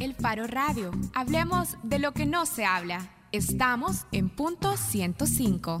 El 0.00 0.14
Faro 0.14 0.48
Radio. 0.48 0.90
Hablemos 1.14 1.76
de 1.84 2.00
lo 2.00 2.12
que 2.12 2.26
no 2.26 2.44
se 2.44 2.64
habla. 2.64 3.14
Estamos 3.30 4.06
en 4.10 4.30
punto 4.30 4.76
105. 4.76 5.80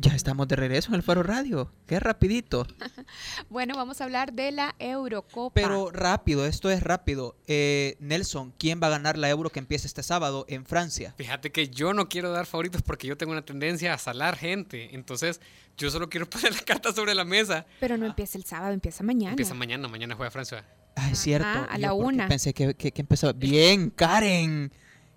Ya 0.00 0.14
estamos 0.14 0.46
de 0.46 0.54
regreso 0.54 0.90
en 0.90 0.94
el 0.94 1.02
Faro 1.02 1.24
Radio. 1.24 1.72
Qué 1.88 1.98
rapidito. 1.98 2.68
bueno, 3.50 3.74
vamos 3.74 4.00
a 4.00 4.04
hablar 4.04 4.32
de 4.32 4.52
la 4.52 4.76
Eurocopa. 4.78 5.52
Pero 5.52 5.90
rápido, 5.90 6.46
esto 6.46 6.70
es 6.70 6.84
rápido. 6.84 7.34
Eh, 7.48 7.96
Nelson, 7.98 8.54
¿quién 8.58 8.80
va 8.80 8.86
a 8.86 8.90
ganar 8.90 9.18
la 9.18 9.28
Euro 9.28 9.50
que 9.50 9.58
empieza 9.58 9.88
este 9.88 10.04
sábado 10.04 10.46
en 10.48 10.64
Francia? 10.66 11.14
Fíjate 11.18 11.50
que 11.50 11.68
yo 11.68 11.94
no 11.94 12.08
quiero 12.08 12.30
dar 12.30 12.46
favoritos 12.46 12.82
porque 12.82 13.08
yo 13.08 13.16
tengo 13.16 13.32
una 13.32 13.44
tendencia 13.44 13.92
a 13.92 13.98
salar 13.98 14.36
gente. 14.36 14.94
Entonces, 14.94 15.40
yo 15.76 15.90
solo 15.90 16.08
quiero 16.08 16.30
poner 16.30 16.54
la 16.54 16.62
carta 16.62 16.92
sobre 16.92 17.16
la 17.16 17.24
mesa. 17.24 17.66
Pero 17.80 17.96
no 17.96 18.06
empieza 18.06 18.38
el 18.38 18.44
sábado, 18.44 18.72
empieza 18.72 19.02
mañana. 19.02 19.30
Empieza 19.30 19.54
mañana, 19.54 19.88
mañana 19.88 20.14
juega 20.14 20.30
Francia. 20.30 20.64
Ah, 20.94 21.10
es 21.10 21.18
cierto. 21.18 21.48
a 21.68 21.76
la 21.76 21.92
una. 21.92 22.28
Pensé 22.28 22.54
que, 22.54 22.74
que, 22.74 22.92
empezaba. 22.96 23.32
Bien, 23.32 23.90
Karen. 23.90 24.70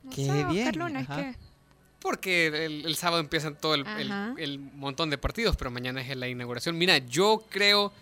Qué 0.10 0.44
bien. 0.50 0.66
Carlona, 0.66 1.02
es 1.02 1.08
que 1.08 1.51
porque 2.02 2.48
el, 2.48 2.96
sábado 2.96 3.22
empiezan 3.22 3.56
todo 3.56 3.76
el, 3.76 3.86
el, 4.38 4.60
montón 4.60 5.10
de 5.10 5.18
partidos, 5.18 5.56
pero 5.56 5.70
mañana 5.70 6.02
es 6.02 6.18
la 6.18 6.28
inauguración. 6.28 6.78
Mira, 6.78 6.98
yo 6.98 7.46
creo 7.50 7.94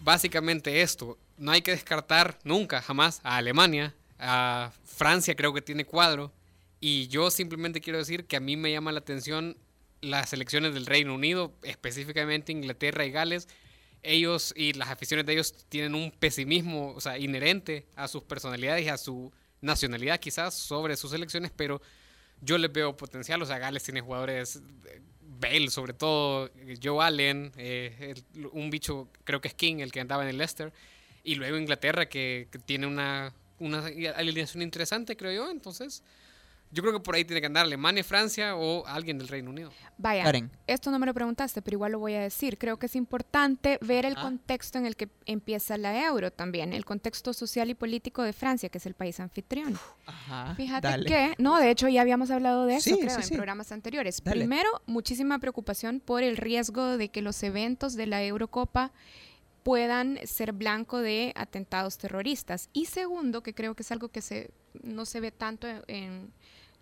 básicamente 0.00 0.82
esto. 0.82 1.16
No 1.38 1.52
hay 1.52 1.62
que 1.62 1.70
descartar 1.70 2.38
nunca, 2.44 2.82
jamás, 2.82 3.20
a 3.22 3.36
Alemania. 3.36 3.94
A 4.18 4.72
Francia 4.84 5.34
creo 5.36 5.54
que 5.54 5.62
tiene 5.62 5.84
cuadro. 5.84 6.32
Y 6.80 7.06
yo 7.08 7.30
simplemente 7.30 7.80
quiero 7.80 7.98
decir 7.98 8.26
que 8.26 8.36
a 8.36 8.40
mí 8.40 8.56
me 8.56 8.72
llama 8.72 8.90
la 8.90 8.98
atención 8.98 9.56
las 10.00 10.32
elecciones 10.32 10.74
del 10.74 10.86
Reino 10.86 11.14
Unido, 11.14 11.52
específicamente 11.62 12.50
Inglaterra 12.50 13.04
y 13.04 13.12
Gales. 13.12 13.48
Ellos 14.02 14.52
y 14.56 14.72
las 14.72 14.88
aficiones 14.88 15.24
de 15.26 15.34
ellos 15.34 15.54
tienen 15.68 15.94
un 15.94 16.10
pesimismo 16.10 16.92
o 16.96 17.00
sea, 17.00 17.18
inherente 17.18 17.86
a 17.94 18.08
sus 18.08 18.24
personalidades 18.24 18.84
y 18.84 18.88
a 18.88 18.98
su 18.98 19.32
nacionalidad 19.60 20.18
quizás 20.18 20.54
sobre 20.54 20.96
sus 20.96 21.12
elecciones, 21.12 21.52
pero 21.54 21.80
yo 22.42 22.58
les 22.58 22.72
veo 22.72 22.96
potencial. 22.96 23.40
O 23.40 23.46
sea, 23.46 23.58
Gales 23.58 23.82
tiene 23.82 24.00
jugadores, 24.00 24.60
Bale 25.40 25.70
sobre 25.70 25.94
todo, 25.94 26.50
Joe 26.82 27.04
Allen, 27.04 27.52
eh, 27.56 28.14
un 28.52 28.70
bicho, 28.70 29.08
creo 29.24 29.40
que 29.40 29.48
es 29.48 29.54
King, 29.54 29.76
el 29.78 29.90
que 29.90 30.00
andaba 30.00 30.22
en 30.22 30.28
el 30.28 30.38
Leicester. 30.38 30.72
Y 31.24 31.36
luego 31.36 31.56
Inglaterra, 31.56 32.08
que, 32.08 32.48
que 32.50 32.58
tiene 32.58 32.86
una, 32.86 33.32
una 33.58 33.86
alineación 34.16 34.62
interesante, 34.62 35.16
creo 35.16 35.32
yo. 35.32 35.50
Entonces, 35.50 36.02
yo 36.72 36.82
creo 36.82 36.94
que 36.94 37.00
por 37.00 37.14
ahí 37.14 37.24
tiene 37.24 37.40
que 37.40 37.46
andar 37.46 37.66
Alemania, 37.66 38.02
Francia 38.02 38.56
o 38.56 38.86
alguien 38.86 39.18
del 39.18 39.28
Reino 39.28 39.50
Unido. 39.50 39.70
Vaya, 39.98 40.24
esto 40.66 40.90
no 40.90 40.98
me 40.98 41.04
lo 41.04 41.12
preguntaste, 41.12 41.60
pero 41.60 41.74
igual 41.74 41.92
lo 41.92 41.98
voy 41.98 42.14
a 42.14 42.20
decir. 42.20 42.56
Creo 42.56 42.78
que 42.78 42.86
es 42.86 42.96
importante 42.96 43.78
ver 43.82 44.06
el 44.06 44.14
ah. 44.16 44.22
contexto 44.22 44.78
en 44.78 44.86
el 44.86 44.96
que 44.96 45.10
empieza 45.26 45.76
la 45.76 46.06
euro 46.06 46.30
también, 46.32 46.72
el 46.72 46.86
contexto 46.86 47.34
social 47.34 47.68
y 47.68 47.74
político 47.74 48.22
de 48.22 48.32
Francia, 48.32 48.70
que 48.70 48.78
es 48.78 48.86
el 48.86 48.94
país 48.94 49.20
anfitrión. 49.20 49.78
Ajá, 50.06 50.54
Fíjate 50.54 51.04
que, 51.04 51.34
no, 51.36 51.58
de 51.58 51.70
hecho 51.70 51.88
ya 51.88 52.00
habíamos 52.00 52.30
hablado 52.30 52.64
de 52.64 52.76
eso, 52.76 52.96
creo, 52.96 53.18
en 53.18 53.28
programas 53.28 53.70
anteriores. 53.70 54.22
Primero, 54.22 54.68
muchísima 54.86 55.38
preocupación 55.38 56.00
por 56.00 56.22
el 56.22 56.38
riesgo 56.38 56.96
de 56.96 57.10
que 57.10 57.20
los 57.20 57.42
eventos 57.42 57.94
de 57.96 58.06
la 58.06 58.24
Eurocopa 58.24 58.92
puedan 59.62 60.18
ser 60.24 60.52
blanco 60.52 60.98
de 60.98 61.32
atentados 61.36 61.98
terroristas. 61.98 62.68
Y 62.72 62.86
segundo, 62.86 63.42
que 63.42 63.54
creo 63.54 63.74
que 63.74 63.82
es 63.82 63.92
algo 63.92 64.08
que 64.08 64.22
se, 64.22 64.50
no 64.82 65.04
se 65.04 65.20
ve 65.20 65.30
tanto 65.30 65.68
en 65.86 66.32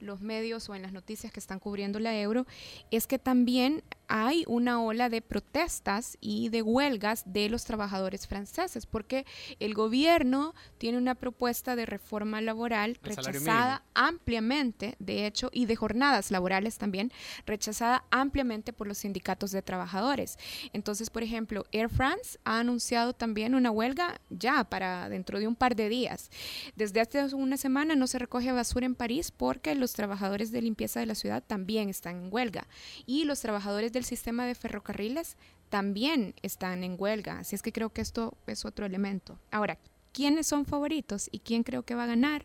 los 0.00 0.20
medios 0.20 0.68
o 0.68 0.74
en 0.74 0.82
las 0.82 0.92
noticias 0.92 1.32
que 1.32 1.40
están 1.40 1.58
cubriendo 1.58 1.98
la 1.98 2.18
euro, 2.18 2.46
es 2.90 3.06
que 3.06 3.18
también 3.18 3.82
hay 4.08 4.44
una 4.48 4.82
ola 4.82 5.08
de 5.08 5.22
protestas 5.22 6.18
y 6.20 6.48
de 6.48 6.62
huelgas 6.62 7.22
de 7.26 7.48
los 7.48 7.64
trabajadores 7.64 8.26
franceses, 8.26 8.84
porque 8.84 9.24
el 9.60 9.72
gobierno 9.72 10.54
tiene 10.78 10.98
una 10.98 11.14
propuesta 11.14 11.76
de 11.76 11.86
reforma 11.86 12.40
laboral 12.40 12.98
rechazada 13.02 13.84
ampliamente, 13.94 14.96
de 14.98 15.26
hecho, 15.26 15.50
y 15.52 15.66
de 15.66 15.76
jornadas 15.76 16.32
laborales 16.32 16.76
también, 16.76 17.12
rechazada 17.46 18.04
ampliamente 18.10 18.72
por 18.72 18.88
los 18.88 18.98
sindicatos 18.98 19.52
de 19.52 19.62
trabajadores. 19.62 20.38
Entonces, 20.72 21.08
por 21.08 21.22
ejemplo, 21.22 21.64
Air 21.70 21.88
France 21.88 22.38
ha 22.44 22.58
anunciado 22.58 23.12
también 23.12 23.54
una 23.54 23.70
huelga 23.70 24.20
ya 24.28 24.64
para 24.64 25.08
dentro 25.08 25.38
de 25.38 25.46
un 25.46 25.54
par 25.54 25.76
de 25.76 25.88
días. 25.88 26.30
Desde 26.74 27.00
hace 27.00 27.32
una 27.34 27.56
semana 27.56 27.94
no 27.94 28.08
se 28.08 28.18
recoge 28.18 28.50
basura 28.50 28.86
en 28.86 28.96
París 28.96 29.30
porque 29.30 29.76
los 29.76 29.89
trabajadores 29.92 30.50
de 30.50 30.62
limpieza 30.62 31.00
de 31.00 31.06
la 31.06 31.14
ciudad 31.14 31.42
también 31.46 31.88
están 31.88 32.16
en 32.16 32.32
huelga 32.32 32.66
y 33.06 33.24
los 33.24 33.40
trabajadores 33.40 33.92
de 33.92 34.00
el 34.00 34.04
sistema 34.04 34.46
de 34.46 34.54
ferrocarriles 34.54 35.36
también 35.68 36.34
están 36.42 36.82
en 36.82 36.96
huelga. 36.98 37.38
Así 37.38 37.54
es 37.54 37.62
que 37.62 37.72
creo 37.72 37.90
que 37.90 38.00
esto 38.00 38.36
es 38.46 38.64
otro 38.64 38.86
elemento. 38.86 39.38
Ahora, 39.50 39.78
¿quiénes 40.12 40.46
son 40.46 40.64
favoritos 40.64 41.28
y 41.30 41.38
quién 41.38 41.62
creo 41.62 41.84
que 41.84 41.94
va 41.94 42.04
a 42.04 42.06
ganar? 42.06 42.44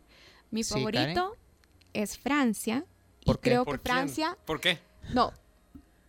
Mi 0.52 0.64
favorito 0.64 1.36
es 1.94 2.18
Francia. 2.18 2.86
y 3.26 3.34
creo 3.36 3.66
que 3.66 3.80
Francia. 3.80 4.38
¿Por 4.46 4.62
qué? 4.62 4.80
No. 5.14 5.34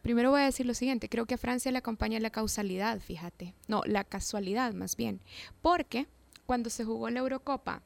Primero 0.03 0.31
voy 0.31 0.43
a 0.43 0.45
decir 0.45 0.67
lo 0.67 0.75
siguiente, 0.75 1.09
creo 1.09 1.27
que 1.27 1.35
a 1.35 1.39
Francia 1.39 1.73
le 1.73 1.79
acompaña 1.79 2.21
la 2.21 2.31
causalidad, 2.31 3.01
fíjate. 3.01 3.55
No, 3.67 3.83
la 3.87 4.05
casualidad 4.05 4.73
más 4.73 4.95
bien. 4.97 5.21
Porque 5.63 6.07
cuando 6.45 6.71
se 6.71 6.85
jugó 6.85 7.11
la 7.11 7.21
Eurocopa 7.21 7.83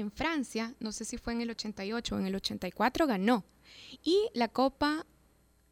en 0.00 0.10
Francia, 0.10 0.74
no 0.80 0.92
sé 0.92 1.04
si 1.04 1.18
fue 1.18 1.32
en 1.32 1.40
el 1.40 1.50
88 1.50 2.14
o 2.14 2.18
en 2.18 2.26
el 2.26 2.34
84, 2.34 3.06
ganó. 3.06 3.44
Y 4.02 4.28
la 4.34 4.48
Copa 4.48 5.06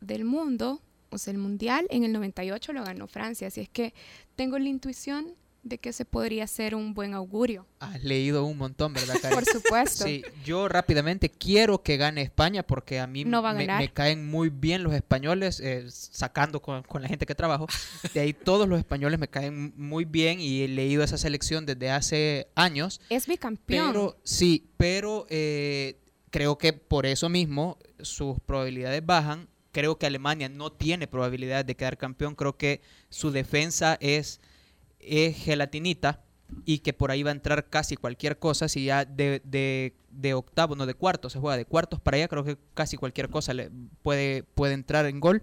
del 0.01 0.25
Mundo 0.25 0.83
o 1.15 1.19
sea, 1.19 1.31
el 1.31 1.39
Mundial 1.39 1.87
en 1.91 2.03
el 2.03 2.13
98 2.13 2.73
lo 2.73 2.85
ganó 2.85 3.07
Francia, 3.07 3.47
así 3.47 3.61
es 3.61 3.69
que 3.69 3.95
tengo 4.35 4.59
la 4.59 4.69
intuición 4.69 5.35
de 5.65 5.79
que 5.79 5.93
se 5.93 6.05
podría 6.05 6.47
ser 6.47 6.75
un 6.75 6.95
buen 6.95 7.15
augurio. 7.15 7.67
Has 7.81 8.05
leído 8.05 8.45
un 8.45 8.59
montón, 8.59 8.93
¿verdad, 8.93 9.17
Karen? 9.23 9.39
Por 9.39 9.47
supuesto. 9.47 10.05
Sí, 10.05 10.23
yo 10.45 10.69
rápidamente 10.69 11.31
quiero 11.31 11.83
que 11.83 11.97
gane 11.97 12.23
España 12.23 12.63
porque 12.63 13.01
a 13.01 13.07
mí 13.07 13.25
me, 13.25 13.91
caen 13.93 14.27
muy 14.27 14.51
bien 14.51 14.83
los 14.83 14.93
españoles, 14.95 15.61
eh, 15.61 15.87
sacando 15.89 16.61
con, 16.61 16.85
la 17.01 17.09
gente 17.09 17.27
que 17.27 17.35
trabajo. 17.35 17.67
De 18.13 18.21
ahí 18.21 18.33
todos 18.33 18.69
los 18.69 18.79
españoles 18.79 19.19
me 19.19 19.29
caen 19.29 19.73
muy 19.77 20.05
bien 20.05 20.39
y 20.39 20.63
he 20.63 20.69
leído 20.69 21.03
esa 21.03 21.19
selección 21.19 21.67
desde 21.67 21.91
hace 21.91 22.49
años. 22.55 23.01
Es 23.09 23.27
bicampeón. 23.27 23.93
Pero, 23.93 24.17
sí, 24.23 24.69
pero 24.77 25.27
eh, 25.31 25.99
creo 26.31 26.59
que 26.59 26.73
por 26.73 27.07
eso 27.07 27.29
mismo 27.29 27.79
sus 28.01 28.39
probabilidades 28.41 29.05
bajan 29.05 29.49
creo 29.75 29.99
que 29.99 30.07
Alemania 30.07 30.49
no 30.49 30.71
tiene 30.71 31.09
probabilidad 31.09 31.65
de 31.65 31.75
quedar 31.75 31.99
campeón. 31.99 32.37
Creo 32.37 32.57
que 32.57 32.81
su 33.11 33.33
defensa 33.33 33.99
es, 34.01 34.41
gelatinita 35.37 36.21
y 36.65 36.79
que 36.79 36.93
por 36.93 37.11
ahí 37.11 37.23
va 37.23 37.31
a 37.31 37.35
entrar 37.35 37.69
casi 37.69 37.97
cualquier 37.97 38.39
cosa. 38.39 38.69
Si 38.69 38.85
ya 38.85 39.05
de, 39.05 39.43
de, 40.11 40.35
octavo, 40.35 40.77
no 40.77 40.87
de 40.87 40.95
cuartos, 40.95 41.33
se 41.33 41.39
juega 41.39 41.57
de 41.57 41.65
cuartos 41.65 42.01
para 42.01 42.17
allá, 42.17 42.29
creo 42.29 42.45
que 42.45 42.59
casi 42.75 42.97
cualquier 42.97 43.29
cosa 43.29 43.55
le 43.55 43.71
puede, 44.03 44.43
puede 44.43 44.75
entrar 44.75 45.07
en 45.07 45.21
gol. 45.21 45.43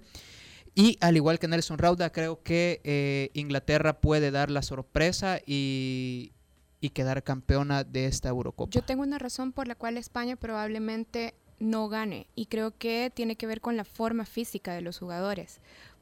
Y 0.74 0.98
al 1.02 1.18
igual 1.18 1.38
que 1.38 1.48
Nelson 1.48 1.78
Rauda, 1.78 2.12
creo 2.12 2.42
que 2.44 2.80
eh, 2.84 3.30
Inglaterra 3.34 4.00
puede 4.00 4.32
dar 4.32 4.50
la 4.50 4.62
sorpresa 4.62 5.40
y, 5.46 6.32
y 6.80 6.92
quedar 6.92 7.24
campeona 7.24 7.84
de 7.84 8.06
esta 8.06 8.30
Eurocopa. 8.30 8.72
Yo 8.72 8.82
tengo 8.82 9.04
una 9.04 9.20
razón 9.20 9.52
por 9.52 9.68
la 9.68 9.76
cual 9.76 9.98
España 9.98 10.38
probablemente 10.38 11.34
no 11.60 11.90
gane 11.90 12.28
y 12.36 12.48
creo 12.48 12.72
que 12.78 13.12
tiene 13.14 13.36
que 13.36 13.48
ver 13.48 13.62
con 13.62 13.78
la 13.78 13.86
forma 13.86 14.26
física 14.26 14.74
de 14.74 14.82
los 14.82 14.98
jugadores. 15.00 15.60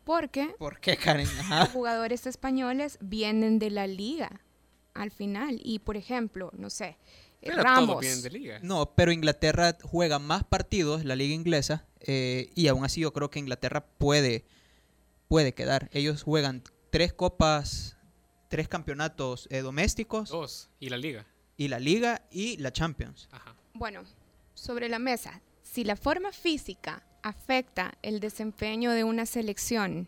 Porque 0.10 0.56
¿Por 0.58 0.80
qué, 0.80 0.98
Karen? 0.98 1.28
Ajá. 1.40 1.60
los 1.60 1.70
jugadores 1.70 2.26
españoles 2.26 2.98
vienen 3.00 3.60
de 3.60 3.70
la 3.70 3.86
liga 3.86 4.42
al 4.96 5.12
final 5.12 5.62
y 5.64 5.78
por 5.78 5.98
ejemplo, 5.98 6.50
no 6.58 6.72
sé, 6.72 6.98
eh, 7.44 7.50
Pero 7.52 7.62
Ramos. 7.62 7.88
todos 7.90 8.02
vienen 8.02 8.22
de 8.24 8.30
liga. 8.32 8.60
No, 8.64 8.96
pero 8.96 9.12
Inglaterra 9.12 9.78
juega 9.84 10.18
más 10.18 10.44
partidos, 10.44 11.06
la 11.06 11.16
liga 11.16 11.36
inglesa, 11.36 11.86
eh, 12.00 12.50
y 12.56 12.70
aún 12.70 12.84
así 12.86 13.02
yo 13.02 13.14
creo 13.14 13.30
que 13.30 13.38
Inglaterra 13.38 13.86
puede, 13.86 14.46
puede 15.28 15.54
quedar. 15.54 15.92
Ellos 15.94 16.24
juegan 16.24 16.64
tres 16.90 17.14
copas, 17.14 17.96
tres 18.48 18.68
campeonatos 18.68 19.48
eh, 19.52 19.60
domésticos, 19.62 20.30
Dos. 20.30 20.72
Y 20.80 20.90
la 20.90 20.98
liga. 20.98 21.28
y 21.56 21.68
la 21.68 21.78
liga 21.80 22.24
y 22.32 22.58
la 22.58 22.74
Champions. 22.74 23.30
Ajá. 23.32 23.56
Bueno, 23.76 24.02
sobre 24.56 24.90
la 24.90 24.98
mesa, 24.98 25.44
si 25.62 25.84
la 25.84 25.96
forma 25.96 26.32
física 26.32 27.06
afecta 27.22 27.94
el 28.02 28.20
desempeño 28.20 28.92
de 28.92 29.04
una 29.04 29.26
selección, 29.26 30.08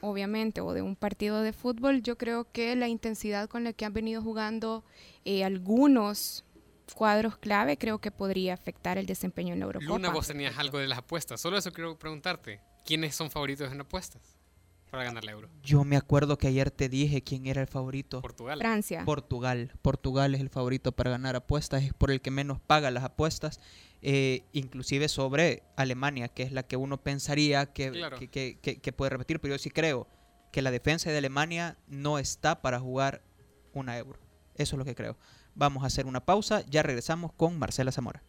obviamente, 0.00 0.60
o 0.60 0.72
de 0.72 0.82
un 0.82 0.96
partido 0.96 1.42
de 1.42 1.52
fútbol, 1.52 2.02
yo 2.02 2.18
creo 2.18 2.50
que 2.50 2.74
la 2.76 2.88
intensidad 2.88 3.48
con 3.48 3.64
la 3.64 3.72
que 3.72 3.84
han 3.84 3.92
venido 3.92 4.22
jugando 4.22 4.84
eh, 5.24 5.44
algunos 5.44 6.44
cuadros 6.94 7.36
clave 7.38 7.76
creo 7.76 7.98
que 7.98 8.10
podría 8.10 8.54
afectar 8.54 8.98
el 8.98 9.06
desempeño 9.06 9.54
en 9.54 9.60
la 9.60 9.66
Eurocopa. 9.66 9.92
Luna, 9.92 10.10
vos 10.10 10.26
tenías 10.26 10.58
algo 10.58 10.78
de 10.78 10.86
las 10.86 10.98
apuestas. 10.98 11.40
Solo 11.40 11.56
eso 11.56 11.72
quiero 11.72 11.98
preguntarte. 11.98 12.60
¿Quiénes 12.84 13.14
son 13.14 13.30
favoritos 13.30 13.70
en 13.72 13.80
apuestas 13.80 14.36
para 14.90 15.04
ganar 15.04 15.24
la 15.24 15.32
euro? 15.32 15.48
Yo 15.62 15.84
me 15.84 15.96
acuerdo 15.96 16.36
que 16.36 16.48
ayer 16.48 16.70
te 16.70 16.88
dije 16.88 17.22
quién 17.22 17.46
era 17.46 17.60
el 17.60 17.68
favorito. 17.68 18.20
Portugal. 18.20 18.58
Francia. 18.58 19.04
Portugal. 19.04 19.72
Portugal 19.82 20.34
es 20.34 20.40
el 20.40 20.50
favorito 20.50 20.92
para 20.92 21.10
ganar 21.10 21.36
apuestas, 21.36 21.84
es 21.84 21.94
por 21.94 22.10
el 22.10 22.20
que 22.20 22.30
menos 22.30 22.60
paga 22.60 22.90
las 22.90 23.04
apuestas, 23.04 23.60
eh, 24.02 24.44
inclusive 24.52 25.08
sobre 25.08 25.62
Alemania, 25.76 26.28
que 26.28 26.42
es 26.42 26.52
la 26.52 26.64
que 26.64 26.76
uno 26.76 27.00
pensaría 27.02 27.72
que, 27.72 27.90
Claro. 27.92 28.18
que, 28.18 28.28
que- 28.28 28.58
que- 28.60 28.80
que 28.80 28.92
puede 28.92 29.10
repetir, 29.10 29.40
pero 29.40 29.54
yo 29.54 29.58
sí 29.58 29.70
creo 29.70 30.08
que 30.50 30.60
la 30.62 30.70
defensa 30.70 31.10
de 31.10 31.18
Alemania 31.18 31.78
no 31.88 32.18
está 32.18 32.60
para 32.60 32.78
jugar 32.80 33.22
una 33.72 33.96
euro. 33.96 34.18
Eso 34.56 34.74
es 34.76 34.78
lo 34.78 34.84
que 34.84 34.94
creo. 34.94 35.16
Vamos 35.54 35.82
a 35.84 35.86
hacer 35.86 36.06
una 36.06 36.24
pausa, 36.24 36.62
ya 36.68 36.82
regresamos 36.82 37.32
con 37.32 37.58
Marcela 37.58 37.92
Zamora. 37.92 38.22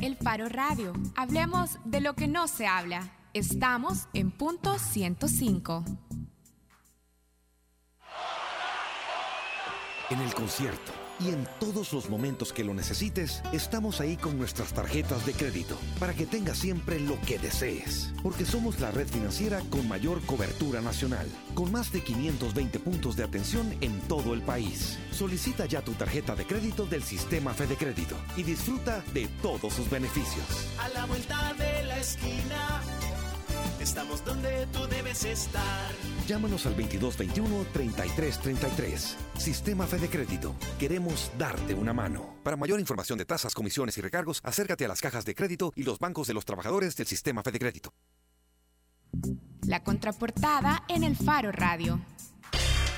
El 0.00 0.16
Faro 0.16 0.48
Radio. 0.48 0.92
Hablemos 1.16 1.78
de 1.84 2.00
lo 2.00 2.14
que 2.14 2.26
no 2.26 2.48
se 2.48 2.66
habla. 2.66 3.10
Estamos 3.34 4.08
en 4.14 4.30
punto 4.30 4.78
105. 4.78 5.84
En 10.10 10.20
el 10.20 10.34
concierto 10.34 10.90
y 11.20 11.28
en 11.28 11.46
todos 11.60 11.92
los 11.92 12.08
momentos 12.08 12.52
que 12.52 12.64
lo 12.64 12.74
necesites, 12.74 13.42
estamos 13.52 14.00
ahí 14.00 14.16
con 14.16 14.38
nuestras 14.38 14.72
tarjetas 14.72 15.24
de 15.26 15.34
crédito 15.34 15.76
para 15.98 16.14
que 16.14 16.26
tengas 16.26 16.58
siempre 16.58 16.98
lo 16.98 17.20
que 17.20 17.38
desees. 17.38 18.12
Porque 18.22 18.44
somos 18.44 18.80
la 18.80 18.90
red 18.90 19.06
financiera 19.06 19.60
con 19.70 19.86
mayor 19.86 20.20
cobertura 20.22 20.80
nacional, 20.80 21.28
con 21.54 21.70
más 21.70 21.92
de 21.92 22.02
520 22.02 22.78
puntos 22.80 23.16
de 23.16 23.24
atención 23.24 23.72
en 23.80 24.00
todo 24.02 24.34
el 24.34 24.42
país. 24.42 24.98
Solicita 25.12 25.66
ya 25.66 25.82
tu 25.82 25.92
tarjeta 25.92 26.34
de 26.34 26.46
crédito 26.46 26.86
del 26.86 27.02
sistema 27.02 27.52
Fede 27.52 27.76
Crédito 27.76 28.16
y 28.36 28.42
disfruta 28.42 29.04
de 29.12 29.28
todos 29.42 29.74
sus 29.74 29.88
beneficios. 29.90 30.44
A 30.78 30.88
la 30.88 31.04
vuelta 31.06 31.54
de 31.54 31.84
la 31.84 31.98
esquina, 31.98 32.79
estamos 33.80 34.24
donde 34.24 34.66
tú 34.72 34.86
debes 34.88 35.24
estar. 35.24 35.90
Llámanos 36.26 36.66
al 36.66 36.76
2221-3333. 36.76 39.16
Sistema 39.36 39.86
Fede 39.86 40.08
Crédito. 40.08 40.54
Queremos 40.78 41.30
darte 41.38 41.74
una 41.74 41.92
mano. 41.92 42.34
Para 42.42 42.56
mayor 42.56 42.80
información 42.80 43.18
de 43.18 43.24
tasas, 43.24 43.54
comisiones 43.54 43.96
y 43.98 44.00
recargos, 44.00 44.40
acércate 44.44 44.84
a 44.84 44.88
las 44.88 45.00
cajas 45.00 45.24
de 45.24 45.34
crédito 45.34 45.72
y 45.74 45.82
los 45.82 45.98
bancos 45.98 46.28
de 46.28 46.34
los 46.34 46.44
trabajadores 46.44 46.96
del 46.96 47.06
Sistema 47.06 47.42
Fede 47.42 47.58
Crédito. 47.58 47.92
La 49.66 49.82
contraportada 49.82 50.84
en 50.88 51.04
el 51.04 51.16
Faro 51.16 51.52
Radio. 51.52 52.00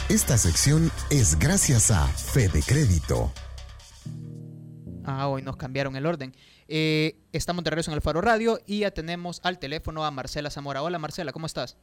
Esta 0.09 0.37
sección 0.37 0.91
es 1.11 1.39
gracias 1.39 1.91
a 1.91 2.07
Fede 2.07 2.62
Crédito. 2.66 3.33
Ah, 5.05 5.28
hoy 5.28 5.43
nos 5.43 5.57
cambiaron 5.57 5.97
el 5.97 6.07
orden. 6.07 6.35
Eh, 6.75 7.16
estamos 7.35 7.62
de 7.64 7.68
regreso 7.68 7.91
en 7.91 7.97
el 7.97 8.01
Faro 8.01 8.23
Radio 8.23 8.59
y 8.66 8.79
ya 8.79 8.93
tenemos 8.93 9.43
al 9.45 9.59
teléfono 9.59 10.07
a 10.07 10.11
Marcela 10.11 10.49
Zamora. 10.49 10.83
Hola 10.83 10.99
Marcela, 10.99 11.31
¿cómo 11.31 11.45
estás? 11.45 11.77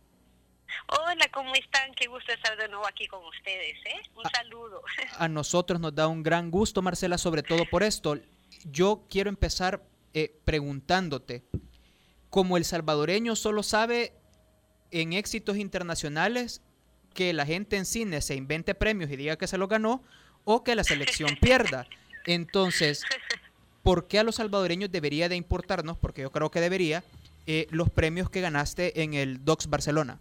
Hola, 0.87 1.27
¿cómo 1.31 1.53
están? 1.53 1.93
Qué 1.93 2.07
gusto 2.07 2.33
estar 2.33 2.57
de 2.57 2.67
nuevo 2.69 2.87
aquí 2.87 3.07
con 3.07 3.23
ustedes, 3.23 3.77
¿eh? 3.85 4.01
Un 4.15 4.23
saludo. 4.31 4.81
A 5.19 5.27
nosotros 5.27 5.79
nos 5.79 5.93
da 5.93 6.07
un 6.07 6.23
gran 6.23 6.49
gusto, 6.49 6.81
Marcela, 6.81 7.19
sobre 7.19 7.43
todo 7.43 7.65
por 7.69 7.83
esto. 7.83 8.17
Yo 8.65 9.05
quiero 9.11 9.29
empezar 9.29 9.83
eh, 10.15 10.41
preguntándote, 10.43 11.43
como 12.31 12.57
el 12.57 12.65
salvadoreño 12.65 13.35
solo 13.35 13.61
sabe 13.61 14.15
en 14.89 15.13
éxitos 15.13 15.57
internacionales 15.57 16.63
que 17.13 17.31
la 17.33 17.45
gente 17.45 17.77
en 17.77 17.85
cine 17.85 18.21
se 18.21 18.33
invente 18.33 18.73
premios 18.73 19.11
y 19.11 19.17
diga 19.17 19.37
que 19.37 19.45
se 19.45 19.59
lo 19.59 19.67
ganó 19.67 20.03
o 20.45 20.63
que 20.63 20.73
la 20.73 20.83
selección 20.83 21.37
pierda. 21.41 21.85
Entonces, 22.25 23.03
¿por 23.83 24.07
qué 24.07 24.19
a 24.19 24.23
los 24.23 24.35
salvadoreños 24.35 24.91
debería 24.91 25.29
de 25.29 25.35
importarnos? 25.35 25.97
Porque 25.97 26.21
yo 26.21 26.31
creo 26.31 26.51
que 26.51 26.61
debería 26.61 27.03
eh, 27.47 27.67
los 27.71 27.89
premios 27.89 28.29
que 28.29 28.41
ganaste 28.41 29.01
en 29.01 29.13
el 29.13 29.43
Docs 29.43 29.67
Barcelona. 29.69 30.19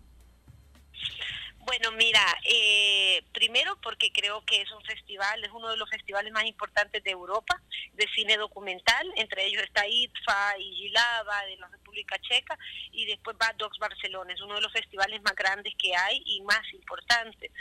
Bueno, 1.69 1.93
mira, 1.93 2.25
eh, 2.45 3.23
primero 3.35 3.77
porque 3.83 4.11
creo 4.11 4.43
que 4.47 4.63
es 4.63 4.73
un 4.73 4.83
festival, 4.85 5.45
es 5.45 5.51
uno 5.53 5.69
de 5.69 5.77
los 5.77 5.91
festivales 5.91 6.33
más 6.33 6.47
importantes 6.47 7.05
de 7.05 7.11
Europa 7.11 7.61
de 7.93 8.09
cine 8.15 8.39
documental, 8.39 9.07
entre 9.17 9.45
ellos 9.45 9.63
está 9.63 9.87
ITFA 9.87 10.59
y 10.59 10.75
Gilava 10.77 11.45
de 11.45 11.59
la 11.59 11.69
República 11.69 12.17
Checa 12.21 12.59
y 12.91 13.05
después 13.05 13.37
va 13.37 13.53
Docs 13.59 13.79
Barcelona, 13.79 14.33
es 14.33 14.41
uno 14.41 14.55
de 14.55 14.63
los 14.63 14.73
festivales 14.73 15.21
más 15.23 15.35
grandes 15.35 15.75
que 15.77 15.95
hay 15.95 16.23
y 16.25 16.41
más 16.41 16.63
importantes. 16.73 17.53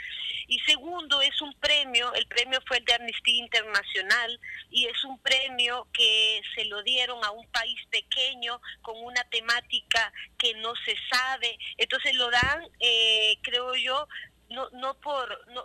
Y 0.46 0.58
segundo, 0.60 1.20
es 1.20 1.42
un 1.42 1.52
premio, 1.54 2.14
el 2.14 2.26
premio 2.26 2.60
fue 2.66 2.78
el 2.78 2.86
de 2.86 2.94
Amnistía 2.94 3.44
Internacional 3.44 4.40
y 4.70 4.86
es 4.86 5.04
un 5.04 5.18
premio 5.20 5.86
que 5.92 6.40
se 6.54 6.64
lo 6.64 6.82
dieron 6.82 7.22
a 7.24 7.30
un 7.30 7.46
país 7.48 7.78
pequeño 7.90 8.58
con 8.80 8.96
una 9.02 9.22
temática 9.24 10.10
que 10.38 10.54
no 10.54 10.72
se 10.84 10.94
sabe, 11.10 11.58
entonces 11.76 12.14
lo 12.14 12.30
dan, 12.30 12.62
eh, 12.80 13.36
creo 13.42 13.74
yo, 13.74 13.97
no, 14.50 14.68
no 14.70 14.94
por... 14.94 15.28
No, 15.48 15.64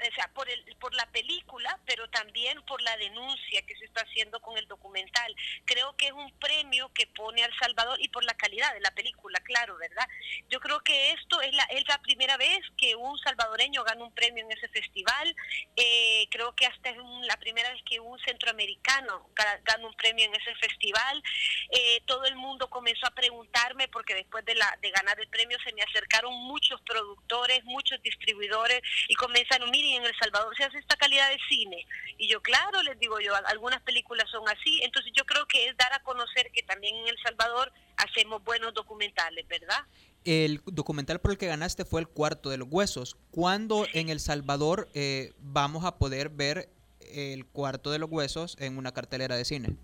o 0.00 0.14
sea, 0.14 0.30
por, 0.34 0.48
el, 0.48 0.64
por 0.80 0.94
la 0.94 1.06
película, 1.06 1.78
pero 1.86 2.08
también 2.10 2.60
por 2.62 2.80
la 2.82 2.96
denuncia 2.96 3.62
que 3.66 3.76
se 3.76 3.84
está 3.84 4.02
haciendo 4.02 4.40
con 4.40 4.56
el 4.56 4.66
documental. 4.68 5.34
Creo 5.64 5.96
que 5.96 6.06
es 6.06 6.12
un 6.12 6.30
premio 6.38 6.90
que 6.94 7.06
pone 7.08 7.42
al 7.42 7.52
Salvador 7.58 7.98
y 8.00 8.08
por 8.08 8.24
la 8.24 8.34
calidad 8.34 8.72
de 8.74 8.80
la 8.80 8.90
película, 8.92 9.40
claro, 9.40 9.76
¿verdad? 9.76 10.06
Yo 10.48 10.60
creo 10.60 10.80
que 10.80 11.12
esto 11.12 11.40
es 11.40 11.52
la, 11.54 11.64
es 11.64 11.86
la 11.88 11.98
primera 12.02 12.36
vez 12.36 12.60
que 12.76 12.94
un 12.94 13.18
salvadoreño 13.18 13.84
gana 13.84 14.04
un 14.04 14.14
premio 14.14 14.44
en 14.44 14.52
ese 14.52 14.68
festival. 14.68 15.34
Eh, 15.76 16.28
creo 16.30 16.54
que 16.54 16.66
hasta 16.66 16.90
es 16.90 16.98
un, 16.98 17.26
la 17.26 17.36
primera 17.36 17.70
vez 17.70 17.82
que 17.84 18.00
un 18.00 18.18
centroamericano 18.20 19.28
ga- 19.34 19.60
gana 19.64 19.86
un 19.86 19.94
premio 19.94 20.24
en 20.26 20.34
ese 20.34 20.54
festival. 20.56 21.22
Eh, 21.70 22.00
todo 22.06 22.24
el 22.24 22.36
mundo 22.36 22.70
comenzó 22.70 23.06
a 23.06 23.14
preguntarme 23.14 23.88
porque 23.88 24.14
después 24.14 24.44
de, 24.44 24.54
la, 24.54 24.76
de 24.80 24.90
ganar 24.90 25.18
el 25.20 25.28
premio 25.28 25.58
se 25.64 25.72
me 25.72 25.82
acercaron 25.82 26.32
muchos 26.34 26.80
productores, 26.82 27.64
muchos 27.64 28.00
distribuidores 28.02 28.80
y 29.08 29.14
comenzaron, 29.14 29.70
en 29.94 30.04
El 30.04 30.14
Salvador 30.20 30.56
se 30.56 30.64
hace 30.64 30.78
esta 30.78 30.96
calidad 30.96 31.28
de 31.30 31.38
cine. 31.48 31.86
Y 32.16 32.28
yo, 32.28 32.40
claro, 32.42 32.82
les 32.82 32.98
digo 32.98 33.20
yo, 33.20 33.34
algunas 33.46 33.82
películas 33.82 34.28
son 34.30 34.48
así. 34.48 34.80
Entonces 34.82 35.12
yo 35.16 35.24
creo 35.24 35.46
que 35.46 35.66
es 35.66 35.76
dar 35.76 35.92
a 35.92 36.02
conocer 36.02 36.50
que 36.52 36.62
también 36.62 36.96
en 36.96 37.08
El 37.08 37.18
Salvador 37.22 37.72
hacemos 37.96 38.42
buenos 38.44 38.74
documentales, 38.74 39.46
¿verdad? 39.48 39.84
El 40.24 40.60
documental 40.66 41.20
por 41.20 41.30
el 41.30 41.38
que 41.38 41.46
ganaste 41.46 41.84
fue 41.84 42.00
El 42.00 42.08
Cuarto 42.08 42.50
de 42.50 42.58
los 42.58 42.68
Huesos. 42.70 43.16
¿Cuándo 43.30 43.86
en 43.92 44.08
El 44.08 44.20
Salvador 44.20 44.88
eh, 44.94 45.32
vamos 45.38 45.84
a 45.84 45.98
poder 45.98 46.28
ver 46.28 46.68
El 47.00 47.46
Cuarto 47.46 47.90
de 47.90 47.98
los 47.98 48.10
Huesos 48.10 48.56
en 48.58 48.76
una 48.78 48.92
cartelera 48.92 49.36
de 49.36 49.44
cine? 49.44 49.76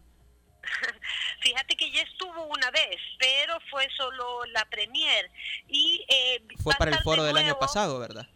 Fíjate 1.41 1.77
que 1.77 1.91
ya 1.93 2.01
estuvo 2.03 2.47
una 2.47 2.71
vez, 2.71 2.97
pero 3.19 3.59
fue 3.71 3.87
solo 3.97 4.45
la 4.47 4.65
premier. 4.71 5.31
Y 5.69 6.05
eh, 6.09 6.43
Fue 6.63 6.75
para 6.79 6.91
el 6.91 7.03
foro 7.03 7.23
de 7.23 7.29
del 7.29 7.37
año 7.37 7.59
pasado, 7.59 7.99
¿verdad? 7.99 8.27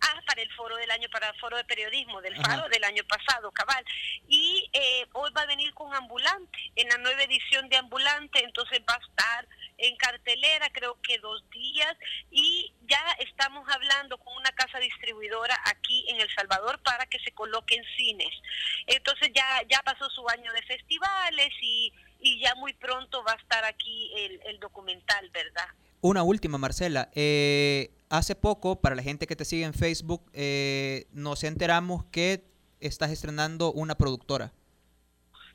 Ah, 0.00 0.20
para 0.26 0.42
el 0.42 0.52
foro 0.52 0.76
del 0.76 0.90
año, 0.90 1.08
para 1.10 1.28
el 1.28 1.38
foro 1.40 1.56
de 1.56 1.64
periodismo 1.64 2.20
del 2.20 2.34
Ajá. 2.34 2.42
faro 2.44 2.68
del 2.68 2.84
año 2.84 3.02
pasado, 3.04 3.50
cabal. 3.52 3.84
Y 4.28 4.70
eh, 4.72 5.06
hoy 5.12 5.30
va 5.36 5.42
a 5.42 5.46
venir 5.46 5.72
con 5.74 5.92
Ambulante, 5.94 6.58
en 6.76 6.88
la 6.88 6.98
nueva 6.98 7.22
edición 7.22 7.68
de 7.68 7.76
Ambulante, 7.76 8.42
entonces 8.44 8.80
va 8.88 8.94
a 8.94 9.06
estar 9.06 9.48
en 9.78 9.96
cartelera, 9.96 10.70
creo 10.70 11.00
que 11.02 11.18
dos 11.18 11.48
días, 11.50 11.96
y 12.30 12.72
ya 12.82 13.02
estamos 13.18 13.68
hablando 13.68 14.18
con 14.18 14.36
una 14.36 14.50
casa 14.52 14.78
distribuidora 14.78 15.56
aquí 15.66 16.04
en 16.08 16.20
El 16.20 16.32
Salvador 16.34 16.80
para 16.82 17.06
que 17.06 17.18
se 17.20 17.32
coloquen 17.32 17.84
cines. 17.96 18.34
Entonces 18.86 19.30
ya, 19.34 19.62
ya 19.68 19.82
pasó 19.82 20.08
su 20.10 20.28
año 20.28 20.52
de 20.52 20.62
festivales 20.62 21.50
y, 21.60 21.92
y 22.20 22.40
ya 22.40 22.54
muy 22.56 22.72
pronto 22.74 23.22
va 23.24 23.32
a 23.32 23.36
estar 23.42 23.64
aquí 23.64 24.12
el, 24.16 24.40
el 24.46 24.60
documental, 24.60 25.28
¿verdad? 25.30 25.68
Una 26.00 26.22
última, 26.22 26.58
Marcela. 26.58 27.10
Eh, 27.14 27.90
hace 28.08 28.36
poco, 28.36 28.80
para 28.80 28.94
la 28.94 29.02
gente 29.02 29.26
que 29.26 29.36
te 29.36 29.44
sigue 29.44 29.64
en 29.64 29.74
Facebook, 29.74 30.30
eh, 30.32 31.06
nos 31.12 31.42
enteramos 31.44 32.04
que 32.06 32.44
estás 32.80 33.10
estrenando 33.10 33.72
una 33.72 33.96
productora. 33.96 34.52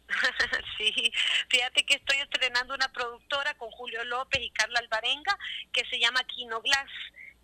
sí, 0.77 1.11
fíjate 1.49 1.85
que 1.85 1.95
estoy 1.95 2.17
estrenando 2.17 2.75
una 2.75 2.91
productora 2.91 3.53
con 3.55 3.71
Julio 3.71 4.03
López 4.03 4.41
y 4.41 4.49
Carla 4.51 4.79
Alvarenga 4.79 5.37
que 5.71 5.85
se 5.85 5.97
llama 5.97 6.23
Kino 6.25 6.61
Glass 6.61 6.89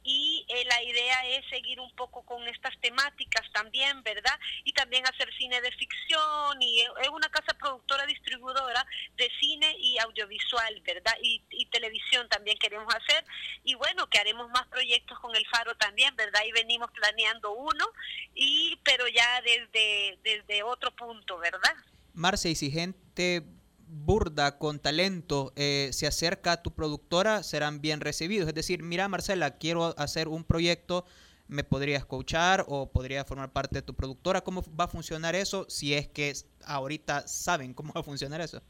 y 0.09 0.43
eh, 0.47 0.65
la 0.65 0.81
idea 0.81 1.27
es 1.37 1.45
seguir 1.51 1.79
un 1.79 1.91
poco 1.91 2.23
con 2.23 2.41
estas 2.47 2.75
temáticas 2.81 3.45
también, 3.53 4.01
¿verdad? 4.01 4.39
Y 4.63 4.73
también 4.73 5.05
hacer 5.05 5.31
cine 5.37 5.61
de 5.61 5.71
ficción 5.73 6.59
y 6.59 6.81
es 6.81 7.09
una 7.09 7.29
casa 7.29 7.53
productora 7.59 8.07
distribuidora 8.07 8.83
de 9.17 9.29
cine 9.39 9.75
y 9.77 9.99
audiovisual, 9.99 10.81
¿verdad? 10.83 11.13
Y, 11.21 11.43
y, 11.51 11.67
televisión 11.67 12.27
también 12.27 12.57
queremos 12.57 12.91
hacer 12.91 13.23
y 13.63 13.75
bueno, 13.75 14.09
que 14.09 14.17
haremos 14.17 14.49
más 14.49 14.65
proyectos 14.69 15.19
con 15.19 15.35
el 15.35 15.45
Faro 15.45 15.75
también, 15.75 16.15
¿verdad? 16.15 16.41
Y 16.47 16.53
venimos 16.53 16.89
planeando 16.89 17.51
uno 17.51 17.85
y 18.33 18.79
pero 18.83 19.07
ya 19.07 19.41
desde 19.43 20.17
desde 20.23 20.63
otro 20.63 20.89
punto, 20.95 21.37
¿verdad? 21.37 21.75
Marce, 22.15 22.49
y 22.49 22.55
si 22.55 22.71
gente 22.71 23.43
burda, 23.89 24.57
con 24.57 24.79
talento, 24.79 25.51
eh, 25.55 25.89
se 25.91 26.07
acerca 26.07 26.53
a 26.53 26.61
tu 26.61 26.73
productora, 26.73 27.43
serán 27.43 27.81
bien 27.81 28.01
recibidos. 28.01 28.47
Es 28.47 28.53
decir, 28.53 28.83
mira 28.83 29.07
Marcela, 29.07 29.57
quiero 29.57 29.97
hacer 29.97 30.27
un 30.27 30.43
proyecto, 30.43 31.05
¿me 31.47 31.63
podrías 31.63 32.05
coachar 32.05 32.65
o 32.67 32.91
podría 32.91 33.25
formar 33.25 33.51
parte 33.51 33.75
de 33.75 33.81
tu 33.81 33.95
productora? 33.95 34.41
¿Cómo 34.41 34.63
va 34.79 34.85
a 34.85 34.87
funcionar 34.87 35.35
eso 35.35 35.65
si 35.69 35.93
es 35.95 36.07
que 36.07 36.33
ahorita 36.65 37.27
saben 37.27 37.73
cómo 37.73 37.91
va 37.93 38.01
a 38.01 38.03
funcionar 38.03 38.41
eso? 38.41 38.61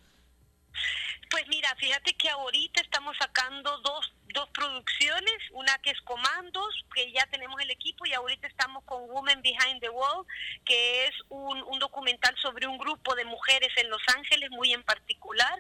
Pues 1.30 1.48
mira, 1.48 1.76
fíjate 1.76 2.14
que 2.14 2.30
ahorita 2.30 2.82
estamos 2.82 3.16
sacando 3.18 3.78
dos, 3.80 4.12
dos 4.34 4.50
producciones, 4.50 5.34
una 5.52 5.78
que 5.80 5.92
es 5.92 6.02
Comandos, 6.02 6.86
que 6.94 7.12
ya 7.12 7.26
tenemos 7.28 7.60
el 7.62 7.70
equipo, 7.72 8.06
y 8.06 8.14
ahorita 8.14 8.48
estamos 8.48 8.84
con 8.86 9.04
Women 9.10 9.42
Behind 9.42 9.80
the 9.80 9.90
Wall, 9.90 10.26
que 10.66 11.06
es 11.06 11.12
un, 11.30 11.62
un 11.64 11.80
documental 11.80 12.36
sobre 12.42 12.68
un 12.68 12.78
grupo 12.78 13.16
de 13.16 13.26
mujeres 13.26 13.70
en 13.78 13.90
Los 13.90 14.02
Ángeles, 14.16 14.50
muy 14.52 14.74
en 14.74 14.84
particular, 14.84 15.60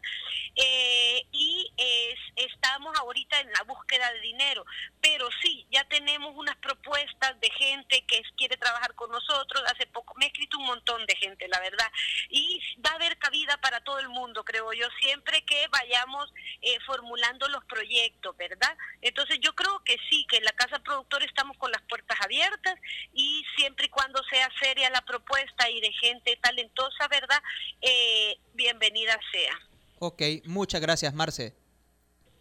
eh, 0.55 1.25
y 1.31 1.71
es, 1.77 2.19
estamos 2.35 2.97
ahorita 2.97 3.39
en 3.39 3.51
la 3.51 3.63
búsqueda 3.63 4.11
de 4.13 4.21
dinero, 4.21 4.65
pero 5.01 5.29
sí, 5.41 5.67
ya 5.71 5.83
tenemos 5.85 6.33
unas 6.35 6.55
propuestas 6.57 7.39
de 7.39 7.49
gente 7.51 8.03
que 8.07 8.21
quiere 8.37 8.57
trabajar 8.57 8.95
con 8.95 9.11
nosotros, 9.11 9.63
hace 9.67 9.85
poco 9.87 10.13
me 10.17 10.25
ha 10.25 10.27
escrito 10.29 10.57
un 10.57 10.65
montón 10.65 11.05
de 11.05 11.15
gente, 11.15 11.47
la 11.47 11.59
verdad, 11.59 11.91
y 12.29 12.59
va 12.85 12.91
a 12.91 12.95
haber 12.95 13.17
cabida 13.17 13.57
para 13.57 13.81
todo 13.81 13.99
el 13.99 14.09
mundo, 14.09 14.43
creo 14.43 14.73
yo, 14.73 14.87
siempre 14.99 15.43
que 15.49 15.67
vayamos 15.71 16.31
eh, 16.61 16.77
formulando 16.85 17.47
los 17.47 17.65
proyectos, 17.65 18.37
¿verdad? 18.37 18.77
Entonces 19.01 19.39
yo 19.41 19.53
creo 19.55 19.81
que 19.83 19.97
sí, 20.09 20.25
que 20.29 20.37
en 20.37 20.43
la 20.43 20.51
casa 20.51 20.77
productora 20.79 21.25
estamos 21.25 21.57
con 21.57 21.71
las 21.71 21.81
puertas 21.89 22.17
abiertas 22.21 22.75
y 23.13 23.43
siempre 23.57 23.87
y 23.87 23.89
cuando 23.89 24.21
sea 24.29 24.47
seria 24.61 24.91
la 24.91 25.01
propuesta 25.01 25.69
y 25.69 25.81
de 25.81 25.91
gente 25.93 26.37
talentosa, 26.41 27.07
¿verdad? 27.09 27.41
Eh, 27.81 28.37
bienvenida 28.53 29.19
sea. 29.31 29.53
Ok, 29.97 30.21
muchas 30.45 30.81
gracias, 30.81 31.13
Marce. 31.15 31.55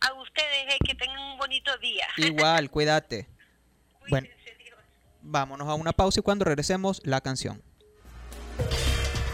A 0.01 0.13
ustedes, 0.13 0.75
eh, 0.75 0.79
que 0.87 0.95
tengan 0.95 1.19
un 1.19 1.39
bonito 1.39 1.77
día. 1.79 2.07
Igual, 2.19 2.71
cuídate. 2.71 3.27
bueno, 4.11 4.29
vámonos 5.23 5.67
a 5.67 5.75
una 5.75 5.93
pausa 5.93 6.21
y 6.21 6.23
cuando 6.23 6.45
regresemos, 6.45 7.01
la 7.05 7.23
canción. 7.23 7.63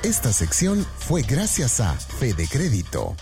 Esta 0.04 0.32
sección 0.32 0.86
fue 0.98 1.22
gracias 1.22 1.80
a 1.80 1.94
Fede 1.94 2.46
Crédito. 2.46 3.16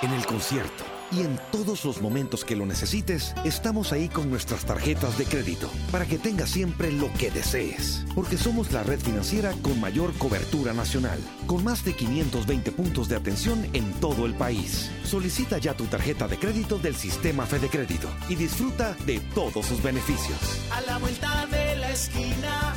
En 0.00 0.12
el 0.12 0.24
concierto 0.26 0.84
y 1.10 1.22
en 1.22 1.40
todos 1.50 1.84
los 1.84 2.00
momentos 2.00 2.44
que 2.44 2.54
lo 2.54 2.66
necesites, 2.66 3.34
estamos 3.44 3.92
ahí 3.92 4.08
con 4.08 4.30
nuestras 4.30 4.64
tarjetas 4.64 5.18
de 5.18 5.24
crédito 5.24 5.68
para 5.90 6.06
que 6.06 6.18
tengas 6.18 6.50
siempre 6.50 6.92
lo 6.92 7.12
que 7.14 7.32
desees. 7.32 8.04
Porque 8.14 8.36
somos 8.36 8.70
la 8.70 8.84
red 8.84 9.00
financiera 9.00 9.52
con 9.62 9.80
mayor 9.80 10.12
cobertura 10.18 10.72
nacional, 10.72 11.18
con 11.46 11.64
más 11.64 11.84
de 11.84 11.94
520 11.94 12.70
puntos 12.70 13.08
de 13.08 13.16
atención 13.16 13.66
en 13.72 13.90
todo 13.94 14.26
el 14.26 14.34
país. 14.34 14.88
Solicita 15.02 15.58
ya 15.58 15.74
tu 15.74 15.86
tarjeta 15.86 16.28
de 16.28 16.38
crédito 16.38 16.78
del 16.78 16.94
sistema 16.94 17.44
Fede 17.46 17.68
Crédito 17.68 18.08
y 18.28 18.36
disfruta 18.36 18.94
de 19.04 19.18
todos 19.34 19.66
sus 19.66 19.82
beneficios. 19.82 20.38
A 20.70 20.80
la 20.82 20.98
vuelta 20.98 21.46
de 21.46 21.76
la 21.76 21.90
esquina, 21.90 22.74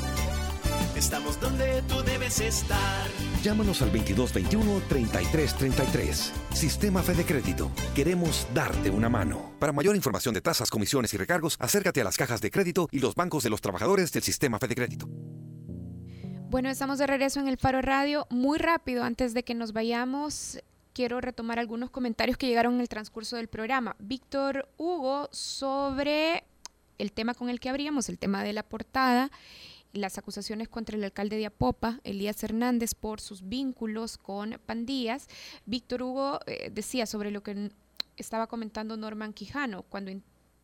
estamos 1.02 1.42
donde 1.42 1.82
tú 1.88 2.04
debes 2.04 2.40
estar. 2.40 3.10
Llámanos 3.42 3.82
al 3.82 3.92
2221-3333. 3.92 6.32
Sistema 6.54 7.02
Fede 7.02 7.26
Crédito. 7.26 7.72
Queremos 7.96 8.48
darte 8.54 8.92
una 8.92 9.10
mano. 9.10 9.52
Para 9.60 9.74
mayor 9.74 9.96
información 9.96 10.36
de 10.36 10.42
tasas, 10.42 10.70
comisiones 10.70 11.12
y 11.16 11.18
recargos, 11.18 11.58
acércate 11.60 12.02
a 12.02 12.04
las 12.04 12.18
cajas 12.18 12.40
de 12.40 12.52
crédito 12.52 12.88
y 12.92 13.00
los 13.00 13.16
bancos 13.16 13.44
de 13.44 13.50
los 13.50 13.62
trabajadores 13.62 14.12
del 14.12 14.22
Sistema 14.22 14.60
Fede 14.60 14.76
Crédito. 14.76 15.10
Bueno, 16.52 16.70
estamos 16.70 17.00
de 17.00 17.08
regreso 17.08 17.40
en 17.40 17.48
el 17.48 17.58
Faro 17.58 17.82
Radio. 17.82 18.28
Muy 18.30 18.60
rápido, 18.60 19.04
antes 19.04 19.34
de 19.34 19.44
que 19.44 19.56
nos 19.56 19.74
vayamos, 19.74 20.60
quiero 20.94 21.20
retomar 21.20 21.58
algunos 21.58 21.90
comentarios 21.90 22.38
que 22.38 22.46
llegaron 22.46 22.76
en 22.76 22.82
el 22.82 22.90
transcurso 22.90 23.38
del 23.38 23.48
programa. 23.48 23.96
Víctor 23.98 24.70
Hugo 24.78 25.30
sobre 25.32 26.44
el 27.00 27.12
tema 27.12 27.34
con 27.34 27.50
el 27.50 27.60
que 27.60 27.70
abríamos, 27.70 28.08
el 28.08 28.20
tema 28.20 28.44
de 28.44 28.54
la 28.54 28.62
portada 28.62 29.32
las 29.94 30.18
acusaciones 30.18 30.70
contra 30.70 30.96
el 30.96 31.04
alcalde 31.04 31.38
de 31.38 31.46
Apopa, 31.46 32.00
Elías 32.04 32.44
Hernández, 32.44 32.94
por 32.94 33.22
sus 33.22 33.48
vínculos 33.48 34.18
con 34.18 34.60
pandillas. 34.66 35.28
Víctor 35.66 36.04
Hugo 36.04 36.40
eh, 36.46 36.70
decía 36.74 37.06
sobre 37.06 37.32
lo 37.32 37.44
que 37.44 37.72
estaba 38.18 38.48
comentando 38.48 38.98
Norman 38.98 39.34
Quijano 39.34 39.84
cuando 39.84 40.12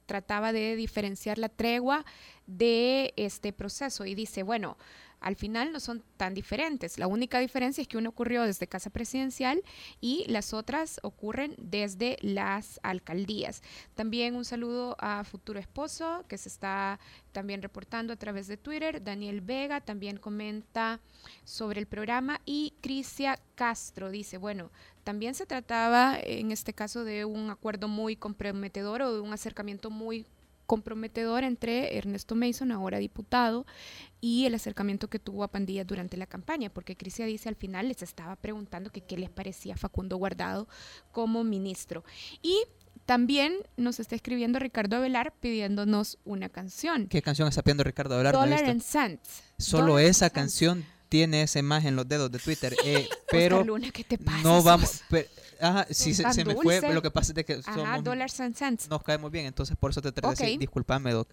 trataba 0.05 0.53
de 0.53 0.75
diferenciar 0.75 1.37
la 1.37 1.49
tregua 1.49 2.05
de 2.47 3.13
este 3.17 3.53
proceso 3.53 4.05
y 4.05 4.15
dice, 4.15 4.41
bueno, 4.41 4.77
al 5.19 5.35
final 5.35 5.71
no 5.71 5.79
son 5.79 6.03
tan 6.17 6.33
diferentes. 6.33 6.97
La 6.99 7.07
única 7.07 7.39
diferencia 7.39 7.81
es 7.81 7.87
que 7.87 7.97
uno 7.97 8.09
ocurrió 8.09 8.43
desde 8.43 8.67
Casa 8.67 8.89
Presidencial 8.89 9.61
y 9.99 10.25
las 10.27 10.53
otras 10.53 10.99
ocurren 11.03 11.55
desde 11.57 12.17
las 12.21 12.79
alcaldías. 12.83 13.61
También 13.95 14.35
un 14.35 14.45
saludo 14.45 14.95
a 14.99 15.23
Futuro 15.23 15.59
Esposo, 15.59 16.25
que 16.27 16.37
se 16.37 16.49
está 16.49 16.99
también 17.31 17.61
reportando 17.61 18.13
a 18.13 18.17
través 18.17 18.47
de 18.47 18.57
Twitter. 18.57 19.03
Daniel 19.03 19.41
Vega 19.41 19.81
también 19.81 20.17
comenta 20.17 20.99
sobre 21.43 21.79
el 21.79 21.87
programa 21.87 22.41
y 22.45 22.73
Crisia 22.81 23.39
Castro 23.55 24.11
dice, 24.11 24.37
bueno, 24.37 24.71
también 25.03 25.35
se 25.35 25.45
trataba 25.45 26.17
en 26.21 26.51
este 26.51 26.73
caso 26.73 27.03
de 27.03 27.25
un 27.25 27.49
acuerdo 27.49 27.87
muy 27.87 28.15
comprometedor 28.15 29.01
o 29.01 29.13
de 29.13 29.21
un 29.21 29.33
acercamiento 29.33 29.89
muy 29.89 30.25
comprometedor 30.67 31.43
entre 31.43 31.97
Ernesto 31.97 32.35
Mason, 32.35 32.71
ahora 32.71 32.99
diputado, 32.99 33.65
y 34.21 34.45
el 34.45 34.53
acercamiento 34.53 35.09
que 35.09 35.17
tuvo 35.17 35.43
a 35.43 35.47
Pandillas 35.47 35.87
durante 35.87 36.17
la 36.17 36.27
campaña, 36.27 36.69
porque 36.69 36.95
Crisia 36.95 37.25
dice 37.25 37.49
al 37.49 37.55
final 37.55 37.87
les 37.87 38.03
estaba 38.03 38.35
preguntando 38.35 38.91
que 38.91 39.01
qué 39.01 39.17
les 39.17 39.29
parecía 39.29 39.75
Facundo 39.77 40.17
Guardado 40.17 40.67
como 41.11 41.43
ministro. 41.43 42.03
Y 42.41 42.63
también 43.05 43.55
nos 43.77 43.99
está 43.99 44.15
escribiendo 44.15 44.59
Ricardo 44.59 44.97
Avelar 44.97 45.33
pidiéndonos 45.39 46.19
una 46.25 46.49
canción. 46.49 47.07
¿Qué 47.07 47.21
canción 47.21 47.47
está 47.47 47.63
pidiendo 47.63 47.83
Ricardo 47.83 48.15
Avelar? 48.15 48.33
Dollar 48.33 48.65
and 48.65 48.81
Cents. 48.81 49.43
Solo 49.57 49.97
esa 49.97 50.29
canción 50.29 50.85
tiene 51.07 51.43
esa 51.43 51.59
imagen 51.59 51.89
en 51.89 51.95
los 51.95 52.07
dedos 52.07 52.31
de 52.31 52.39
Twitter. 52.39 52.75
Eh, 52.83 53.07
pero 53.31 53.63
Luna, 53.63 53.91
¿qué 53.91 54.03
te 54.03 54.17
pasa? 54.17 54.41
no 54.43 54.61
vamos. 54.61 55.01
Pero, 55.09 55.27
ajá, 55.59 55.87
sí, 55.89 56.13
se, 56.13 56.31
se, 56.31 56.45
me 56.45 56.55
fue. 56.55 56.81
Lo 56.93 57.01
que 57.01 57.11
pasa 57.11 57.33
es 57.35 57.45
que 57.45 57.61
somos, 57.61 58.03
dollars 58.03 58.39
and 58.39 58.55
cents. 58.55 58.89
nos 58.89 59.03
caemos 59.03 59.31
bien, 59.31 59.45
entonces 59.45 59.75
por 59.77 59.91
eso 59.91 60.01
te 60.01 60.11
traté 60.11 60.27
okay. 60.27 60.37
de 60.37 60.45
decir, 60.45 60.59
disculpame, 60.59 61.11
Doc. 61.11 61.29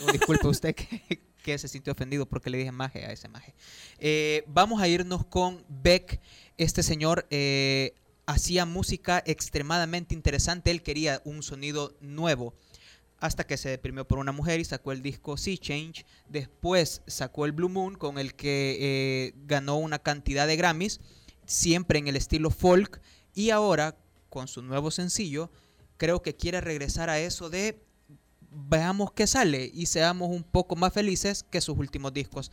No, 0.00 0.12
disculpe 0.12 0.48
usted 0.48 0.74
que, 0.74 1.22
que, 1.42 1.58
se 1.58 1.68
sintió 1.68 1.92
ofendido 1.92 2.26
porque 2.26 2.50
le 2.50 2.58
dije 2.58 2.72
maje 2.72 3.04
a 3.04 3.12
ese 3.12 3.28
maje. 3.28 3.54
Eh, 3.98 4.44
vamos 4.46 4.80
a 4.80 4.88
irnos 4.88 5.24
con 5.26 5.64
Beck. 5.68 6.20
Este 6.56 6.82
señor 6.82 7.26
eh, 7.30 7.94
hacía 8.26 8.64
música 8.66 9.22
extremadamente 9.26 10.14
interesante. 10.14 10.70
Él 10.70 10.82
quería 10.82 11.20
un 11.24 11.42
sonido 11.42 11.96
nuevo 12.00 12.54
hasta 13.18 13.44
que 13.44 13.56
se 13.56 13.70
deprimió 13.70 14.06
por 14.06 14.18
una 14.18 14.32
mujer 14.32 14.60
y 14.60 14.64
sacó 14.64 14.92
el 14.92 15.02
disco 15.02 15.36
Sea 15.36 15.56
Change. 15.56 16.04
Después 16.28 17.02
sacó 17.06 17.46
el 17.46 17.52
Blue 17.52 17.68
Moon, 17.68 17.94
con 17.96 18.18
el 18.18 18.34
que 18.34 18.76
eh, 18.80 19.32
ganó 19.46 19.76
una 19.76 19.98
cantidad 19.98 20.46
de 20.46 20.56
Grammys, 20.56 21.00
siempre 21.44 21.98
en 21.98 22.08
el 22.08 22.16
estilo 22.16 22.50
folk. 22.50 23.00
Y 23.36 23.50
ahora, 23.50 23.94
con 24.30 24.48
su 24.48 24.62
nuevo 24.62 24.90
sencillo, 24.90 25.50
creo 25.98 26.22
que 26.22 26.34
quiere 26.34 26.62
regresar 26.62 27.10
a 27.10 27.20
eso 27.20 27.50
de 27.50 27.84
veamos 28.50 29.12
qué 29.12 29.26
sale 29.26 29.70
y 29.72 29.86
seamos 29.86 30.30
un 30.30 30.42
poco 30.42 30.74
más 30.74 30.94
felices 30.94 31.44
que 31.50 31.60
sus 31.60 31.76
últimos 31.76 32.14
discos. 32.14 32.50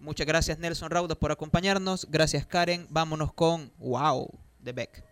Muchas 0.00 0.26
gracias 0.26 0.58
Nelson 0.58 0.90
Rauda 0.90 1.14
por 1.16 1.32
acompañarnos. 1.32 2.08
Gracias 2.10 2.46
Karen. 2.46 2.86
Vámonos 2.88 3.34
con 3.34 3.70
Wow 3.76 4.30
de 4.58 4.72
Beck. 4.72 5.11